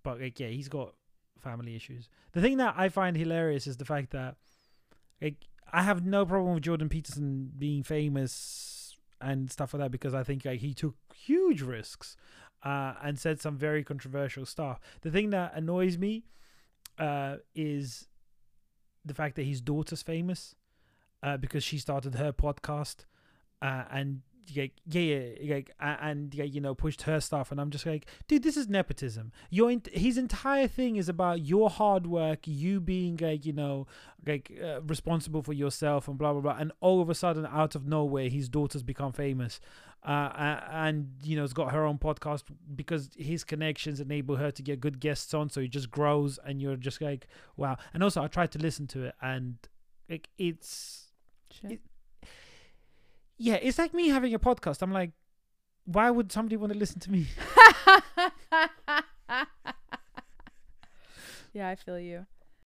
But 0.01 0.21
like, 0.21 0.39
yeah, 0.39 0.47
he's 0.47 0.69
got 0.69 0.93
family 1.39 1.75
issues. 1.75 2.07
The 2.31 2.41
thing 2.41 2.55
that 2.57 2.75
I 2.77 2.87
find 2.87 3.17
hilarious 3.17 3.67
is 3.67 3.75
the 3.75 3.85
fact 3.85 4.11
that 4.11 4.37
like 5.21 5.45
I 5.71 5.83
have 5.83 6.05
no 6.05 6.25
problem 6.25 6.53
with 6.55 6.63
Jordan 6.63 6.89
Peterson 6.89 7.51
being 7.57 7.83
famous 7.83 8.95
and 9.19 9.51
stuff 9.51 9.73
like 9.73 9.81
that 9.81 9.91
because 9.91 10.13
I 10.13 10.23
think 10.23 10.45
like 10.45 10.59
he 10.59 10.73
took 10.73 10.95
huge 11.13 11.61
risks 11.61 12.15
uh, 12.63 12.93
and 13.03 13.19
said 13.19 13.41
some 13.41 13.57
very 13.57 13.83
controversial 13.83 14.45
stuff. 14.45 14.79
The 15.01 15.11
thing 15.11 15.31
that 15.31 15.53
annoys 15.55 15.97
me 15.97 16.25
uh, 16.97 17.37
is 17.55 18.07
the 19.05 19.13
fact 19.13 19.35
that 19.35 19.43
his 19.43 19.61
daughter's 19.61 20.03
famous 20.03 20.55
uh, 21.23 21.37
because 21.37 21.63
she 21.63 21.77
started 21.77 22.15
her 22.15 22.31
podcast 22.31 23.05
uh, 23.61 23.83
and 23.91 24.21
like 24.55 24.73
yeah, 24.89 25.01
yeah 25.41 25.55
like 25.55 25.71
and 25.79 26.33
you 26.33 26.61
know 26.61 26.73
pushed 26.75 27.03
her 27.03 27.19
stuff 27.19 27.51
and 27.51 27.59
I'm 27.59 27.69
just 27.69 27.85
like 27.85 28.05
dude 28.27 28.43
this 28.43 28.57
is 28.57 28.67
nepotism. 28.67 29.31
Your 29.49 29.75
his 29.91 30.17
entire 30.17 30.67
thing 30.67 30.95
is 30.95 31.09
about 31.09 31.41
your 31.41 31.69
hard 31.69 32.07
work 32.07 32.39
you 32.45 32.79
being 32.79 33.17
like 33.17 33.45
you 33.45 33.53
know 33.53 33.87
like 34.25 34.51
uh, 34.63 34.81
responsible 34.81 35.41
for 35.41 35.53
yourself 35.53 36.07
and 36.07 36.17
blah 36.17 36.31
blah 36.33 36.41
blah 36.41 36.57
and 36.59 36.71
all 36.81 37.01
of 37.01 37.09
a 37.09 37.15
sudden 37.15 37.45
out 37.45 37.75
of 37.75 37.85
nowhere 37.87 38.29
his 38.29 38.49
daughter's 38.49 38.83
become 38.83 39.11
famous. 39.11 39.59
Uh, 40.03 40.61
and 40.71 41.09
you 41.23 41.35
know 41.35 41.41
has 41.41 41.53
got 41.53 41.73
her 41.73 41.83
own 41.83 41.97
podcast 41.97 42.43
because 42.75 43.09
his 43.17 43.43
connections 43.43 43.99
enable 43.99 44.37
her 44.37 44.51
to 44.51 44.61
get 44.61 44.79
good 44.79 44.99
guests 45.01 45.33
on 45.33 45.49
so 45.49 45.59
it 45.59 45.69
just 45.69 45.89
grows 45.91 46.39
and 46.45 46.61
you're 46.61 46.77
just 46.77 47.01
like 47.01 47.27
wow. 47.57 47.75
And 47.93 48.03
also 48.03 48.23
I 48.23 48.27
tried 48.27 48.51
to 48.51 48.59
listen 48.59 48.87
to 48.87 49.05
it 49.05 49.15
and 49.21 49.57
like 50.09 50.29
it's 50.37 51.07
it- 51.73 51.81
yeah 53.37 53.55
it's 53.55 53.77
like 53.77 53.93
me 53.93 54.09
having 54.09 54.33
a 54.33 54.39
podcast 54.39 54.81
I'm 54.81 54.91
like 54.91 55.11
why 55.85 56.09
would 56.11 56.31
somebody 56.31 56.57
want 56.57 56.73
to 56.73 56.79
listen 56.79 56.99
to 57.01 57.11
me 57.11 57.27
yeah, 61.53 61.69
I 61.69 61.75
feel 61.75 61.99
you. 61.99 62.25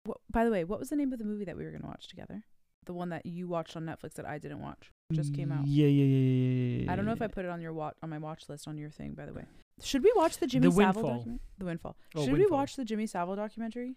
Wh- 0.08 0.14
by 0.32 0.46
the 0.46 0.52
way, 0.52 0.64
what 0.64 0.80
was 0.80 0.90
the 0.90 0.96
name 0.96 1.14
of 1.14 1.20
the 1.20 1.26
movie 1.26 1.46
that 1.46 1.58
we 1.58 1.66
were 1.66 1.72
gonna 1.72 1.88
watch 1.88 2.08
together? 2.08 2.44
The 2.86 2.94
one 2.94 3.10
that 3.10 3.26
you 3.26 3.48
watched 3.48 3.76
on 3.76 3.86
Netflix 3.86 4.14
that 4.16 4.28
I 4.28 4.38
didn't 4.38 4.62
watch. 4.62 4.92
Just 5.12 5.34
came 5.34 5.52
out. 5.52 5.66
yeah 5.68 5.88
yeah 5.88 6.04
yeah 6.04 6.18
yeah, 6.18 6.84
yeah, 6.86 6.92
I 6.92 6.96
don't 6.96 7.06
know 7.06 7.12
if 7.12 7.22
I 7.22 7.28
put 7.28 7.46
it 7.46 7.52
on 7.52 7.62
your 7.62 7.74
watch 7.74 7.96
on 8.04 8.10
my 8.10 8.18
watch 8.18 8.48
list 8.50 8.68
on 8.68 8.78
your 8.78 8.90
thing. 8.90 9.14
By 9.14 9.26
the 9.26 9.34
way, 9.34 9.46
should 9.82 10.04
we 10.04 10.12
watch 10.16 10.38
the 10.38 10.48
Jimmy 10.48 10.68
The 10.68 10.72
Savile 10.72 10.86
Windfall. 10.94 11.18
document? 11.18 11.42
The 11.58 11.66
Windfall. 11.66 11.96
Oh, 12.16 12.26
should 12.26 12.38
we 12.38 12.46
watch 12.48 12.76
the 12.76 12.86
Jimmy 12.86 13.08
Savile 13.08 13.36
documentary? 13.36 13.96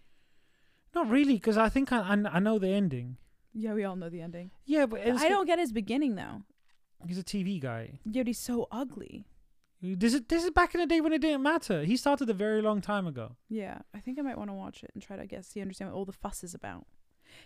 not 0.95 1.07
really 1.07 1.35
because 1.35 1.55
I 1.55 1.69
think 1.69 1.91
I, 1.91 1.99
I 1.99 2.37
I 2.37 2.39
know 2.39 2.57
the 2.57 2.69
ending 2.69 3.17
Yeah, 3.53 3.75
we 3.75 3.83
all 3.83 3.95
know 3.95 4.09
the 4.09 4.21
ending. 4.21 4.49
yeah 4.65 4.87
but 4.87 5.01
I 5.05 5.29
don't 5.29 5.45
get 5.45 5.59
his 5.59 5.71
beginning 5.71 6.15
though. 6.15 6.41
He's 7.07 7.17
a 7.17 7.23
TV 7.23 7.59
guy 7.59 7.99
Yet 8.05 8.27
he's 8.27 8.39
so 8.39 8.67
ugly. 8.71 9.25
this 9.81 10.13
is 10.13 10.21
this 10.27 10.43
is 10.43 10.51
back 10.51 10.73
in 10.75 10.81
the 10.81 10.87
day 10.87 11.01
when 11.01 11.13
it 11.13 11.19
didn't 11.21 11.43
matter 11.43 11.83
he 11.83 11.95
started 11.97 12.29
a 12.29 12.33
very 12.33 12.61
long 12.61 12.81
time 12.81 13.07
ago 13.07 13.35
Yeah, 13.47 13.79
I 13.93 13.99
think 13.99 14.19
I 14.19 14.21
might 14.21 14.37
want 14.37 14.49
to 14.49 14.53
watch 14.53 14.83
it 14.83 14.91
and 14.93 15.01
try 15.03 15.15
to 15.15 15.23
I 15.23 15.25
guess 15.25 15.47
see 15.47 15.61
understand 15.61 15.91
what 15.91 15.97
all 15.97 16.05
the 16.05 16.11
fuss 16.11 16.43
is 16.43 16.53
about. 16.53 16.85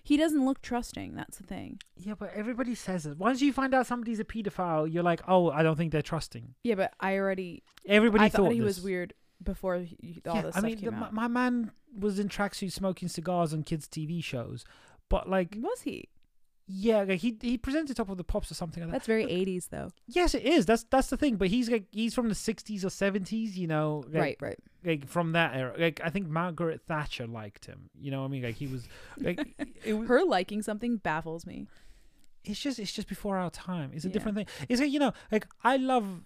He 0.02 0.16
doesn't 0.16 0.46
look 0.46 0.62
trusting. 0.62 1.14
That's 1.14 1.38
the 1.38 1.44
thing. 1.44 1.80
Yeah, 1.98 2.14
but 2.18 2.32
everybody 2.34 2.74
says 2.74 3.06
it. 3.06 3.18
Once 3.18 3.42
you 3.42 3.52
find 3.52 3.74
out 3.74 3.86
somebody's 3.86 4.20
a 4.20 4.24
pedophile, 4.24 4.92
you're 4.92 5.04
like, 5.04 5.20
oh, 5.28 5.50
I 5.52 5.62
don't 5.62 5.76
think 5.76 5.92
they're 5.92 6.02
trusting. 6.02 6.56
Yeah, 6.64 6.76
but 6.76 6.94
I 7.02 7.18
already 7.18 7.64
Everybody 7.86 8.24
I 8.24 8.30
thought 8.30 8.54
he 8.54 8.62
was 8.62 8.82
weird 8.82 9.14
before 9.44 9.80
he, 9.80 10.22
all 10.26 10.36
yeah, 10.36 10.42
this 10.44 10.56
I 10.56 10.60
stuff 10.60 10.64
mean, 10.70 10.78
came 10.78 10.86
the, 10.86 10.92
my, 10.96 11.06
out. 11.08 11.14
my 11.14 11.28
man 11.28 11.72
was 12.00 12.18
in 12.18 12.30
tracksuit 12.30 12.72
smoking 12.72 13.10
cigars 13.10 13.54
on 13.54 13.64
kids' 13.64 13.88
TV 13.90 14.24
shows, 14.24 14.64
but 15.10 15.30
like, 15.30 15.58
was 15.60 15.82
he? 15.82 16.08
Yeah, 16.68 17.04
like 17.04 17.20
he 17.20 17.38
he 17.42 17.58
presented 17.58 17.96
Top 17.98 18.10
of 18.10 18.18
the 18.18 18.24
Pops 18.24 18.50
or 18.52 18.54
something 18.54 18.82
like 18.84 18.92
that. 18.92 18.98
That's 19.00 19.08
very 19.08 19.26
80s 19.26 19.70
though. 19.70 19.90
yes, 20.08 20.34
it 20.34 20.44
is. 20.44 20.66
That's 20.66 20.84
that's 20.86 21.08
the 21.10 21.18
thing. 21.18 21.36
But 21.36 21.50
he's 21.50 21.70
like 21.70 21.86
he's 21.92 22.14
from 22.14 22.30
the 22.30 22.36
'60s 22.36 22.84
or 22.84 22.88
'70s, 22.88 23.56
you 23.56 23.68
know, 23.68 24.04
like, 24.08 24.22
right, 24.22 24.38
right. 24.42 24.60
Like 24.86 25.08
from 25.08 25.34
that 25.34 25.56
era. 25.56 25.74
Like 25.78 26.00
I 26.04 26.10
think 26.10 26.28
Margaret 26.28 26.82
Thatcher 26.88 27.28
liked 27.28 27.66
him. 27.66 27.90
You 28.00 28.12
know 28.12 28.20
what 28.22 28.28
I 28.28 28.30
mean? 28.30 28.44
Like 28.44 28.56
he 28.56 28.68
was 28.68 28.88
like 29.18 29.46
it 29.84 29.94
was, 29.94 30.08
Her 30.08 30.24
liking 30.24 30.62
something 30.62 30.98
baffles 30.98 31.46
me. 31.46 31.68
it's 32.46 32.60
just 32.62 32.80
it's 32.80 32.94
just 32.94 33.08
before 33.10 33.38
our 33.38 33.50
time. 33.50 33.92
It's 33.94 34.06
a 34.06 34.08
Yeah. 34.08 34.14
different 34.14 34.38
thing. 34.38 34.48
It's 34.70 34.80
like 34.82 34.92
you 34.92 35.00
know, 35.00 35.14
like 35.32 35.48
I 35.64 35.78
love. 35.78 36.24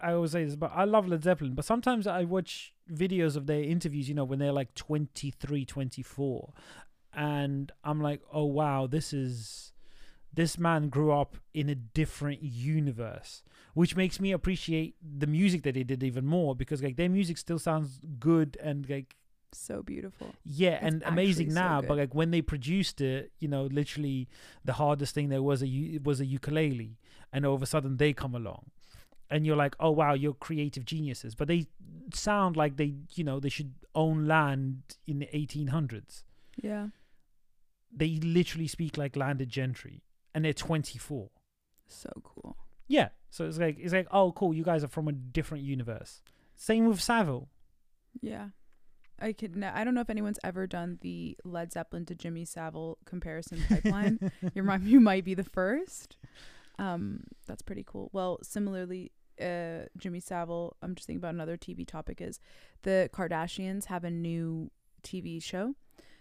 I 0.00 0.12
always 0.12 0.30
say 0.30 0.44
this, 0.44 0.54
but 0.54 0.70
I 0.74 0.84
love 0.84 1.08
Led 1.08 1.24
Zeppelin. 1.24 1.54
But 1.54 1.64
sometimes 1.64 2.06
I 2.06 2.22
watch 2.22 2.72
videos 2.88 3.34
of 3.34 3.46
their 3.46 3.62
interviews. 3.64 4.08
You 4.08 4.14
know, 4.14 4.22
when 4.24 4.38
they're 4.38 4.52
like 4.52 4.72
23, 4.74 5.64
24, 5.64 6.52
and 7.18 7.72
I'm 7.88 8.00
like, 8.08 8.20
oh 8.32 8.44
wow, 8.60 8.86
this 8.86 9.12
is 9.12 9.72
this 10.40 10.56
man 10.58 10.88
grew 10.88 11.10
up 11.22 11.36
in 11.52 11.68
a 11.68 11.74
different 11.74 12.40
universe, 12.42 13.42
which 13.74 13.96
makes 13.96 14.20
me 14.20 14.30
appreciate 14.32 14.94
the 15.20 15.26
music 15.26 15.62
that 15.64 15.74
they 15.74 15.82
did 15.92 16.02
even 16.02 16.24
more 16.26 16.54
because 16.54 16.82
like 16.82 16.96
their 16.96 17.08
music 17.18 17.36
still 17.38 17.58
sounds 17.58 17.90
good 18.20 18.56
and 18.68 18.88
like 18.88 19.16
So 19.52 19.82
beautiful. 19.82 20.28
yeah, 20.44 20.76
It's 20.76 20.84
and 20.86 21.02
amazing 21.14 21.48
actually 21.48 21.54
so 21.62 21.68
now. 21.68 21.78
but 21.88 21.96
like 22.02 22.14
when 22.20 22.30
they 22.34 22.42
produced 22.42 23.00
it, 23.00 23.32
you 23.42 23.48
know, 23.54 23.64
literally 23.80 24.28
the 24.64 24.74
hardest 24.74 25.14
thing 25.14 25.28
there 25.30 25.42
was 25.50 25.60
a 25.62 25.98
was 26.08 26.20
a 26.20 26.26
ukulele, 26.26 26.92
and 27.32 27.40
all 27.46 27.54
of 27.58 27.62
a 27.62 27.66
sudden 27.74 27.96
they 27.96 28.12
come 28.12 28.34
along, 28.42 28.62
and 29.30 29.38
you're 29.46 29.56
like, 29.64 29.74
oh 29.80 29.90
wow, 30.00 30.12
you're 30.22 30.34
creative 30.48 30.84
geniuses. 30.94 31.34
But 31.34 31.48
they 31.48 31.60
sound 32.14 32.52
like 32.62 32.76
they, 32.76 32.90
you 33.18 33.24
know, 33.28 33.40
they 33.40 33.48
should 33.56 33.72
own 33.94 34.26
land 34.34 34.82
in 35.10 35.16
the 35.22 35.28
1800s. 35.40 36.22
Yeah. 36.70 36.88
They 37.94 38.18
literally 38.22 38.68
speak 38.68 38.96
like 38.96 39.16
landed 39.16 39.48
gentry, 39.48 40.02
and 40.34 40.44
they're 40.44 40.52
24. 40.52 41.30
So 41.86 42.10
cool. 42.22 42.56
Yeah, 42.86 43.08
so 43.30 43.46
it's 43.46 43.58
like 43.58 43.76
it's 43.78 43.92
like, 43.92 44.08
oh 44.10 44.32
cool, 44.32 44.54
you 44.54 44.64
guys 44.64 44.84
are 44.84 44.88
from 44.88 45.08
a 45.08 45.12
different 45.12 45.64
universe. 45.64 46.22
Same 46.56 46.88
with 46.88 47.00
Savile. 47.00 47.48
Yeah. 48.20 48.48
I 49.20 49.32
could 49.32 49.62
I 49.62 49.84
don't 49.84 49.94
know 49.94 50.00
if 50.00 50.10
anyone's 50.10 50.38
ever 50.44 50.66
done 50.66 50.98
the 51.00 51.36
Led 51.44 51.72
Zeppelin 51.72 52.06
to 52.06 52.14
Jimmy 52.14 52.44
Savile 52.44 52.98
comparison 53.04 53.62
pipeline. 53.68 54.32
you 54.54 54.62
might 54.62 54.82
you 54.82 55.00
might 55.00 55.24
be 55.24 55.34
the 55.34 55.44
first. 55.44 56.16
Um 56.78 57.24
that's 57.46 57.62
pretty 57.62 57.84
cool. 57.84 58.10
Well, 58.12 58.38
similarly 58.42 59.12
uh 59.40 59.86
Jimmy 59.96 60.20
Savile, 60.20 60.76
I'm 60.82 60.94
just 60.94 61.06
thinking 61.06 61.20
about 61.20 61.34
another 61.34 61.56
TV 61.56 61.86
topic 61.86 62.20
is 62.20 62.38
the 62.82 63.10
Kardashians 63.12 63.86
have 63.86 64.04
a 64.04 64.10
new 64.10 64.70
TV 65.02 65.42
show. 65.42 65.74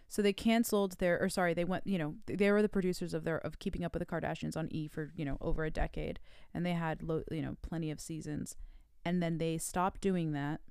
So 0.10 0.22
they 0.22 0.34
canceled 0.34 1.00
their 1.00 1.22
or 1.22 1.30
sorry, 1.30 1.54
they 1.54 1.66
went, 1.66 1.86
you 1.86 1.98
know, 1.98 2.16
they 2.26 2.52
were 2.52 2.62
the 2.62 2.70
producers 2.70 3.14
of 3.14 3.24
their 3.24 3.38
of 3.40 3.60
Keeping 3.60 3.84
Up 3.84 3.94
with 3.94 4.00
the 4.00 4.06
Kardashians 4.06 4.56
on 4.56 4.68
E 4.72 4.88
for, 4.88 5.12
you 5.16 5.26
know, 5.26 5.38
over 5.42 5.66
a 5.66 5.72
decade 5.72 6.20
and 6.54 6.66
they 6.66 6.74
had 6.74 7.04
lo- 7.04 7.24
you 7.30 7.42
know, 7.42 7.58
plenty 7.62 7.92
of 7.92 8.00
seasons. 8.00 8.56
And 9.04 9.22
then 9.22 9.38
they 9.38 9.58
stopped 9.58 10.02
doing 10.02 10.32
that 10.34 10.62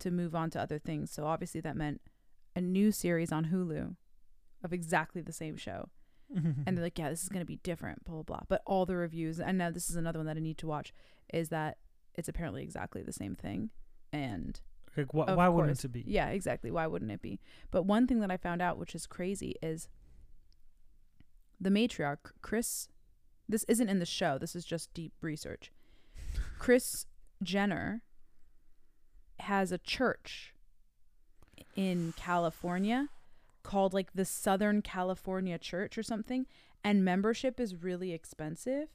to 0.00 0.10
move 0.10 0.34
on 0.34 0.50
to 0.50 0.60
other 0.60 0.78
things. 0.78 1.10
So 1.10 1.26
obviously 1.26 1.60
that 1.62 1.76
meant 1.76 2.02
a 2.54 2.60
new 2.60 2.92
series 2.92 3.32
on 3.32 3.46
Hulu 3.46 3.96
of 4.62 4.72
exactly 4.72 5.22
the 5.22 5.32
same 5.32 5.56
show. 5.56 5.90
And 6.66 6.76
they're 6.76 6.84
like, 6.84 6.98
yeah, 6.98 7.10
this 7.10 7.22
is 7.22 7.28
going 7.28 7.42
to 7.42 7.46
be 7.46 7.56
different, 7.56 8.04
blah, 8.04 8.14
blah, 8.14 8.22
blah. 8.22 8.40
But 8.48 8.62
all 8.66 8.86
the 8.86 8.96
reviews, 8.96 9.38
and 9.38 9.58
now 9.58 9.70
this 9.70 9.88
is 9.88 9.96
another 9.96 10.18
one 10.18 10.26
that 10.26 10.36
I 10.36 10.40
need 10.40 10.58
to 10.58 10.66
watch, 10.66 10.92
is 11.32 11.50
that 11.50 11.78
it's 12.14 12.28
apparently 12.28 12.62
exactly 12.62 13.02
the 13.02 13.12
same 13.12 13.34
thing. 13.34 13.70
And 14.12 14.60
Like, 14.96 15.10
wh- 15.12 15.36
why 15.36 15.48
wouldn't 15.48 15.84
it 15.84 15.92
be? 15.92 16.04
Yeah, 16.06 16.28
exactly. 16.28 16.70
Why 16.70 16.86
wouldn't 16.86 17.10
it 17.10 17.22
be? 17.22 17.40
But 17.70 17.84
one 17.84 18.06
thing 18.06 18.20
that 18.20 18.30
I 18.30 18.36
found 18.36 18.62
out, 18.62 18.78
which 18.78 18.94
is 18.94 19.06
crazy, 19.06 19.56
is 19.62 19.88
the 21.60 21.70
matriarch, 21.70 22.32
Kris. 22.42 22.88
This 23.48 23.64
isn't 23.64 23.88
in 23.88 23.98
the 23.98 24.06
show. 24.06 24.38
This 24.38 24.56
is 24.56 24.64
just 24.64 24.94
deep 24.94 25.12
research. 25.20 25.70
Kris 26.58 27.06
Jenner 27.42 28.02
has 29.40 29.70
a 29.72 29.78
church 29.78 30.54
in 31.76 32.14
California 32.16 33.08
called 33.62 33.92
like 33.92 34.12
the 34.14 34.24
Southern 34.24 34.80
California 34.80 35.58
Church 35.58 35.98
or 35.98 36.02
something, 36.02 36.46
and 36.82 37.04
membership 37.04 37.58
is 37.58 37.74
really 37.74 38.12
expensive. 38.12 38.88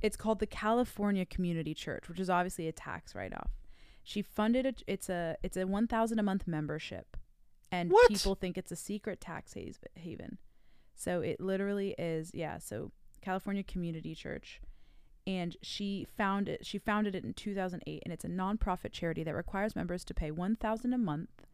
It's 0.00 0.16
called 0.16 0.38
the 0.38 0.46
California 0.46 1.26
Community 1.26 1.74
Church, 1.74 2.08
which 2.08 2.20
is 2.20 2.30
obviously 2.30 2.68
a 2.68 2.72
tax 2.72 3.14
write-off. 3.14 3.50
She 4.08 4.22
funded 4.22 4.64
a 4.64 4.72
it's 4.86 5.10
a 5.10 5.36
it's 5.42 5.58
a 5.58 5.66
1000 5.66 6.18
a 6.18 6.22
month 6.22 6.46
membership 6.46 7.18
and 7.70 7.90
What? 7.90 8.08
people 8.08 8.34
think 8.34 8.56
it's 8.56 8.72
a 8.72 8.76
secret 8.76 9.20
tax 9.20 9.52
haven. 9.96 10.38
So 10.94 11.20
it 11.20 11.40
literally 11.40 11.94
is 11.98 12.30
yeah, 12.32 12.56
so 12.56 12.90
California 13.20 13.62
Community 13.62 14.14
Church 14.14 14.62
and 15.26 15.58
she 15.60 16.06
found 16.16 16.48
it 16.48 16.64
she 16.64 16.78
founded 16.78 17.14
it 17.14 17.22
in 17.22 17.34
2008 17.34 18.02
and 18.02 18.10
it's 18.10 18.24
a 18.24 18.28
nonprofit 18.28 18.92
charity 18.92 19.22
that 19.24 19.34
requires 19.34 19.76
members 19.76 20.04
to 20.04 20.14
pay 20.14 20.30
1000 20.30 20.94
a 20.94 20.96
month 20.96 21.44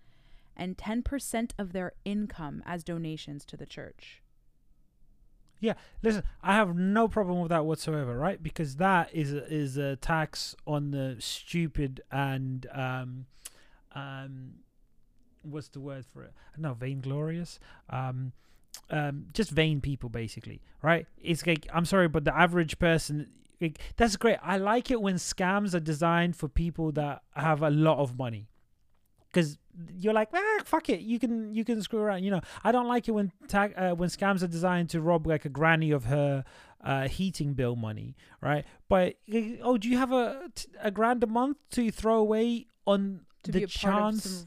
and 0.56 0.78
10% 0.78 1.50
of 1.58 1.72
their 1.72 1.90
income 2.04 2.62
as 2.64 2.84
donations 2.84 3.44
to 3.44 3.56
the 3.56 3.66
church. 3.66 4.22
Yeah, 5.64 5.74
listen, 6.02 6.24
I 6.42 6.56
have 6.56 6.76
no 6.76 7.08
problem 7.08 7.40
with 7.40 7.48
that 7.48 7.64
whatsoever, 7.64 8.18
right? 8.18 8.42
Because 8.42 8.76
that 8.76 9.08
is 9.14 9.32
a, 9.32 9.50
is 9.50 9.78
a 9.78 9.96
tax 9.96 10.54
on 10.66 10.90
the 10.90 11.16
stupid 11.20 12.02
and 12.12 12.66
um, 12.70 13.24
um, 13.94 14.56
what's 15.40 15.68
the 15.68 15.80
word 15.80 16.04
for 16.04 16.22
it? 16.22 16.34
No, 16.58 16.74
vainglorious. 16.74 17.58
Um, 17.88 18.32
um, 18.90 19.28
just 19.32 19.52
vain 19.52 19.80
people, 19.80 20.10
basically, 20.10 20.60
right? 20.82 21.06
It's 21.16 21.46
like 21.46 21.66
I'm 21.72 21.86
sorry, 21.86 22.08
but 22.08 22.26
the 22.26 22.36
average 22.36 22.78
person. 22.78 23.30
Like, 23.58 23.78
that's 23.96 24.16
great. 24.16 24.36
I 24.42 24.58
like 24.58 24.90
it 24.90 25.00
when 25.00 25.14
scams 25.14 25.74
are 25.74 25.80
designed 25.80 26.36
for 26.36 26.46
people 26.46 26.92
that 26.92 27.22
have 27.34 27.62
a 27.62 27.70
lot 27.70 27.98
of 27.98 28.18
money 28.18 28.50
because 29.34 29.58
you're 29.96 30.12
like, 30.14 30.28
ah, 30.32 30.58
fuck 30.64 30.88
it, 30.88 31.00
you 31.00 31.18
can 31.18 31.52
you 31.54 31.64
can 31.64 31.82
screw 31.82 31.98
around. 32.00 32.22
You 32.22 32.30
know, 32.30 32.40
I 32.62 32.70
don't 32.72 32.86
like 32.86 33.08
it 33.08 33.12
when 33.12 33.32
tag 33.48 33.74
uh, 33.76 33.94
when 33.94 34.08
scams 34.08 34.42
are 34.42 34.46
designed 34.46 34.90
to 34.90 35.00
rob 35.00 35.26
like 35.26 35.44
a 35.44 35.48
granny 35.48 35.90
of 35.90 36.04
her 36.04 36.44
uh, 36.82 37.08
heating 37.08 37.54
bill 37.54 37.74
money, 37.76 38.16
right? 38.40 38.64
But 38.88 39.16
uh, 39.34 39.40
oh, 39.62 39.76
do 39.78 39.88
you 39.88 39.98
have 39.98 40.12
a 40.12 40.50
a 40.80 40.90
grand 40.90 41.24
a 41.24 41.26
month 41.26 41.56
to 41.72 41.90
throw 41.90 42.16
away 42.18 42.68
on 42.86 43.20
To 43.44 43.52
the 43.52 43.58
be 43.60 43.64
a 43.64 43.68
part 43.68 43.94
of 43.94 44.00
chance? 44.12 44.46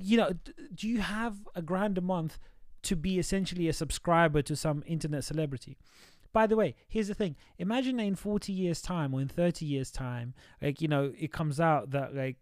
you 0.00 0.16
know, 0.16 0.30
do 0.74 0.88
you 0.88 1.00
have 1.00 1.36
a 1.54 1.60
grand 1.62 1.98
a 1.98 2.00
month 2.00 2.38
to 2.82 2.96
be 2.96 3.18
essentially 3.18 3.68
a 3.68 3.72
subscriber 3.72 4.40
to 4.42 4.54
some 4.56 4.82
internet 4.86 5.24
celebrity? 5.24 5.76
By 6.32 6.46
the 6.46 6.56
way, 6.56 6.74
here's 6.88 7.08
the 7.08 7.14
thing. 7.14 7.36
Imagine 7.58 7.98
in 8.00 8.14
40 8.14 8.52
years' 8.52 8.82
time 8.82 9.14
or 9.14 9.20
in 9.20 9.28
30 9.28 9.64
years' 9.64 9.90
time, 9.90 10.34
like, 10.60 10.80
you 10.80 10.88
know, 10.88 11.12
it 11.18 11.32
comes 11.32 11.58
out 11.58 11.90
that, 11.90 12.14
like, 12.14 12.36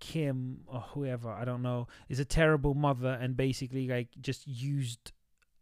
Kim 0.00 0.60
or 0.66 0.80
whoever, 0.80 1.30
I 1.30 1.44
don't 1.44 1.62
know, 1.62 1.86
is 2.08 2.18
a 2.18 2.24
terrible 2.24 2.74
mother 2.74 3.18
and 3.20 3.36
basically, 3.36 3.86
like, 3.86 4.08
just 4.20 4.46
used 4.46 5.12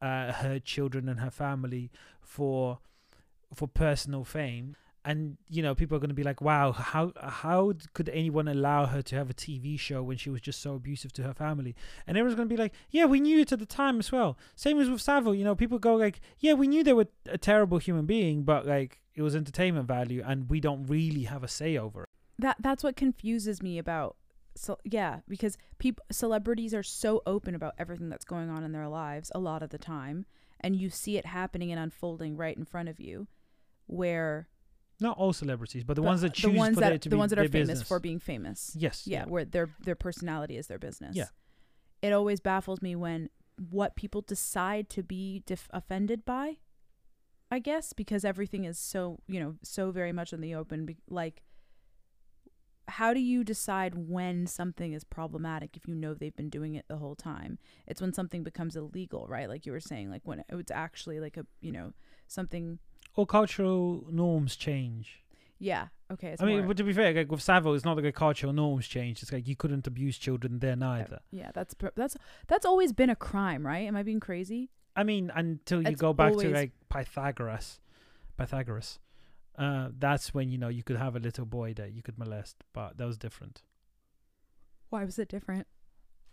uh, 0.01 0.33
her 0.33 0.59
children 0.59 1.09
and 1.09 1.21
her 1.21 1.31
family 1.31 1.91
for 2.21 2.79
for 3.55 3.67
personal 3.67 4.25
fame 4.25 4.77
and 5.09 5.39
you 5.49 5.63
know 5.63 5.75
people 5.75 5.97
are 5.97 6.01
going 6.01 6.11
to 6.11 6.15
be 6.15 6.23
like 6.23 6.43
wow 6.43 6.71
how 6.71 7.13
how 7.19 7.73
could 7.95 8.11
anyone 8.11 8.47
allow 8.47 8.85
her 8.85 9.01
to 9.01 9.17
have 9.17 9.31
a 9.31 9.35
tv 9.35 9.81
show 9.81 10.03
when 10.03 10.19
she 10.19 10.29
was 10.29 10.43
just 10.43 10.61
so 10.61 10.75
abusive 10.75 11.13
to 11.15 11.23
her 11.23 11.33
family? 11.33 11.75
And 12.07 12.19
everyone's 12.19 12.37
going 12.37 12.49
to 12.49 12.55
be 12.55 12.61
like 12.61 12.75
yeah 12.91 13.07
we 13.07 13.19
knew 13.19 13.41
it 13.41 13.51
at 13.51 13.59
the 13.59 13.67
time 13.67 13.99
as 13.99 14.13
well. 14.13 14.37
Same 14.55 14.79
as 14.79 14.91
with 14.91 15.01
Savile 15.01 15.35
you 15.35 15.45
know 15.45 15.55
people 15.55 15.79
go 15.79 15.95
like 15.95 16.21
yeah 16.39 16.53
we 16.53 16.69
knew 16.69 16.85
they 16.85 16.93
were 16.93 17.09
a 17.27 17.39
terrible 17.39 17.79
human 17.79 18.05
being 18.05 18.43
but 18.43 18.67
like 18.67 19.01
it 19.15 19.23
was 19.23 19.35
entertainment 19.35 19.89
value 19.89 20.23
and 20.25 20.51
we 20.51 20.61
don't 20.61 20.85
really 20.87 21.25
have 21.25 21.43
a 21.43 21.49
say 21.49 21.79
over 21.79 22.03
it. 22.03 22.09
That 22.39 22.57
that's 22.61 22.85
what 22.85 22.95
confuses 22.95 23.63
me 23.63 23.79
about 23.79 24.17
so 24.55 24.79
yeah 24.85 25.21
because 25.27 25.57
people 25.79 26.05
celebrities 26.13 26.75
are 26.75 26.83
so 26.83 27.23
open 27.27 27.55
about 27.55 27.75
everything 27.79 28.11
that's 28.11 28.27
going 28.27 28.51
on 28.51 28.63
in 28.63 28.73
their 28.73 28.89
lives 28.89 29.33
a 29.35 29.39
lot 29.39 29.63
of 29.63 29.71
the 29.71 29.79
time 29.79 30.27
and 30.61 30.77
you 30.77 30.91
see 30.91 31.17
it 31.17 31.25
happening 31.25 31.73
and 31.73 31.81
unfolding 31.81 32.37
right 32.37 32.59
in 32.59 32.67
front 32.67 32.91
of 32.91 33.01
you 33.01 33.27
where 33.87 34.49
not 35.01 35.17
all 35.17 35.33
celebrities 35.33 35.85
but 35.85 35.95
the 35.95 36.03
but 36.03 36.09
ones 36.09 36.21
that 36.23 36.35
choose 36.35 36.53
the 36.53 36.59
ones 36.59 36.75
for 36.75 36.81
that 36.81 36.93
it 36.93 37.03
to 37.03 37.09
the 37.09 37.17
ones 37.17 37.31
that 37.31 37.39
are 37.39 37.49
famous 37.49 37.69
business. 37.69 37.89
for 37.89 38.01
being 38.01 38.19
famous. 38.19 38.73
Yes. 38.77 39.07
Yeah, 39.07 39.25
where 39.27 39.45
their 39.45 39.71
their 39.81 39.95
personality 39.95 40.57
is 40.57 40.67
their 40.67 40.79
business. 40.79 41.17
Yeah. 41.17 41.27
it 42.03 42.13
always 42.13 42.41
baffles 42.41 42.83
me 42.83 42.97
when 42.97 43.31
what 43.71 43.97
people 43.97 44.21
decide 44.21 44.89
to 44.89 45.03
be 45.03 45.43
offended 45.73 46.25
by 46.25 46.59
i 47.51 47.59
guess 47.59 47.93
because 47.93 48.25
everything 48.25 48.65
is 48.65 48.79
so 48.79 49.19
you 49.27 49.41
know 49.41 49.57
so 49.65 49.91
very 49.91 50.13
much 50.13 50.33
in 50.33 50.41
the 50.41 50.55
open 50.55 50.87
be- 50.87 50.99
like 51.09 51.43
how 52.89 53.13
do 53.13 53.21
you 53.21 53.45
decide 53.45 53.95
when 53.95 54.47
something 54.47 54.93
is 54.93 55.05
problematic 55.05 55.77
if 55.77 55.87
you 55.87 55.95
know 55.95 56.15
they've 56.15 56.35
been 56.37 56.49
doing 56.49 56.75
it 56.75 56.87
the 56.89 56.97
whole 56.97 57.15
time? 57.15 57.59
It's 57.87 58.01
when 58.01 58.15
something 58.15 58.43
becomes 58.43 58.77
illegal 58.77 59.27
right? 59.29 59.49
Like 59.49 59.67
you 59.67 59.73
were 59.73 59.81
saying 59.81 60.11
like 60.11 60.23
when 60.25 60.43
it's 60.49 60.73
actually 60.73 61.21
like 61.21 61.37
a 61.37 61.45
you 61.61 61.71
know 61.71 61.93
something 62.27 62.79
or 63.19 63.27
cultural 63.27 64.05
norms 64.11 64.53
change 64.57 65.07
yeah 65.59 65.89
okay 66.11 66.29
it's 66.29 66.43
I 66.43 66.47
mean, 66.47 66.59
more- 66.59 66.69
but 66.69 66.77
to 66.79 66.85
be 66.85 66.93
fair, 66.93 67.13
like 67.13 67.31
with 67.31 67.43
Savile, 67.43 67.75
it's 67.75 67.85
not 67.85 67.97
like 67.97 68.05
a 68.07 68.13
cultural 68.13 68.53
norms 68.53 68.87
change. 68.87 69.23
It's 69.23 69.33
like 69.33 69.47
you 69.51 69.57
couldn't 69.57 69.87
abuse 69.87 70.17
children 70.27 70.61
there 70.61 70.77
neither. 70.77 71.21
yeah 71.31 71.51
that's 71.53 71.75
that's 71.97 72.17
that's 72.47 72.65
always 72.71 72.93
been 73.01 73.11
a 73.11 73.17
crime 73.17 73.67
right 73.67 73.85
am 73.91 73.97
i 73.97 74.03
being 74.03 74.21
crazy 74.21 74.71
I 75.01 75.05
mean, 75.05 75.31
until 75.35 75.81
you 75.83 75.91
It's 75.93 76.01
go 76.01 76.13
back 76.13 76.33
to 76.37 76.49
like 76.61 76.73
Pythagoras, 76.89 77.79
Pythagoras, 78.37 78.99
uh, 79.57 79.89
that's 79.97 80.33
when 80.35 80.47
you 80.53 80.59
know 80.59 80.69
you 80.79 80.83
could 80.83 80.97
have 80.97 81.15
a 81.15 81.21
little 81.21 81.47
boy 81.59 81.69
that 81.75 81.93
you 81.93 82.03
could 82.03 82.19
molest, 82.19 82.57
but 82.73 82.97
that 82.99 83.07
was 83.07 83.17
different. 83.19 83.63
why 84.91 85.05
was 85.05 85.19
it 85.19 85.29
different 85.29 85.67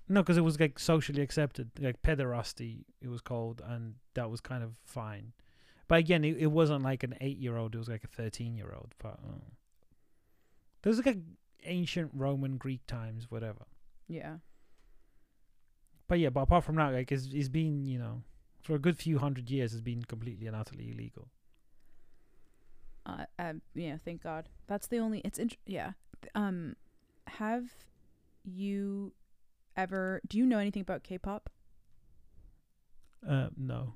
No, 0.07 0.21
because 0.21 0.37
it 0.37 0.43
was 0.49 0.59
like 0.59 0.79
socially 0.79 1.21
accepted, 1.21 1.67
like 1.79 2.01
pederasty, 2.01 2.85
it 3.01 3.09
was 3.09 3.21
called, 3.21 3.61
and 3.73 3.95
that 4.13 4.29
was 4.29 4.39
kind 4.41 4.63
of 4.63 4.71
fine. 4.83 5.33
But 5.87 5.99
again, 5.99 6.23
it, 6.23 6.37
it 6.37 6.47
wasn't 6.47 6.83
like 6.83 7.03
an 7.03 7.15
eight-year-old; 7.21 7.75
it 7.75 7.77
was 7.77 7.89
like 7.89 8.03
a 8.03 8.07
thirteen-year-old. 8.07 8.93
But 8.97 9.19
uh, 9.23 9.51
those 10.81 10.99
are 10.99 11.03
like 11.03 11.19
ancient 11.63 12.11
Roman, 12.13 12.57
Greek 12.57 12.85
times, 12.87 13.29
whatever. 13.29 13.65
yeah 14.07 14.37
But 16.07 16.19
yeah, 16.19 16.29
but 16.29 16.41
apart 16.41 16.63
from 16.63 16.75
that, 16.75 16.93
like 16.93 17.11
it's, 17.11 17.27
it's 17.31 17.49
been 17.49 17.85
you 17.85 17.97
know 17.99 18.23
for 18.61 18.75
a 18.75 18.79
good 18.79 18.97
few 18.97 19.19
hundred 19.19 19.49
years, 19.49 19.73
it's 19.73 19.81
been 19.81 20.03
completely 20.03 20.47
and 20.47 20.55
utterly 20.55 20.91
illegal. 20.91 21.29
uh, 23.05 23.25
um, 23.37 23.61
yeah, 23.75 23.97
thank 24.03 24.23
God. 24.23 24.49
That's 24.67 24.87
the 24.87 24.97
only. 24.99 25.19
It's 25.23 25.37
int- 25.37 25.57
yeah. 25.67 25.91
Um, 26.33 26.75
have 27.27 27.65
you 28.43 29.13
ever? 29.77 30.21
Do 30.27 30.37
you 30.39 30.45
know 30.45 30.57
anything 30.57 30.81
about 30.81 31.03
K-pop? 31.03 31.49
Uh, 33.27 33.49
no. 33.57 33.93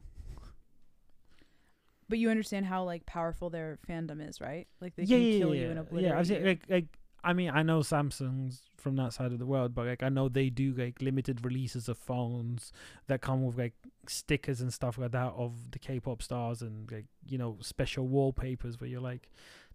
But 2.10 2.18
you 2.20 2.30
understand 2.30 2.66
how 2.66 2.84
like 2.84 3.06
powerful 3.06 3.50
their 3.50 3.78
fandom 3.88 4.28
is, 4.28 4.42
right? 4.42 4.68
Like 4.82 4.96
they 4.96 5.04
yeah, 5.04 5.18
can 5.18 5.26
yeah, 5.32 5.38
kill 5.40 5.56
yeah, 5.56 5.62
you 5.62 5.68
and 5.68 5.76
yeah. 5.76 5.82
obliterate 5.82 6.04
Yeah, 6.12 6.20
I've 6.20 6.28
seen 6.28 6.42
you. 6.42 6.48
like 6.48 6.64
like 6.70 6.86
I 7.24 7.34
mean 7.34 7.52
I 7.52 7.64
know 7.64 7.80
Samsung's 7.80 8.64
from 8.78 8.96
that 8.96 9.14
side 9.14 9.32
of 9.32 9.40
the 9.40 9.46
world, 9.46 9.76
but 9.76 9.86
like 9.86 10.02
I 10.04 10.10
know 10.10 10.28
they 10.30 10.50
do 10.50 10.74
like 10.74 11.02
limited 11.02 11.46
releases 11.46 11.88
of 11.88 11.98
phones 11.98 12.72
that 13.08 13.22
come 13.22 13.46
with 13.46 13.58
like 13.58 13.74
stickers 14.08 14.60
and 14.62 14.74
stuff 14.74 14.98
like 14.98 15.12
that 15.12 15.34
of 15.36 15.72
the 15.72 15.80
K-pop 15.80 16.22
stars 16.24 16.62
and 16.62 16.92
like 16.92 17.06
you 17.28 17.38
know 17.38 17.58
special 17.62 18.08
wallpapers 18.08 18.80
where 18.82 18.90
you're 18.90 19.02
like, 19.02 19.30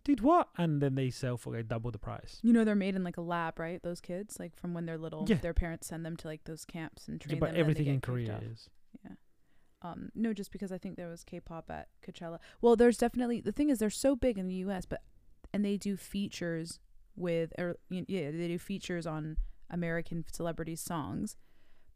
dude, 0.05 0.22
what? 0.22 0.49
And 0.57 0.80
then 0.82 0.95
they 0.97 1.11
sell 1.11 1.37
for 1.37 1.53
like 1.55 1.68
double 1.68 1.91
the 1.93 1.99
price. 1.99 2.41
you 2.43 2.53
know 2.53 2.64
they're 2.64 2.74
made 2.74 2.97
in 2.97 3.05
like 3.05 3.18
a 3.18 3.20
lab, 3.22 3.59
right? 3.61 3.80
Those 3.82 4.01
kids, 4.01 4.41
like 4.41 4.57
from 4.57 4.74
when 4.74 4.87
they're 4.87 4.99
little, 4.99 5.26
Yeah. 5.28 5.37
their 5.37 5.55
parents 5.55 5.87
send 5.87 6.05
them 6.05 6.16
to 6.16 6.26
like 6.28 6.45
those 6.45 6.64
camps 6.64 7.07
and 7.09 7.20
Yeah, 7.22 7.28
train 7.28 7.39
but 7.41 7.47
then 7.49 7.55
they 7.55 7.61
everything 7.61 7.87
in 7.87 8.01
Korea 8.01 8.41
is. 8.51 8.68
Um, 9.85 10.09
no, 10.14 10.32
just 10.32 10.51
because 10.51 10.72
I 10.72 10.78
think 10.78 10.97
there 10.97 11.09
was 11.09 11.22
K-pop 11.24 11.70
at 11.70 11.89
Coachella. 12.03 12.39
Well, 12.62 12.74
there's 12.74 12.97
definitely 12.97 13.41
the 13.43 13.53
thing 13.53 13.68
is 13.68 13.78
they're 13.78 13.91
so 13.91 14.16
big 14.16 14.39
in 14.39 14.49
the 14.49 14.55
U.S., 14.57 14.87
but 14.87 15.03
and 15.53 15.64
they 15.64 15.76
do 15.76 15.97
features 15.97 16.80
with 17.16 17.53
or 17.59 17.76
yeah 17.91 18.30
they 18.32 18.49
do 18.49 18.59
features 18.59 19.07
on 19.07 19.37
American 19.70 20.24
celebrities' 20.32 20.80
songs, 20.80 21.37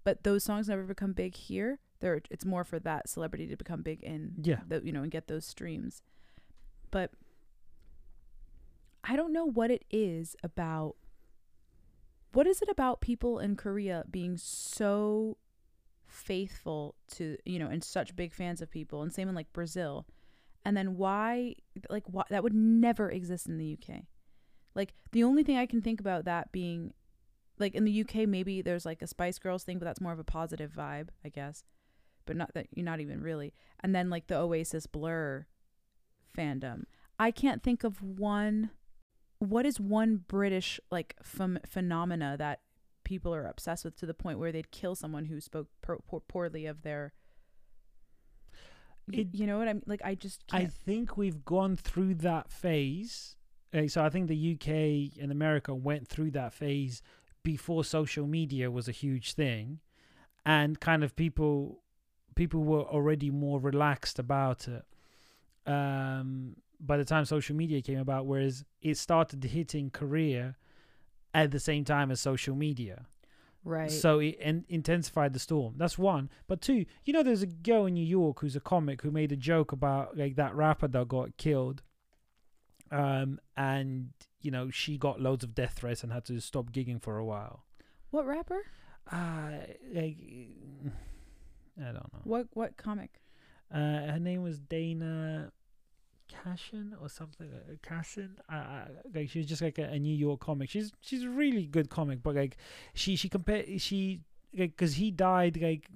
but 0.05 0.22
those 0.22 0.45
songs 0.45 0.68
never 0.68 0.82
become 0.84 1.12
big 1.14 1.34
here. 1.34 1.78
They're 2.01 2.20
it's 2.30 2.45
more 2.45 2.62
for 2.62 2.78
that 2.80 3.09
celebrity 3.09 3.47
to 3.49 3.57
become 3.57 3.82
big 3.82 4.03
in 4.03 4.34
Yeah. 4.43 4.61
the 4.68 4.82
you 4.84 4.93
know 4.93 5.03
and 5.03 5.11
get 5.11 5.26
those 5.28 5.47
streams, 5.47 6.03
but 6.91 7.11
I 9.03 9.16
don't 9.16 9.32
know 9.32 9.47
what 9.47 9.70
it 9.70 9.84
is 9.91 10.36
about. 10.45 10.97
What 12.34 12.47
is 12.47 12.61
it 12.61 12.68
about 12.68 13.01
people 13.01 13.39
in 13.39 13.57
Korea 13.57 14.05
being 14.11 14.36
so 14.36 15.39
faithful 16.09 16.94
to 17.11 17.36
you 17.44 17.59
know 17.59 17.68
and 17.68 17.84
such 17.84 18.16
big 18.16 18.32
fans 18.32 18.62
of 18.62 18.70
people 18.70 19.02
and 19.02 19.12
same 19.12 19.28
in 19.28 19.34
like 19.34 19.52
brazil 19.52 20.06
and 20.64 20.76
then 20.76 20.96
why 20.96 21.54
like 21.90 22.04
why 22.06 22.24
that 22.30 22.42
would 22.42 22.54
never 22.54 23.11
exist 23.11 23.46
in 23.46 23.59
the 23.59 23.78
uk 23.78 23.96
like 24.74 24.94
the 25.12 25.22
only 25.22 25.42
thing 25.42 25.56
i 25.56 25.66
can 25.66 25.82
think 25.82 26.00
about 26.00 26.24
that 26.24 26.50
being 26.50 26.92
like 27.61 27.74
in 27.74 27.84
the 27.84 28.00
UK 28.00 28.28
maybe 28.28 28.62
there's 28.62 28.86
like 28.86 29.02
a 29.02 29.06
Spice 29.06 29.38
Girls 29.38 29.64
thing, 29.64 29.78
but 29.78 29.84
that's 29.84 30.00
more 30.00 30.12
of 30.12 30.18
a 30.18 30.24
positive 30.24 30.72
vibe, 30.72 31.09
I 31.24 31.28
guess. 31.28 31.64
But 32.26 32.36
not 32.36 32.52
that 32.54 32.66
you're 32.74 32.84
not 32.84 33.00
even 33.00 33.22
really. 33.22 33.54
And 33.80 33.94
then 33.94 34.11
like 34.11 34.26
the 34.26 34.36
Oasis 34.36 34.86
Blur 34.86 35.46
fandom. 36.36 36.84
I 37.18 37.30
can't 37.30 37.62
think 37.62 37.84
of 37.84 38.02
one 38.02 38.70
what 39.38 39.64
is 39.64 39.80
one 39.80 40.24
British 40.28 40.80
like 40.90 41.14
phem- 41.22 41.61
phenomena 41.66 42.36
that 42.38 42.61
people 43.09 43.34
are 43.34 43.46
obsessed 43.46 43.84
with 43.86 43.96
to 43.96 44.06
the 44.06 44.14
point 44.14 44.38
where 44.38 44.52
they'd 44.52 44.70
kill 44.70 44.94
someone 44.94 45.24
who 45.24 45.40
spoke 45.40 45.68
po- 45.82 46.02
po- 46.06 46.22
poorly 46.28 46.66
of 46.66 46.82
their 46.82 47.12
It- 49.12 49.34
you 49.34 49.46
know 49.46 49.59
what 49.59 49.68
I 49.68 49.72
mean? 49.72 49.82
Like 49.86 50.02
I 50.04 50.14
just 50.14 50.44
I 50.52 50.61
can't. 50.61 50.72
think 50.72 51.16
we've 51.16 51.44
gone 51.44 51.76
through 51.76 52.14
that 52.16 52.50
phase. 52.50 53.36
Uh, 53.72 53.86
so 53.88 54.04
I 54.04 54.11
think 54.11 54.28
the 54.28 54.52
UK 54.54 55.20
and 55.22 55.32
America 55.32 55.74
went 55.74 56.06
through 56.09 56.32
that 56.32 56.52
phase 56.52 57.00
before 57.42 57.84
social 57.84 58.26
media 58.26 58.70
was 58.70 58.88
a 58.88 58.92
huge 58.92 59.32
thing, 59.32 59.80
and 60.44 60.78
kind 60.80 61.02
of 61.02 61.16
people 61.16 61.82
people 62.34 62.62
were 62.62 62.82
already 62.84 63.30
more 63.30 63.59
relaxed 63.59 64.18
about 64.18 64.68
it. 64.68 64.84
Um, 65.66 66.56
by 66.80 66.96
the 66.96 67.04
time 67.04 67.24
social 67.24 67.56
media 67.56 67.80
came 67.82 67.98
about, 67.98 68.26
whereas 68.26 68.64
it 68.80 68.96
started 68.96 69.42
hitting 69.42 69.90
Korea 69.90 70.56
at 71.35 71.51
the 71.51 71.61
same 71.61 71.85
time 71.85 72.11
as 72.11 72.20
social 72.20 72.55
media. 72.57 73.07
right. 73.64 73.91
So 73.91 74.18
it 74.18 74.37
in- 74.41 74.64
intensified 74.68 75.33
the 75.33 75.39
storm. 75.39 75.74
That's 75.76 75.99
one. 75.99 76.31
But 76.47 76.61
two, 76.61 76.87
you 77.05 77.12
know, 77.12 77.22
there's 77.22 77.43
a 77.43 77.47
girl 77.47 77.87
in 77.87 77.95
New 77.95 78.05
York 78.07 78.41
who's 78.41 78.57
a 78.57 78.61
comic 78.61 79.03
who 79.03 79.11
made 79.11 79.33
a 79.33 79.37
joke 79.37 79.72
about 79.72 80.16
like 80.16 80.37
that 80.37 80.55
rapper 80.55 80.89
that 80.89 81.09
got 81.09 81.37
killed. 81.37 81.83
Um, 82.91 83.39
and 83.57 84.11
you 84.41 84.51
know, 84.51 84.70
she 84.70 84.97
got 84.97 85.20
loads 85.20 85.45
of 85.45 85.55
death 85.55 85.74
threats 85.79 86.03
and 86.03 86.12
had 86.12 86.24
to 86.26 86.41
stop 86.41 86.70
gigging 86.72 87.03
for 87.03 87.18
a 87.18 87.24
while. 87.24 87.64
what 88.11 88.26
rapper? 88.26 88.62
Uh, 89.11 89.51
like, 89.93 90.16
I 91.81 91.85
don't 91.85 91.95
know. 91.95 92.20
What 92.24 92.47
what 92.55 92.76
comic? 92.76 93.20
Uh, 93.72 93.79
her 94.12 94.18
name 94.18 94.43
was 94.43 94.59
Dana 94.59 95.53
Cashin 96.29 96.95
or 97.01 97.09
something. 97.09 97.49
Uh, 97.53 97.74
Cashin. 97.83 98.37
Uh, 98.49 98.85
like 99.14 99.31
she 99.31 99.39
was 99.39 99.47
just 99.47 99.62
like 99.62 99.79
a, 99.79 99.85
a 99.85 99.99
New 99.99 100.14
York 100.14 100.41
comic. 100.41 100.70
She's 100.70 100.93
she's 101.01 101.22
a 101.22 101.29
really 101.29 101.66
good 101.66 101.91
comic, 101.91 102.22
but 102.22 102.35
like 102.35 102.57
she 102.95 103.16
she 103.16 103.29
compared 103.29 103.81
she 103.81 104.20
like 104.57 104.76
because 104.76 104.95
he 104.95 105.11
died 105.11 105.61
like 105.61 105.89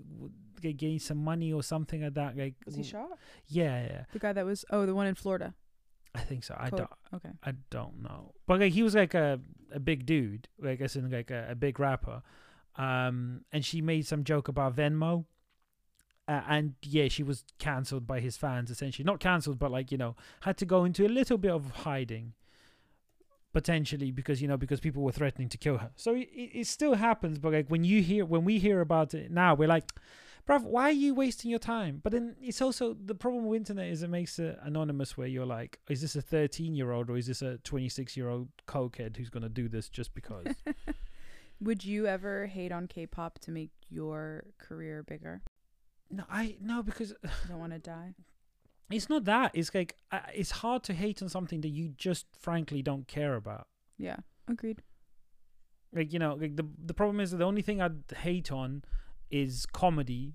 getting 0.61 0.99
some 0.99 1.19
money 1.19 1.53
or 1.53 1.63
something 1.63 2.03
like 2.03 2.15
that. 2.15 2.37
Like 2.37 2.55
Was 2.67 2.77
he 2.77 2.83
shot? 2.83 3.19
Yeah, 3.47 3.83
yeah. 3.85 4.05
The 4.13 4.19
guy 4.19 4.33
that 4.33 4.45
was 4.45 4.65
oh 4.71 4.87
the 4.87 4.95
one 4.95 5.07
in 5.07 5.15
Florida. 5.15 5.55
I 6.15 6.21
think 6.21 6.45
so. 6.45 6.55
I 6.59 6.69
don't. 6.69 6.91
Okay. 7.15 7.31
I 7.43 7.53
don't 7.71 8.03
know. 8.03 8.35
But 8.47 8.61
like 8.61 8.73
he 8.73 8.83
was 8.83 8.95
like 8.95 9.15
a 9.15 9.41
a 9.73 9.81
big 9.81 10.05
dude, 10.05 10.49
like 10.59 10.81
as 10.81 10.97
in 10.97 11.11
like 11.11 11.31
a, 11.31 11.49
a 11.51 11.55
big 11.55 11.81
rapper. 11.81 12.23
Um, 12.77 13.45
and 13.53 13.65
she 13.65 13.83
made 13.83 14.07
some 14.07 14.25
joke 14.25 14.49
about 14.49 14.77
Venmo. 14.77 15.25
Uh, 16.29 16.41
and 16.49 16.75
yeah, 16.83 17.09
she 17.09 17.23
was 17.23 17.45
cancelled 17.59 18.07
by 18.07 18.21
his 18.21 18.37
fans 18.37 18.71
essentially. 18.71 19.05
Not 19.05 19.21
cancelled, 19.21 19.59
but 19.59 19.71
like 19.71 19.91
you 19.91 19.99
know, 19.99 20.17
had 20.41 20.57
to 20.59 20.65
go 20.65 20.85
into 20.85 21.07
a 21.07 21.09
little 21.09 21.39
bit 21.39 21.51
of 21.51 21.71
hiding. 21.71 22.35
Potentially 23.53 24.11
because 24.11 24.41
you 24.41 24.49
know 24.49 24.57
because 24.57 24.81
people 24.81 25.03
were 25.03 25.13
threatening 25.13 25.51
to 25.51 25.59
kill 25.59 25.77
her. 25.77 25.91
So 25.95 26.15
it, 26.15 26.29
it 26.33 26.67
still 26.67 26.95
happens, 26.95 27.39
but 27.39 27.53
like 27.53 27.69
when 27.69 27.85
you 27.85 28.03
hear 28.03 28.25
when 28.25 28.45
we 28.45 28.59
hear 28.59 28.81
about 28.81 29.13
it 29.13 29.31
now, 29.31 29.55
we're 29.55 29.69
like, 29.69 29.93
bruv, 30.49 30.63
why 30.63 30.85
are 30.85 30.93
you 30.93 31.15
wasting 31.15 31.51
your 31.51 31.61
time? 31.61 32.01
But 32.03 32.13
then 32.13 32.37
it's 32.41 32.63
also 32.63 32.95
the 32.95 33.15
problem 33.15 33.45
with 33.45 33.59
internet 33.59 33.89
is 33.89 34.03
it 34.03 34.09
makes 34.09 34.39
it 34.39 34.59
anonymous 34.63 35.19
where 35.19 35.27
you're 35.27 35.45
like, 35.45 35.79
is 35.91 36.01
this 36.01 36.17
a 36.17 36.23
13 36.23 36.75
year 36.75 36.93
old 36.93 37.11
or 37.11 37.17
is 37.17 37.27
this 37.27 37.43
a 37.43 37.59
26 37.59 38.17
year 38.17 38.31
old 38.31 38.49
cokehead 38.67 39.17
who's 39.17 39.29
gonna 39.29 39.51
do 39.51 39.69
this 39.69 39.89
just 39.89 40.15
because? 40.15 40.47
Would 41.61 41.85
you 41.85 42.07
ever 42.07 42.47
hate 42.47 42.73
on 42.73 42.89
K-pop 42.89 43.39
to 43.41 43.51
make 43.51 43.71
your 43.89 44.45
career 44.59 45.05
bigger? 45.05 45.43
No, 46.13 46.25
I 46.31 46.57
no 46.61 46.83
because 46.83 47.11
You 47.23 47.31
don't 47.49 47.59
want 47.59 47.73
to 47.73 47.79
die. 47.79 48.15
it's 48.91 49.09
not 49.09 49.25
that. 49.25 49.51
It's 49.55 49.75
like 49.75 49.97
uh, 50.11 50.21
it's 50.35 50.51
hard 50.63 50.83
to 50.85 50.93
hate 50.93 51.23
on 51.23 51.29
something 51.29 51.61
that 51.63 51.71
you 51.71 51.89
just 51.97 52.27
frankly 52.39 52.83
don't 52.83 53.07
care 53.09 53.35
about. 53.35 53.67
Yeah, 53.99 54.17
agreed. 54.49 54.83
Like 55.95 56.13
you 56.13 56.19
know, 56.19 56.35
like 56.35 56.57
the 56.57 56.67
the 56.85 56.95
problem 56.95 57.21
is 57.21 57.31
that 57.31 57.39
the 57.39 57.45
only 57.45 57.63
thing 57.63 57.81
I'd 57.81 58.03
hate 58.19 58.51
on 58.53 58.83
is 59.31 59.67
comedy, 59.67 60.35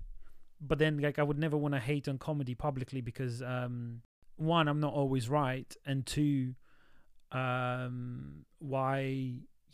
but 0.60 0.78
then 0.78 0.98
like 0.98 1.18
I 1.18 1.22
would 1.22 1.38
never 1.38 1.56
want 1.56 1.74
to 1.74 1.80
hate 1.80 2.08
on 2.08 2.18
comedy 2.18 2.54
publicly 2.54 3.00
because 3.00 3.42
um 3.42 4.02
one 4.36 4.68
I'm 4.68 4.80
not 4.80 4.92
always 4.92 5.28
right 5.28 5.72
and 5.86 6.04
two 6.06 6.54
um 7.32 8.44
why 8.58 9.00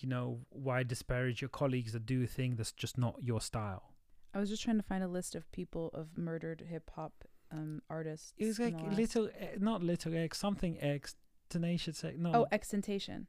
you 0.01 0.09
know 0.09 0.41
why 0.51 0.83
disparage 0.83 1.41
your 1.41 1.49
colleagues 1.51 1.93
that 1.93 2.05
do 2.05 2.23
a 2.23 2.27
thing 2.27 2.57
that's 2.57 2.73
just 2.73 2.99
not 2.99 3.17
your 3.23 3.41
style. 3.41 3.94
I 4.35 4.41
was 4.41 4.49
just 4.51 4.63
trying 4.63 4.77
to 4.79 4.83
find 4.83 5.03
a 5.05 5.09
list 5.09 5.35
of 5.35 5.51
people 5.53 5.91
of 5.95 6.19
murdered 6.19 6.63
hip 6.69 6.91
hop 6.97 7.13
um 7.53 7.83
artists. 7.89 8.33
It 8.37 8.47
was 8.47 8.59
like 8.59 8.75
little 8.97 9.29
eh, 9.39 9.57
not 9.59 9.83
little 9.83 10.15
X 10.17 10.39
something 10.39 10.77
X 10.81 11.15
tenacious 11.49 12.03
X 12.05 12.17
no 12.19 12.31
Oh, 12.35 12.47
XXXTentacion. 12.53 13.27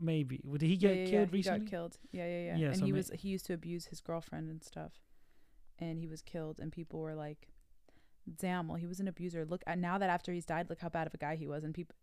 maybe 0.00 0.40
did 0.52 0.62
he 0.62 0.74
Yeah, 0.74 0.78
get 0.88 0.96
yeah, 0.96 1.02
yeah, 1.04 1.10
killed 1.10 1.28
he 1.30 1.36
recently? 1.36 1.58
got 1.60 1.70
killed. 1.70 1.98
Yeah, 2.12 2.26
yeah, 2.26 2.42
yeah. 2.48 2.56
Yeah, 2.56 2.66
and 2.68 2.76
so 2.78 2.86
he 2.86 2.92
was 2.92 3.10
he 3.14 3.28
used 3.28 3.46
to 3.46 3.52
abuse 3.54 3.86
his 3.86 4.00
girlfriend 4.00 4.48
and 4.48 4.62
stuff, 4.62 4.92
and 5.78 5.98
he 5.98 6.06
was 6.06 6.22
killed. 6.22 6.58
And 6.60 6.72
people 6.72 7.00
were 7.00 7.14
like, 7.14 7.48
"Damn, 8.44 8.68
well, 8.68 8.76
he 8.76 8.86
was 8.86 9.00
an 9.00 9.08
abuser. 9.08 9.44
Look, 9.44 9.62
at 9.66 9.78
now 9.78 9.98
that 9.98 10.10
after 10.10 10.32
he's 10.32 10.46
died, 10.46 10.68
look 10.70 10.80
how 10.80 10.88
bad 10.88 11.06
of 11.06 11.14
a 11.14 11.18
guy 11.18 11.36
he 11.36 11.46
was." 11.46 11.64
And 11.64 11.74
people, 11.74 11.96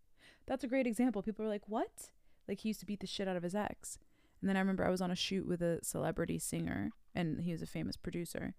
that's 0.46 0.64
a 0.64 0.68
great 0.68 0.86
example. 0.86 1.22
People 1.22 1.44
were 1.44 1.50
like, 1.50 1.68
"What?" 1.68 2.10
Like 2.46 2.60
he 2.60 2.68
used 2.68 2.80
to 2.80 2.86
beat 2.86 3.00
the 3.00 3.06
shit 3.06 3.26
out 3.26 3.36
of 3.36 3.42
his 3.42 3.54
ex. 3.54 3.98
And 4.40 4.48
then 4.48 4.56
I 4.56 4.60
remember 4.60 4.84
I 4.84 4.90
was 4.90 5.00
on 5.00 5.10
a 5.10 5.16
shoot 5.16 5.46
with 5.46 5.62
a 5.62 5.78
celebrity 5.82 6.38
singer, 6.38 6.90
and 7.14 7.40
he 7.40 7.52
was 7.52 7.62
a 7.62 7.66
famous 7.66 7.96
producer. 7.96 8.54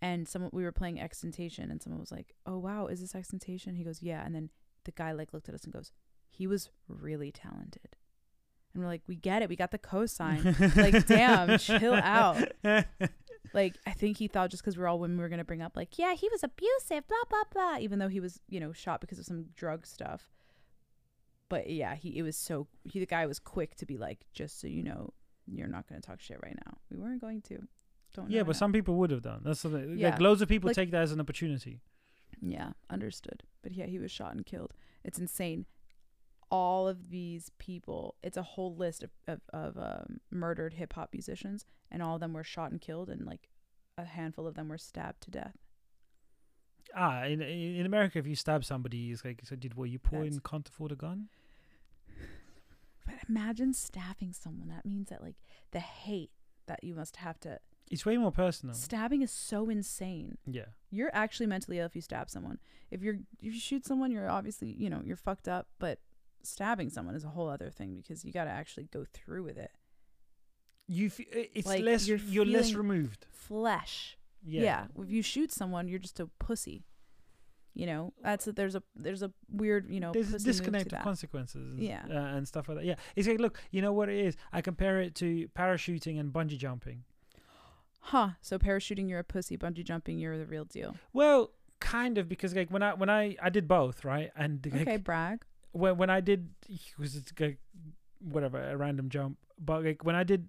And 0.00 0.28
someone 0.28 0.50
we 0.52 0.62
were 0.64 0.72
playing 0.72 0.96
XXXTentacion, 0.96 1.70
and 1.70 1.82
someone 1.82 2.00
was 2.00 2.12
like, 2.12 2.34
"Oh 2.46 2.58
wow, 2.58 2.86
is 2.86 3.00
this 3.00 3.14
XXXTentacion?" 3.14 3.76
He 3.76 3.84
goes, 3.84 4.02
"Yeah." 4.02 4.24
And 4.24 4.34
then 4.34 4.50
the 4.84 4.92
guy 4.92 5.12
like 5.12 5.32
looked 5.32 5.48
at 5.48 5.54
us 5.54 5.64
and 5.64 5.72
goes, 5.72 5.92
"He 6.28 6.46
was 6.46 6.70
really 6.88 7.32
talented." 7.32 7.96
And 8.72 8.82
we're 8.82 8.88
like, 8.88 9.02
"We 9.06 9.16
get 9.16 9.42
it. 9.42 9.48
We 9.48 9.56
got 9.56 9.72
the 9.72 9.78
cosign." 9.78 10.76
Like, 10.76 11.06
damn, 11.06 11.58
chill 11.58 11.94
out. 11.94 12.48
like 13.54 13.76
I 13.86 13.90
think 13.92 14.18
he 14.18 14.28
thought 14.28 14.50
just 14.50 14.62
because 14.62 14.76
we're 14.76 14.86
all 14.86 14.98
women, 14.98 15.16
we 15.16 15.22
were 15.22 15.28
gonna 15.28 15.44
bring 15.44 15.62
up 15.62 15.76
like, 15.76 15.98
yeah, 15.98 16.14
he 16.14 16.28
was 16.30 16.44
abusive, 16.44 17.08
blah 17.08 17.24
blah 17.28 17.44
blah. 17.52 17.78
Even 17.78 17.98
though 17.98 18.08
he 18.08 18.20
was, 18.20 18.40
you 18.48 18.60
know, 18.60 18.72
shot 18.72 19.00
because 19.00 19.18
of 19.18 19.24
some 19.24 19.46
drug 19.54 19.86
stuff. 19.86 20.30
But 21.48 21.70
yeah, 21.70 21.94
he 21.94 22.18
it 22.18 22.22
was 22.22 22.36
so 22.36 22.66
he 22.84 23.00
the 23.00 23.06
guy 23.06 23.26
was 23.26 23.38
quick 23.38 23.74
to 23.76 23.86
be 23.86 23.96
like, 23.96 24.26
just 24.32 24.60
so 24.60 24.66
you 24.66 24.82
know, 24.82 25.12
you're 25.46 25.68
not 25.68 25.88
gonna 25.88 26.00
talk 26.00 26.20
shit 26.20 26.38
right 26.42 26.56
now. 26.66 26.78
We 26.90 26.98
weren't 26.98 27.20
going 27.20 27.42
to. 27.42 27.66
Don't. 28.14 28.30
Yeah, 28.30 28.42
but 28.42 28.56
some 28.56 28.72
people 28.72 28.96
would 28.96 29.10
have 29.10 29.22
done. 29.22 29.42
That's 29.44 29.62
the. 29.62 29.94
Yeah. 29.96 30.10
Like 30.10 30.20
loads 30.20 30.42
of 30.42 30.48
people 30.48 30.68
Like- 30.68 30.76
take 30.76 30.90
that 30.90 31.02
as 31.02 31.12
an 31.12 31.20
opportunity. 31.20 31.80
Yeah, 32.40 32.70
understood. 32.88 33.42
But 33.62 33.72
yeah, 33.72 33.86
he 33.86 33.98
was 33.98 34.10
shot 34.10 34.32
and 34.34 34.46
killed. 34.46 34.72
It's 35.04 35.18
insane. 35.18 35.66
All 36.50 36.88
of 36.88 37.10
these 37.10 37.50
people, 37.58 38.14
it's 38.22 38.36
a 38.38 38.42
whole 38.42 38.74
list 38.74 39.02
of, 39.02 39.10
of, 39.26 39.40
of 39.52 39.76
um, 39.76 40.20
murdered 40.30 40.74
hip 40.74 40.94
hop 40.94 41.10
musicians, 41.12 41.66
and 41.90 42.02
all 42.02 42.14
of 42.14 42.20
them 42.20 42.32
were 42.32 42.44
shot 42.44 42.70
and 42.70 42.80
killed, 42.80 43.10
and 43.10 43.26
like 43.26 43.48
a 43.98 44.04
handful 44.04 44.46
of 44.46 44.54
them 44.54 44.68
were 44.68 44.78
stabbed 44.78 45.20
to 45.24 45.30
death. 45.30 45.56
Ah, 46.96 47.24
in 47.24 47.42
in 47.42 47.86
America, 47.86 48.18
if 48.18 48.26
you 48.26 48.34
stab 48.34 48.64
somebody, 48.64 49.10
it's 49.10 49.24
like, 49.24 49.40
so 49.44 49.56
did 49.56 49.74
what 49.74 49.90
you 49.90 49.98
poor 49.98 50.20
That's- 50.20 50.34
and 50.34 50.44
can't 50.44 50.68
afford 50.68 50.92
a 50.92 50.96
gun? 50.96 51.28
But 53.06 53.14
imagine 53.28 53.72
stabbing 53.72 54.32
someone. 54.32 54.68
That 54.68 54.84
means 54.84 55.08
that 55.08 55.22
like 55.22 55.36
the 55.70 55.80
hate 55.80 56.30
that 56.66 56.84
you 56.84 56.94
must 56.94 57.16
have 57.16 57.40
to. 57.40 57.58
It's 57.90 58.04
way 58.04 58.18
more 58.18 58.30
personal. 58.32 58.74
Stabbing 58.74 59.22
is 59.22 59.30
so 59.30 59.70
insane. 59.70 60.36
yeah, 60.44 60.66
You're 60.90 61.10
actually 61.14 61.46
mentally 61.46 61.78
ill 61.78 61.86
if 61.86 61.96
you 61.96 62.02
stab 62.02 62.28
someone. 62.28 62.58
If 62.90 63.02
you're 63.02 63.14
if 63.40 63.54
you 63.54 63.58
shoot 63.60 63.86
someone, 63.86 64.10
you're 64.10 64.28
obviously 64.28 64.68
you 64.72 64.90
know 64.90 65.00
you're 65.04 65.16
fucked 65.16 65.48
up. 65.48 65.68
But 65.78 66.00
stabbing 66.42 66.90
someone 66.90 67.14
is 67.14 67.24
a 67.24 67.28
whole 67.28 67.48
other 67.48 67.70
thing 67.70 67.96
because 67.96 68.24
you 68.26 68.32
got 68.32 68.44
to 68.44 68.50
actually 68.50 68.88
go 68.92 69.06
through 69.14 69.44
with 69.44 69.56
it. 69.56 69.70
you. 70.86 71.06
F- 71.06 71.20
i- 71.20 71.48
it's 71.54 71.66
Like, 71.66 71.82
less. 71.82 72.06
you're 72.06 72.18
You're, 72.18 72.44
less 72.44 72.74
removed. 72.74 73.26
Flesh. 73.30 74.17
Yeah. 74.44 74.62
Yeah. 74.62 74.84
If 75.02 75.10
you 75.10 75.22
shoot 75.22 75.52
someone, 75.52 75.88
you're 75.88 75.98
just 75.98 76.20
a 76.20 76.26
pussy. 76.38 76.84
You 77.74 77.86
know, 77.86 78.12
that's 78.22 78.46
a, 78.48 78.52
there's 78.52 78.74
a 78.74 78.82
there's 78.96 79.22
a 79.22 79.30
weird 79.50 79.88
you 79.88 80.00
know 80.00 80.10
There's 80.12 80.34
a 80.34 80.38
disconnect 80.38 80.92
of 80.92 81.00
consequences. 81.02 81.78
Yeah. 81.78 82.02
uh, 82.10 82.36
and 82.36 82.46
stuff 82.48 82.68
like 82.68 82.78
that. 82.78 82.84
Yeah, 82.84 82.96
it's 83.14 83.28
like, 83.28 83.38
look, 83.38 83.60
you 83.70 83.82
know 83.82 83.92
what 83.92 84.08
it 84.08 84.18
is? 84.18 84.36
I 84.52 84.62
compare 84.62 85.00
it 85.00 85.14
to 85.16 85.48
parachuting 85.56 86.18
and 86.18 86.32
bungee 86.32 86.58
jumping. 86.58 87.04
Huh. 88.00 88.30
So 88.40 88.58
parachuting, 88.58 89.08
you're 89.08 89.18
a 89.20 89.24
pussy. 89.24 89.56
Bungee 89.56 89.84
jumping, 89.84 90.18
you're 90.18 90.38
the 90.38 90.46
real 90.46 90.64
deal. 90.64 90.96
Well, 91.12 91.52
kind 91.80 92.18
of 92.18 92.28
because 92.28 92.54
like 92.54 92.70
when 92.70 92.82
I 92.82 92.94
when 92.94 93.10
I 93.10 93.36
I 93.40 93.50
did 93.50 93.68
both, 93.68 94.04
right? 94.04 94.30
And 94.34 94.66
like, 94.72 94.82
Okay, 94.82 94.96
brag. 94.96 95.44
when 95.72 95.96
when 95.98 96.10
I 96.10 96.20
did 96.20 96.48
was 96.98 97.14
it 97.16 97.30
like 97.38 97.58
whatever 98.20 98.60
a 98.60 98.76
random 98.76 99.08
jump, 99.08 99.38
but 99.58 99.84
like 99.84 100.04
when 100.04 100.16
I 100.16 100.24
did 100.24 100.48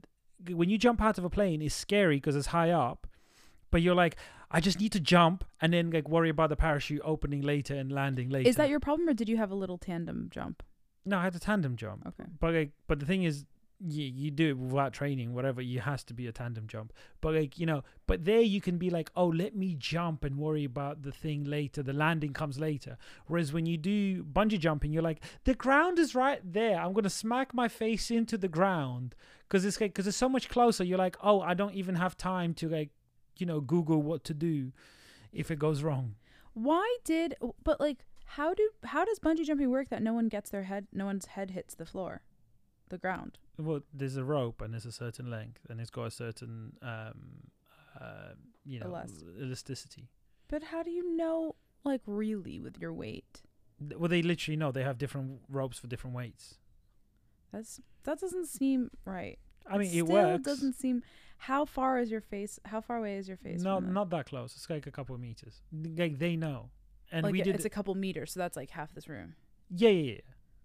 when 0.49 0.69
you 0.69 0.77
jump 0.79 1.01
out 1.01 1.17
of 1.19 1.25
a 1.25 1.29
plane, 1.29 1.61
it's 1.61 1.75
scary 1.75 2.15
because 2.17 2.35
it's 2.35 2.47
high 2.47 2.71
up, 2.71 3.05
but 3.71 3.81
you're 3.81 3.95
like 3.95 4.15
I 4.51 4.59
just 4.59 4.79
need 4.79 4.91
to 4.93 4.99
jump 4.99 5.43
and 5.61 5.71
then 5.73 5.91
like 5.91 6.09
worry 6.09 6.29
about 6.29 6.49
the 6.49 6.55
parachute 6.55 7.01
opening 7.03 7.41
later 7.41 7.75
and 7.75 7.91
landing 7.91 8.29
later. 8.29 8.49
Is 8.49 8.55
that 8.55 8.67
your 8.69 8.79
problem, 8.79 9.07
or 9.07 9.13
did 9.13 9.29
you 9.29 9.37
have 9.37 9.51
a 9.51 9.55
little 9.55 9.77
tandem 9.77 10.27
jump? 10.31 10.63
no? 11.05 11.17
I 11.19 11.23
had 11.23 11.35
a 11.35 11.39
tandem 11.39 11.75
jump, 11.75 12.05
Okay. 12.07 12.27
but 12.39 12.53
like 12.53 12.71
but 12.87 12.99
the 12.99 13.05
thing 13.05 13.23
is 13.23 13.45
you, 13.81 14.03
you 14.03 14.29
do 14.29 14.49
it 14.49 14.57
without 14.57 14.91
training, 14.91 15.33
whatever. 15.33 15.61
You 15.61 15.79
has 15.79 16.03
to 16.05 16.13
be 16.13 16.27
a 16.27 16.33
tandem 16.33 16.67
jump. 16.67 16.91
But 17.21 17.33
like 17.35 17.59
you 17.59 17.65
know, 17.65 17.83
but 18.07 18.25
there 18.25 18.41
you 18.41 18.59
can 18.59 18.77
be 18.77 18.89
like, 18.89 19.09
oh, 19.15 19.27
let 19.27 19.55
me 19.55 19.75
jump 19.77 20.23
and 20.25 20.37
worry 20.37 20.65
about 20.65 21.03
the 21.03 21.11
thing 21.13 21.43
later. 21.45 21.81
The 21.83 21.93
landing 21.93 22.33
comes 22.33 22.59
later. 22.59 22.97
Whereas 23.27 23.53
when 23.53 23.65
you 23.67 23.77
do 23.77 24.23
bungee 24.23 24.59
jumping, 24.59 24.91
you're 24.91 25.03
like, 25.03 25.21
the 25.45 25.53
ground 25.53 25.97
is 25.99 26.13
right 26.15 26.41
there. 26.43 26.77
I'm 26.81 26.91
gonna 26.93 27.09
smack 27.09 27.53
my 27.53 27.67
face 27.69 28.09
into 28.11 28.37
the 28.37 28.49
ground 28.49 29.15
because 29.47 29.63
it's 29.63 29.79
like 29.79 29.91
because 29.93 30.07
it's 30.07 30.17
so 30.17 30.27
much 30.27 30.49
closer. 30.49 30.83
You're 30.83 30.97
like, 30.97 31.17
oh, 31.23 31.39
I 31.39 31.53
don't 31.53 31.75
even 31.75 31.95
have 31.95 32.17
time 32.17 32.53
to 32.55 32.67
like, 32.67 32.89
you 33.39 33.45
know, 33.45 33.59
Google 33.61 34.01
what 34.01 34.23
to 34.25 34.33
do 34.33 34.71
if 35.31 35.51
it 35.51 35.59
goes 35.59 35.83
wrong. 35.83 36.15
Why 36.53 36.97
did 37.03 37.35
but 37.63 37.79
like 37.79 38.05
how 38.25 38.53
do 38.53 38.69
how 38.83 39.05
does 39.05 39.19
bungee 39.19 39.45
jumping 39.45 39.69
work 39.69 39.89
that 39.89 40.01
no 40.01 40.13
one 40.13 40.27
gets 40.27 40.49
their 40.49 40.63
head 40.63 40.87
no 40.93 41.05
one's 41.05 41.27
head 41.27 41.51
hits 41.51 41.75
the 41.75 41.85
floor, 41.85 42.21
the 42.89 42.97
ground? 42.97 43.37
Well, 43.57 43.81
there's 43.93 44.17
a 44.17 44.23
rope 44.23 44.61
and 44.61 44.73
there's 44.73 44.85
a 44.85 44.91
certain 44.91 45.29
length 45.29 45.61
and 45.69 45.79
it's 45.79 45.89
got 45.89 46.05
a 46.05 46.11
certain 46.11 46.73
um, 46.81 47.49
uh, 47.99 48.33
you 48.65 48.79
know, 48.79 48.87
Elas- 48.87 49.23
elasticity. 49.41 50.09
But 50.47 50.63
how 50.63 50.83
do 50.83 50.91
you 50.91 51.15
know 51.15 51.55
like 51.83 52.01
really 52.05 52.59
with 52.59 52.77
your 52.79 52.93
weight? 52.93 53.41
Well, 53.97 54.09
they 54.09 54.21
literally 54.21 54.57
know 54.57 54.71
they 54.71 54.83
have 54.83 54.97
different 54.97 55.41
ropes 55.47 55.79
for 55.79 55.87
different 55.87 56.15
weights. 56.15 56.57
That's 57.53 57.79
that 58.03 58.19
doesn't 58.19 58.47
seem 58.47 58.91
right. 59.05 59.39
I 59.67 59.77
mean, 59.77 59.87
it 59.87 60.05
Still 60.05 60.05
works. 60.07 60.43
doesn't 60.43 60.73
seem. 60.73 61.03
How 61.37 61.63
far 61.65 61.99
is 61.99 62.11
your 62.11 62.21
face? 62.21 62.59
How 62.65 62.81
far 62.81 62.97
away 62.97 63.15
is 63.17 63.27
your 63.27 63.37
face? 63.37 63.61
No, 63.61 63.79
not 63.79 64.09
that 64.09 64.25
close. 64.25 64.55
It's 64.55 64.69
like 64.69 64.85
a 64.87 64.91
couple 64.91 65.15
of 65.15 65.21
meters. 65.21 65.61
Like 65.71 66.19
they 66.19 66.35
know, 66.35 66.69
and 67.11 67.23
like 67.23 67.31
we 67.31 67.41
it- 67.41 67.45
did. 67.45 67.55
it's 67.55 67.65
a 67.65 67.69
couple 67.69 67.95
meters, 67.95 68.31
so 68.33 68.39
that's 68.39 68.57
like 68.57 68.71
half 68.71 68.93
this 68.93 69.07
room. 69.07 69.35
yeah, 69.69 69.89
yeah, 69.89 70.11
yeah. 70.13 70.19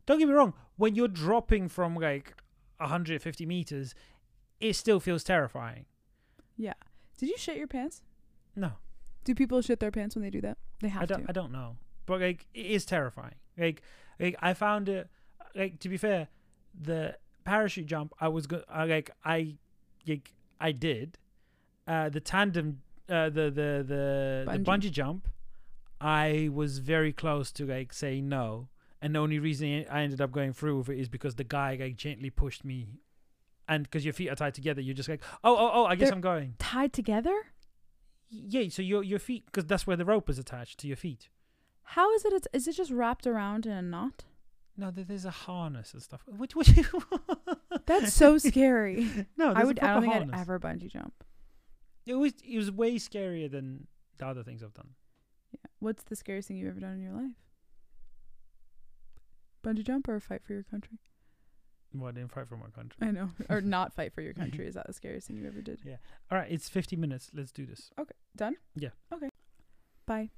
Don't 0.07 0.19
get 0.19 0.29
me 0.29 0.35
wrong. 0.35 0.53
When 0.77 0.95
you're 0.95 1.09
dropping 1.09 1.69
from 1.69 1.95
like 1.95 2.35
150 2.79 3.47
meters, 3.47 3.95
it 4.61 4.75
still 4.75 5.01
feels 5.01 5.25
terrifying. 5.25 5.87
Yeah. 6.57 6.75
Did 7.19 7.29
you 7.31 7.37
shit 7.39 7.57
your 7.57 7.67
pants? 7.69 8.03
No, 8.57 8.73
Do 9.25 9.35
people 9.35 9.63
shit 9.63 9.81
their 9.81 9.91
pants 9.91 10.15
when 10.15 10.23
they 10.23 10.31
do 10.31 10.41
that? 10.43 10.59
They 10.81 10.89
have 10.89 11.03
I 11.03 11.07
don't. 11.07 11.23
to. 11.23 11.27
I 11.31 11.33
don't 11.33 11.53
know, 11.53 11.77
but 12.07 12.21
like 12.21 12.47
it 12.53 12.67
is 12.67 12.85
terrifying. 12.85 13.35
Like, 13.57 13.83
like 14.21 14.37
I 14.43 14.55
found 14.55 14.89
it. 14.89 15.09
Like 15.55 15.79
to 15.81 15.89
be 15.89 15.97
fair, 15.97 16.29
the 16.79 17.17
parachute 17.45 17.87
jump 17.87 18.13
I 18.21 18.29
was 18.29 18.47
go- 18.47 18.65
I, 18.69 18.85
like 18.85 19.11
I, 19.25 19.55
like 20.07 20.33
I 20.61 20.73
did. 20.73 21.19
Uh, 21.87 22.09
the 22.09 22.21
tandem, 22.21 22.81
uh, 23.09 23.29
the 23.29 23.51
the 23.51 23.85
the 23.87 24.45
the 24.47 24.59
Bungee. 24.59 24.65
bungee 24.65 24.91
jump, 24.91 25.29
I 26.01 26.49
was 26.53 26.79
very 26.79 27.13
close 27.13 27.53
to 27.53 27.67
like 27.67 27.93
saying 27.93 28.29
no, 28.29 28.69
and 29.03 29.15
the 29.15 29.19
only 29.19 29.39
reason 29.39 29.85
I 29.91 30.03
ended 30.03 30.21
up 30.21 30.33
going 30.33 30.53
through 30.53 30.79
with 30.79 30.89
it 30.89 30.99
is 30.99 31.09
because 31.09 31.35
the 31.35 31.45
guy 31.45 31.77
like 31.81 31.97
gently 31.97 32.31
pushed 32.31 32.65
me, 32.65 33.01
and 33.69 33.85
because 33.85 34.05
your 34.05 34.15
feet 34.15 34.31
are 34.31 34.35
tied 34.37 34.55
together, 34.55 34.81
you're 34.81 34.95
just 34.95 35.09
like, 35.09 35.23
oh 35.43 35.55
oh 35.57 35.71
oh, 35.75 35.85
I 35.85 35.95
guess 35.95 36.09
They're- 36.09 36.15
I'm 36.15 36.21
going. 36.23 36.55
Tied 36.59 36.93
together? 36.93 37.35
Yeah, 38.31 38.69
so 38.71 38.83
your 38.83 39.03
your 39.03 39.19
feet, 39.19 39.45
because 39.47 39.67
that's 39.67 39.87
where 39.87 39.97
the 39.97 40.05
rope 40.05 40.29
is 40.31 40.39
attached 40.39 40.79
to 40.81 40.87
your 40.89 40.97
feet. 40.97 41.29
How 41.89 42.13
is 42.15 42.25
it? 42.25 42.33
It's, 42.33 42.49
is 42.55 42.67
it 42.67 42.73
just 42.77 42.91
wrapped 42.91 43.27
around 43.27 43.67
in 43.67 43.73
a 43.73 43.83
knot? 43.83 44.25
No, 44.77 44.91
there- 44.91 45.05
there's 45.05 45.25
a 45.25 45.31
harness 45.31 45.93
and 45.95 46.03
stuff. 46.03 46.23
What? 46.27 46.55
What? 46.57 46.69
You 46.69 46.85
That's 47.87 48.13
so 48.13 48.39
scary. 48.51 49.27
no, 49.37 49.51
I 49.51 49.55
there's 49.55 49.67
would. 49.67 49.79
I 49.79 49.83
proper 49.83 49.95
don't 49.95 50.03
think 50.03 50.15
harness. 50.15 50.35
I'd 50.37 50.41
ever 50.41 50.61
bungee 50.61 50.91
jump. 50.91 51.25
It 52.07 52.15
was. 52.15 52.33
It 52.45 52.57
was 52.59 52.71
way 52.71 52.97
scarier 52.97 53.51
than 53.51 53.87
the 54.19 54.27
other 54.27 54.43
things 54.43 54.63
I've 54.63 54.75
done. 54.75 54.91
Yeah. 55.53 55.59
What's 55.79 56.03
the 56.05 56.17
scariest 56.17 56.49
thing 56.49 56.57
you've 56.57 56.69
ever 56.71 56.81
done 56.81 56.95
in 56.95 57.03
your 57.03 57.13
life? 57.13 57.33
Bungee 59.65 59.85
jump 59.85 60.09
or 60.09 60.21
fight 60.21 60.43
for 60.45 60.53
your 60.53 60.63
country? 60.65 60.99
Well, 61.95 62.09
I 62.09 62.13
didn't 62.13 62.33
fight 62.33 62.49
for 62.49 62.57
my 62.57 62.67
country. 62.75 62.97
I 63.01 63.11
know. 63.13 63.31
or 63.49 63.61
not 63.63 63.95
fight 63.95 64.13
for 64.13 64.21
your 64.21 64.35
country. 64.35 64.67
Is 64.69 64.75
that 64.75 64.87
the 64.89 64.93
scariest 64.93 65.29
thing 65.29 65.37
you 65.37 65.47
ever 65.47 65.63
did? 65.63 65.81
Yeah. 65.85 65.97
All 66.31 66.37
right, 66.39 66.51
it's 66.51 66.69
50 66.69 66.97
minutes. 66.97 67.31
Let's 67.33 67.53
do 67.53 67.65
this. 67.65 67.91
Okay. 67.99 68.15
Done? 68.37 68.57
Yeah. 68.75 68.89
Okay. 69.13 69.29
Bye. 70.07 70.31